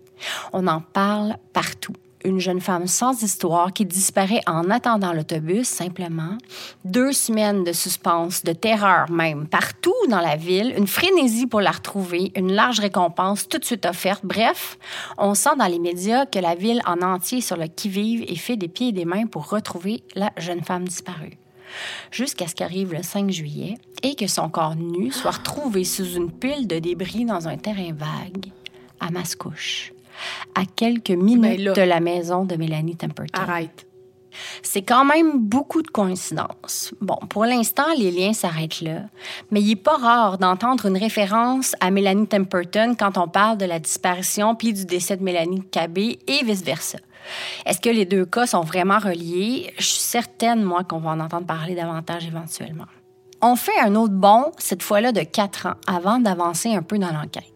On 0.52 0.68
en 0.68 0.80
parle 0.80 1.36
partout. 1.52 1.94
Une 2.24 2.40
jeune 2.40 2.60
femme 2.60 2.86
sans 2.86 3.22
histoire 3.22 3.72
qui 3.72 3.84
disparaît 3.84 4.40
en 4.46 4.70
attendant 4.70 5.12
l'autobus, 5.12 5.68
simplement. 5.68 6.38
Deux 6.84 7.12
semaines 7.12 7.64
de 7.64 7.72
suspense, 7.72 8.42
de 8.44 8.52
terreur 8.52 9.10
même, 9.10 9.46
partout 9.46 9.92
dans 10.08 10.20
la 10.20 10.36
ville. 10.36 10.74
Une 10.76 10.86
frénésie 10.86 11.46
pour 11.46 11.60
la 11.60 11.70
retrouver, 11.70 12.32
une 12.34 12.52
large 12.52 12.80
récompense 12.80 13.46
tout 13.46 13.58
de 13.58 13.64
suite 13.64 13.84
offerte. 13.84 14.24
Bref, 14.24 14.78
on 15.18 15.34
sent 15.34 15.56
dans 15.58 15.66
les 15.66 15.78
médias 15.78 16.24
que 16.24 16.38
la 16.38 16.54
ville 16.54 16.80
en 16.86 17.02
entier 17.02 17.42
sur 17.42 17.58
le 17.58 17.66
qui-vive 17.66 18.24
et 18.26 18.36
fait 18.36 18.56
des 18.56 18.68
pieds 18.68 18.88
et 18.88 18.92
des 18.92 19.04
mains 19.04 19.26
pour 19.26 19.50
retrouver 19.50 20.02
la 20.14 20.32
jeune 20.38 20.62
femme 20.62 20.88
disparue 20.88 21.38
jusqu'à 22.10 22.46
ce 22.46 22.54
qu'arrive 22.54 22.92
le 22.92 23.02
5 23.02 23.30
juillet 23.30 23.74
et 24.02 24.14
que 24.14 24.26
son 24.26 24.48
corps 24.48 24.76
nu 24.76 25.10
soit 25.10 25.32
retrouvé 25.32 25.84
sous 25.84 26.14
une 26.14 26.30
pile 26.30 26.66
de 26.66 26.78
débris 26.78 27.24
dans 27.24 27.48
un 27.48 27.56
terrain 27.56 27.92
vague 27.92 28.52
à 29.00 29.10
Mascouche, 29.10 29.93
à 30.54 30.62
quelques 30.64 31.10
minutes 31.10 31.42
Ben 31.42 31.64
là. 31.64 31.72
de 31.72 31.82
la 31.82 32.00
maison 32.00 32.44
de 32.44 32.56
Mélanie 32.56 32.96
Temperton. 32.96 33.40
Arrête. 33.40 33.86
C'est 34.62 34.82
quand 34.82 35.04
même 35.04 35.38
beaucoup 35.38 35.82
de 35.82 35.88
coïncidences. 35.88 36.92
Bon, 37.00 37.16
pour 37.28 37.44
l'instant, 37.44 37.86
les 37.96 38.10
liens 38.10 38.32
s'arrêtent 38.32 38.80
là, 38.80 39.02
mais 39.50 39.60
il 39.60 39.68
n'est 39.68 39.76
pas 39.76 39.96
rare 39.96 40.38
d'entendre 40.38 40.86
une 40.86 40.96
référence 40.96 41.74
à 41.80 41.90
Mélanie 41.90 42.26
Temperton 42.26 42.94
quand 42.98 43.16
on 43.18 43.28
parle 43.28 43.58
de 43.58 43.64
la 43.64 43.78
disparition 43.78 44.54
puis 44.54 44.72
du 44.72 44.84
décès 44.84 45.16
de 45.16 45.22
Mélanie 45.22 45.62
Cabé 45.70 46.18
et 46.26 46.44
vice-versa. 46.44 46.98
Est-ce 47.64 47.80
que 47.80 47.90
les 47.90 48.04
deux 48.04 48.26
cas 48.26 48.46
sont 48.46 48.62
vraiment 48.62 48.98
reliés? 48.98 49.72
Je 49.78 49.84
suis 49.84 50.00
certaine, 50.00 50.62
moi, 50.62 50.84
qu'on 50.84 50.98
va 50.98 51.10
en 51.10 51.20
entendre 51.20 51.46
parler 51.46 51.74
davantage 51.74 52.26
éventuellement. 52.26 52.84
On 53.40 53.56
fait 53.56 53.78
un 53.82 53.94
autre 53.94 54.14
bond, 54.14 54.52
cette 54.58 54.82
fois-là 54.82 55.12
de 55.12 55.22
quatre 55.22 55.66
ans, 55.66 55.74
avant 55.86 56.18
d'avancer 56.18 56.74
un 56.74 56.82
peu 56.82 56.98
dans 56.98 57.12
l'enquête. 57.12 57.53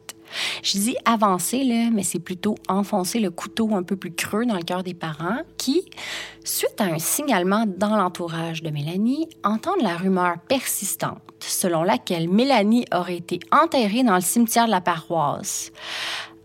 Je 0.63 0.79
dis 0.79 0.97
avancer, 1.05 1.65
là, 1.65 1.91
mais 1.93 2.03
c'est 2.03 2.19
plutôt 2.19 2.57
enfoncer 2.69 3.21
le 3.21 3.31
couteau 3.31 3.75
un 3.75 3.83
peu 3.83 3.97
plus 3.97 4.13
creux 4.13 4.47
dans 4.47 4.57
le 4.57 4.63
cœur 4.63 4.83
des 4.83 4.95
parents 4.95 5.39
qui, 5.57 5.83
suite 6.45 6.81
à 6.81 6.85
un 6.85 6.99
signalement 6.99 7.65
dans 7.67 7.97
l'entourage 7.97 8.63
de 8.63 8.71
Mélanie, 8.71 9.29
entendent 9.45 9.83
la 9.83 9.97
rumeur 9.97 10.39
persistante 10.49 11.21
selon 11.41 11.83
laquelle 11.83 12.29
Mélanie 12.29 12.85
aurait 12.93 13.17
été 13.17 13.41
enterrée 13.53 14.03
dans 14.03 14.17
le 14.17 14.21
cimetière 14.21 14.67
de 14.67 14.71
la 14.71 14.81
paroisse, 14.81 15.73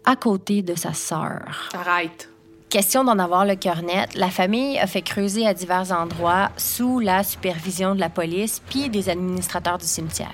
à 0.05 0.15
côté 0.15 0.61
de 0.61 0.75
sa 0.75 0.93
sœur. 0.93 1.69
Arrête. 1.73 2.29
Question 2.69 3.03
d'en 3.03 3.19
avoir 3.19 3.45
le 3.45 3.55
cœur 3.55 3.83
net, 3.83 4.15
la 4.15 4.29
famille 4.29 4.79
a 4.79 4.87
fait 4.87 5.03
creuser 5.03 5.45
à 5.45 5.53
divers 5.53 5.91
endroits 5.91 6.49
sous 6.57 6.99
la 6.99 7.23
supervision 7.23 7.93
de 7.93 7.99
la 7.99 8.09
police 8.09 8.61
puis 8.67 8.89
des 8.89 9.09
administrateurs 9.09 9.77
du 9.77 9.85
cimetière. 9.85 10.33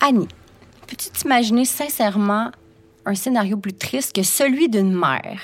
Annie, 0.00 0.28
peux-tu 0.86 1.10
t'imaginer 1.10 1.64
sincèrement 1.64 2.50
un 3.06 3.14
scénario 3.14 3.56
plus 3.56 3.72
triste 3.72 4.14
que 4.14 4.22
celui 4.22 4.68
d'une 4.68 4.92
mère 4.92 5.40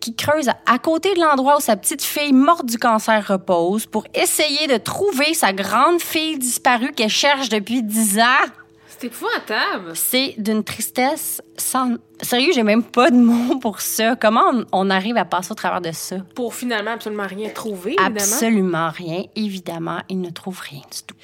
qui 0.00 0.14
creuse 0.14 0.48
à 0.66 0.78
côté 0.78 1.14
de 1.14 1.20
l'endroit 1.20 1.56
où 1.56 1.60
sa 1.60 1.76
petite 1.76 2.02
fille 2.02 2.32
morte 2.32 2.66
du 2.66 2.78
cancer 2.78 3.26
repose 3.26 3.86
pour 3.86 4.04
essayer 4.14 4.68
de 4.68 4.76
trouver 4.76 5.34
sa 5.34 5.52
grande 5.52 6.00
fille 6.00 6.38
disparue 6.38 6.92
qu'elle 6.92 7.10
cherche 7.10 7.48
depuis 7.48 7.82
dix 7.82 8.18
ans? 8.20 8.46
C'est 8.86 9.06
épouvantable. 9.06 9.92
C'est 9.94 10.34
d'une 10.38 10.62
tristesse 10.62 11.42
sans 11.56 11.96
Sérieux, 12.22 12.52
j'ai 12.54 12.62
même 12.62 12.82
pas 12.82 13.10
de 13.10 13.16
mots 13.16 13.56
pour 13.58 13.80
ça. 13.80 14.16
Comment 14.16 14.52
on, 14.72 14.90
arrive 14.90 15.16
à 15.16 15.24
passer 15.24 15.52
au 15.52 15.54
travers 15.54 15.80
de 15.80 15.92
ça? 15.92 16.16
Pour 16.34 16.54
finalement 16.54 16.92
absolument 16.92 17.26
rien 17.26 17.48
trouver, 17.50 17.92
évidemment. 17.92 18.16
Absolument 18.16 18.90
rien. 18.90 19.24
Évidemment, 19.36 19.98
il 20.08 20.20
ne 20.20 20.30
trouve 20.30 20.60
rien 20.60 20.80
du 20.80 21.02
tout. 21.06 21.14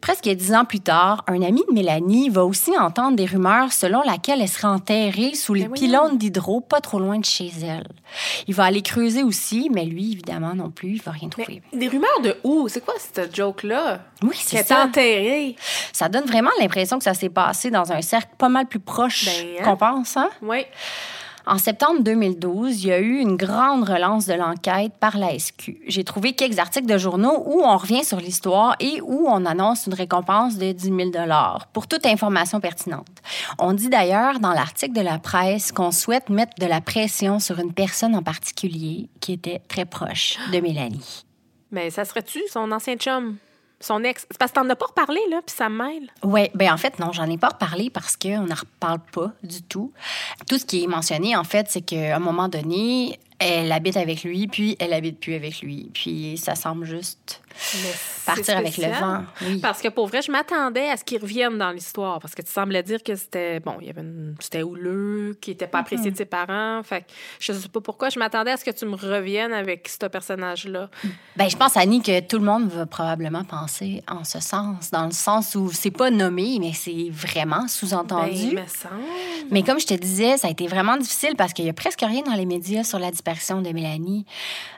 Presque 0.00 0.28
dix 0.28 0.54
ans 0.54 0.64
plus 0.64 0.80
tard, 0.80 1.24
un 1.26 1.42
ami 1.42 1.62
de 1.68 1.74
Mélanie 1.74 2.28
va 2.28 2.44
aussi 2.44 2.76
entendre 2.78 3.16
des 3.16 3.26
rumeurs 3.26 3.72
selon 3.72 4.02
laquelle 4.02 4.40
elle 4.40 4.48
serait 4.48 4.68
enterrée 4.68 5.34
sous 5.34 5.54
les 5.54 5.64
ben 5.64 5.72
pylônes 5.72 6.18
d'hydro 6.18 6.60
pas 6.60 6.80
trop 6.80 6.98
loin 6.98 7.18
de 7.18 7.24
chez 7.24 7.50
elle. 7.62 7.88
Il 8.46 8.54
va 8.54 8.64
aller 8.64 8.82
creuser 8.82 9.22
aussi, 9.22 9.70
mais 9.72 9.84
lui, 9.84 10.12
évidemment, 10.12 10.54
non 10.54 10.70
plus, 10.70 10.94
il 10.94 11.02
va 11.02 11.12
rien 11.12 11.28
trouver. 11.28 11.62
des 11.72 11.88
rumeurs 11.88 12.20
de 12.22 12.36
où? 12.44 12.68
C'est 12.68 12.84
quoi 12.84 12.94
cette 12.98 13.34
joke-là? 13.34 14.00
Oui, 14.22 14.36
c'est 14.38 14.66
ça. 14.66 14.84
enterrée. 14.84 15.56
Ça 15.92 16.08
donne 16.08 16.24
vraiment 16.24 16.50
l'impression 16.60 16.98
que 16.98 17.04
ça 17.04 17.14
s'est 17.14 17.28
passé 17.28 17.70
dans 17.70 17.92
un 17.92 18.02
cercle 18.02 18.30
pas 18.38 18.48
mal 18.48 18.66
plus 18.66 18.80
proche 18.80 19.26
ben, 19.26 19.56
hein? 19.58 19.64
qu'on 19.64 19.76
pense, 19.76 20.16
hein? 20.16 20.30
Oui. 20.42 20.64
En 21.46 21.58
septembre 21.58 22.02
2012, 22.02 22.84
il 22.84 22.88
y 22.88 22.92
a 22.92 22.98
eu 22.98 23.18
une 23.18 23.36
grande 23.36 23.86
relance 23.86 24.24
de 24.24 24.32
l'enquête 24.32 24.92
par 24.98 25.18
la 25.18 25.38
SQ. 25.38 25.76
J'ai 25.86 26.02
trouvé 26.02 26.32
quelques 26.32 26.58
articles 26.58 26.86
de 26.86 26.96
journaux 26.96 27.42
où 27.44 27.60
on 27.62 27.76
revient 27.76 28.02
sur 28.02 28.18
l'histoire 28.18 28.76
et 28.80 29.02
où 29.02 29.26
on 29.28 29.44
annonce 29.44 29.86
une 29.86 29.92
récompense 29.92 30.56
de 30.56 30.72
10 30.72 30.84
000 30.84 31.10
pour 31.74 31.86
toute 31.86 32.06
information 32.06 32.60
pertinente. 32.60 33.08
On 33.58 33.74
dit 33.74 33.90
d'ailleurs 33.90 34.40
dans 34.40 34.52
l'article 34.52 34.94
de 34.94 35.02
la 35.02 35.18
presse 35.18 35.70
qu'on 35.70 35.92
souhaite 35.92 36.30
mettre 36.30 36.54
de 36.58 36.66
la 36.66 36.80
pression 36.80 37.38
sur 37.38 37.58
une 37.58 37.74
personne 37.74 38.16
en 38.16 38.22
particulier 38.22 39.10
qui 39.20 39.34
était 39.34 39.60
très 39.68 39.84
proche 39.84 40.38
de 40.50 40.60
Mélanie. 40.60 41.26
Mais 41.70 41.90
ça 41.90 42.06
serait-tu 42.06 42.40
son 42.50 42.72
ancien 42.72 42.96
chum? 42.96 43.36
Son 43.84 44.02
ex. 44.04 44.26
Parce 44.38 44.52
que 44.52 44.60
t'en 44.60 44.68
as 44.68 44.76
pas 44.76 44.86
reparlé, 44.86 45.20
là, 45.30 45.40
puis 45.44 45.54
ça 45.54 45.68
mêle. 45.68 46.10
Oui, 46.22 46.48
ben 46.54 46.72
en 46.72 46.76
fait, 46.76 46.98
non, 46.98 47.12
j'en 47.12 47.28
ai 47.30 47.38
pas 47.38 47.48
reparlé 47.48 47.90
parce 47.90 48.16
qu'on 48.16 48.46
n'en 48.46 48.54
reparle 48.54 49.00
pas 49.12 49.32
du 49.42 49.62
tout. 49.62 49.92
Tout 50.48 50.58
ce 50.58 50.64
qui 50.64 50.84
est 50.84 50.86
mentionné, 50.86 51.36
en 51.36 51.44
fait, 51.44 51.66
c'est 51.68 51.82
qu'à 51.82 52.16
un 52.16 52.20
moment 52.20 52.48
donné, 52.48 53.18
elle 53.38 53.70
habite 53.72 53.96
avec 53.96 54.24
lui, 54.24 54.46
puis 54.46 54.76
elle 54.78 54.92
habite 54.92 55.20
plus 55.20 55.34
avec 55.34 55.60
lui. 55.60 55.90
Puis 55.92 56.38
ça 56.38 56.54
semble 56.54 56.84
juste 56.84 57.42
partir 58.24 58.56
avec 58.56 58.76
le 58.76 58.88
vent. 58.88 59.24
Parce 59.62 59.80
que 59.80 59.88
pour 59.88 60.06
vrai, 60.06 60.22
je 60.22 60.30
m'attendais 60.30 60.88
à 60.88 60.96
ce 60.96 61.04
qu'il 61.04 61.20
revienne 61.20 61.58
dans 61.58 61.70
l'histoire. 61.70 62.20
Parce 62.20 62.34
que 62.34 62.42
tu 62.42 62.50
semblais 62.50 62.82
dire 62.82 63.02
que 63.02 63.14
c'était, 63.14 63.60
bon, 63.60 63.76
il 63.80 63.86
y 63.86 63.90
avait 63.90 64.00
une, 64.00 64.34
c'était 64.40 64.62
houleux, 64.62 65.36
qui 65.40 65.50
n'était 65.50 65.66
pas 65.66 65.80
apprécié 65.80 66.10
de 66.10 66.16
ses 66.16 66.24
parents. 66.24 66.82
Fait 66.82 67.02
que 67.02 67.06
je 67.38 67.52
sais 67.52 67.68
pas 67.68 67.80
pourquoi. 67.80 68.08
Je 68.08 68.18
m'attendais 68.18 68.50
à 68.50 68.56
ce 68.56 68.64
que 68.64 68.70
tu 68.70 68.86
me 68.86 68.96
reviennes 68.96 69.52
avec 69.52 69.88
ce 69.88 70.06
personnage-là. 70.06 70.90
Ben, 71.36 71.48
je 71.48 71.56
pense, 71.56 71.76
Annie, 71.76 72.02
que 72.02 72.20
tout 72.20 72.38
le 72.38 72.44
monde 72.44 72.68
va 72.68 72.86
probablement 72.86 73.44
penser 73.44 74.02
en 74.08 74.24
ce 74.24 74.40
sens. 74.40 74.90
Dans 74.90 75.06
le 75.06 75.12
sens 75.12 75.54
où 75.54 75.70
c'est 75.72 75.90
pas 75.90 76.10
nommé, 76.10 76.58
mais 76.60 76.72
c'est 76.72 77.08
vraiment 77.10 77.68
sous-entendu. 77.68 78.54
Ben, 78.54 78.66
mais 79.50 79.62
comme 79.62 79.80
je 79.80 79.86
te 79.86 79.94
disais, 79.94 80.36
ça 80.38 80.48
a 80.48 80.50
été 80.50 80.66
vraiment 80.66 80.96
difficile 80.96 81.34
parce 81.36 81.52
qu'il 81.52 81.64
y 81.64 81.68
a 81.68 81.74
presque 81.74 82.00
rien 82.00 82.22
dans 82.22 82.34
les 82.34 82.46
médias 82.46 82.84
sur 82.84 82.98
la 82.98 83.10
disparition 83.10 83.62
de 83.62 83.70
Mélanie. 83.70 84.24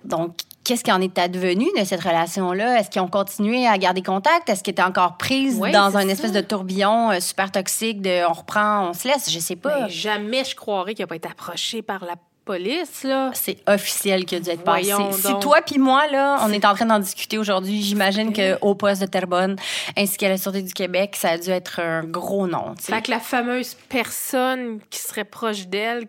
Donc, 0.04 0.36
qu'est-ce 0.66 0.82
qui 0.82 0.90
en 0.90 1.00
est 1.00 1.16
advenu 1.16 1.66
de 1.78 1.84
cette 1.84 2.02
relation-là? 2.02 2.80
Est-ce 2.80 2.90
qu'ils 2.90 3.00
ont 3.00 3.08
continué 3.08 3.66
à 3.66 3.78
garder 3.78 4.02
contact? 4.02 4.48
Est-ce 4.48 4.64
qu'ils 4.64 4.72
étaient 4.72 4.82
encore 4.82 5.16
prises 5.16 5.60
dans 5.60 5.96
un 5.96 6.08
espèce 6.08 6.32
de 6.32 6.40
tourbillon 6.40 7.12
euh, 7.12 7.20
super 7.20 7.52
toxique 7.52 8.02
de 8.02 8.26
on 8.28 8.32
reprend, 8.32 8.88
on 8.90 8.92
se 8.92 9.06
laisse? 9.06 9.30
Je 9.30 9.38
sais 9.38 9.56
pas. 9.56 9.82
Mais 9.82 9.90
jamais 9.90 10.44
je 10.44 10.56
croirais 10.56 10.94
qu'il 10.94 11.04
n'a 11.04 11.06
pas 11.06 11.16
été 11.16 11.28
approché 11.28 11.82
par 11.82 12.04
la 12.04 12.16
police, 12.44 13.02
là. 13.02 13.30
C'est 13.34 13.58
officiel 13.68 14.24
qu'il 14.24 14.38
a 14.38 14.40
dû 14.40 14.50
être 14.50 14.64
passé. 14.64 14.92
Si 15.12 15.38
toi 15.40 15.60
puis 15.66 15.78
moi, 15.78 16.06
là, 16.06 16.38
on 16.42 16.52
est 16.52 16.64
en 16.64 16.74
train 16.74 16.86
d'en 16.86 17.00
discuter 17.00 17.38
aujourd'hui, 17.38 17.82
j'imagine 17.82 18.32
qu'au 18.32 18.74
poste 18.74 19.02
de 19.02 19.06
Terrebonne, 19.06 19.56
ainsi 19.96 20.16
qu'à 20.16 20.28
la 20.28 20.38
Sûreté 20.38 20.62
du 20.62 20.72
Québec, 20.72 21.16
ça 21.16 21.30
a 21.30 21.38
dû 21.38 21.50
être 21.50 21.80
un 21.80 22.04
gros 22.04 22.46
nom. 22.46 22.74
Fait 22.80 23.02
que 23.02 23.10
la 23.10 23.20
fameuse 23.20 23.76
personne 23.88 24.78
qui 24.90 25.00
serait 25.00 25.24
proche 25.24 25.66
d'elle, 25.66 26.06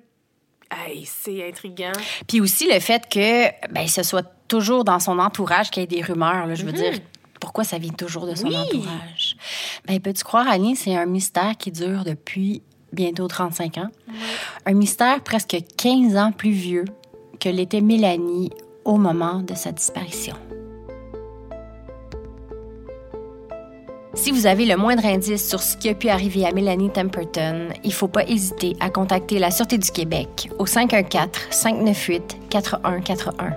c'est 1.05 1.47
intriguant. 1.47 1.91
Puis 2.27 2.41
aussi 2.41 2.67
le 2.71 2.79
fait 2.79 3.07
que 3.09 3.71
ben, 3.71 3.87
ce 3.87 4.03
soit 4.03 4.25
toujours 4.47 4.83
dans 4.83 4.99
son 4.99 5.19
entourage 5.19 5.69
qu'il 5.69 5.81
y 5.81 5.83
ait 5.83 5.87
des 5.87 6.01
rumeurs. 6.01 6.45
Là, 6.47 6.55
je 6.55 6.63
veux 6.63 6.71
mhm. 6.71 6.77
dire, 6.77 6.99
pourquoi 7.39 7.63
ça 7.63 7.77
vient 7.77 7.91
toujours 7.91 8.25
de 8.25 8.35
son 8.35 8.47
entourage? 8.47 9.35
Ben, 9.85 9.99
peux-tu 9.99 10.23
croire, 10.23 10.47
Annie, 10.47 10.75
c'est 10.75 10.95
un 10.95 11.05
mystère 11.05 11.55
qui 11.57 11.71
dure 11.71 12.03
depuis 12.03 12.61
bientôt 12.93 13.27
35 13.27 13.77
ans? 13.77 13.89
Un 14.65 14.73
mystère 14.73 15.21
presque 15.21 15.57
15 15.77 16.15
ans 16.17 16.31
plus 16.31 16.51
vieux 16.51 16.85
que 17.39 17.49
l'était 17.49 17.81
Mélanie 17.81 18.51
au 18.85 18.97
moment 18.97 19.41
de 19.41 19.53
sa 19.53 19.71
disparition. 19.71 20.35
Si 24.17 24.31
vous 24.31 24.47
avez 24.47 24.65
le 24.65 24.75
moindre 24.75 25.05
indice 25.05 25.47
sur 25.47 25.61
ce 25.61 25.77
qui 25.77 25.89
a 25.89 25.93
pu 25.93 26.09
arriver 26.09 26.43
à 26.43 26.51
Mélanie 26.51 26.89
Temperton, 26.89 27.67
il 27.83 27.89
ne 27.89 27.93
faut 27.93 28.07
pas 28.07 28.27
hésiter 28.27 28.75
à 28.79 28.89
contacter 28.89 29.37
la 29.37 29.51
Sûreté 29.51 29.77
du 29.77 29.91
Québec 29.91 30.49
au 30.57 30.65
514-598-4141. 30.65 33.53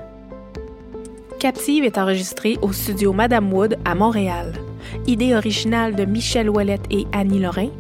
Captive 1.39 1.85
est 1.85 1.97
enregistrée 1.97 2.59
au 2.61 2.75
studio 2.75 3.15
Madame 3.15 3.51
Wood 3.51 3.79
à 3.87 3.95
Montréal. 3.95 4.53
Idée 5.07 5.35
originale 5.35 5.97
de 5.97 6.05
Michel 6.05 6.51
Ouellette 6.51 6.85
et 6.91 7.07
Annie 7.13 7.41
Lorrain. 7.41 7.71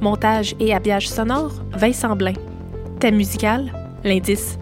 Montage 0.00 0.56
et 0.60 0.72
habillage 0.72 1.10
sonore, 1.10 1.52
Vincent 1.72 2.16
Blain. 2.16 2.32
Thème 3.00 3.16
musical, 3.16 3.70
l'indice 4.02 4.58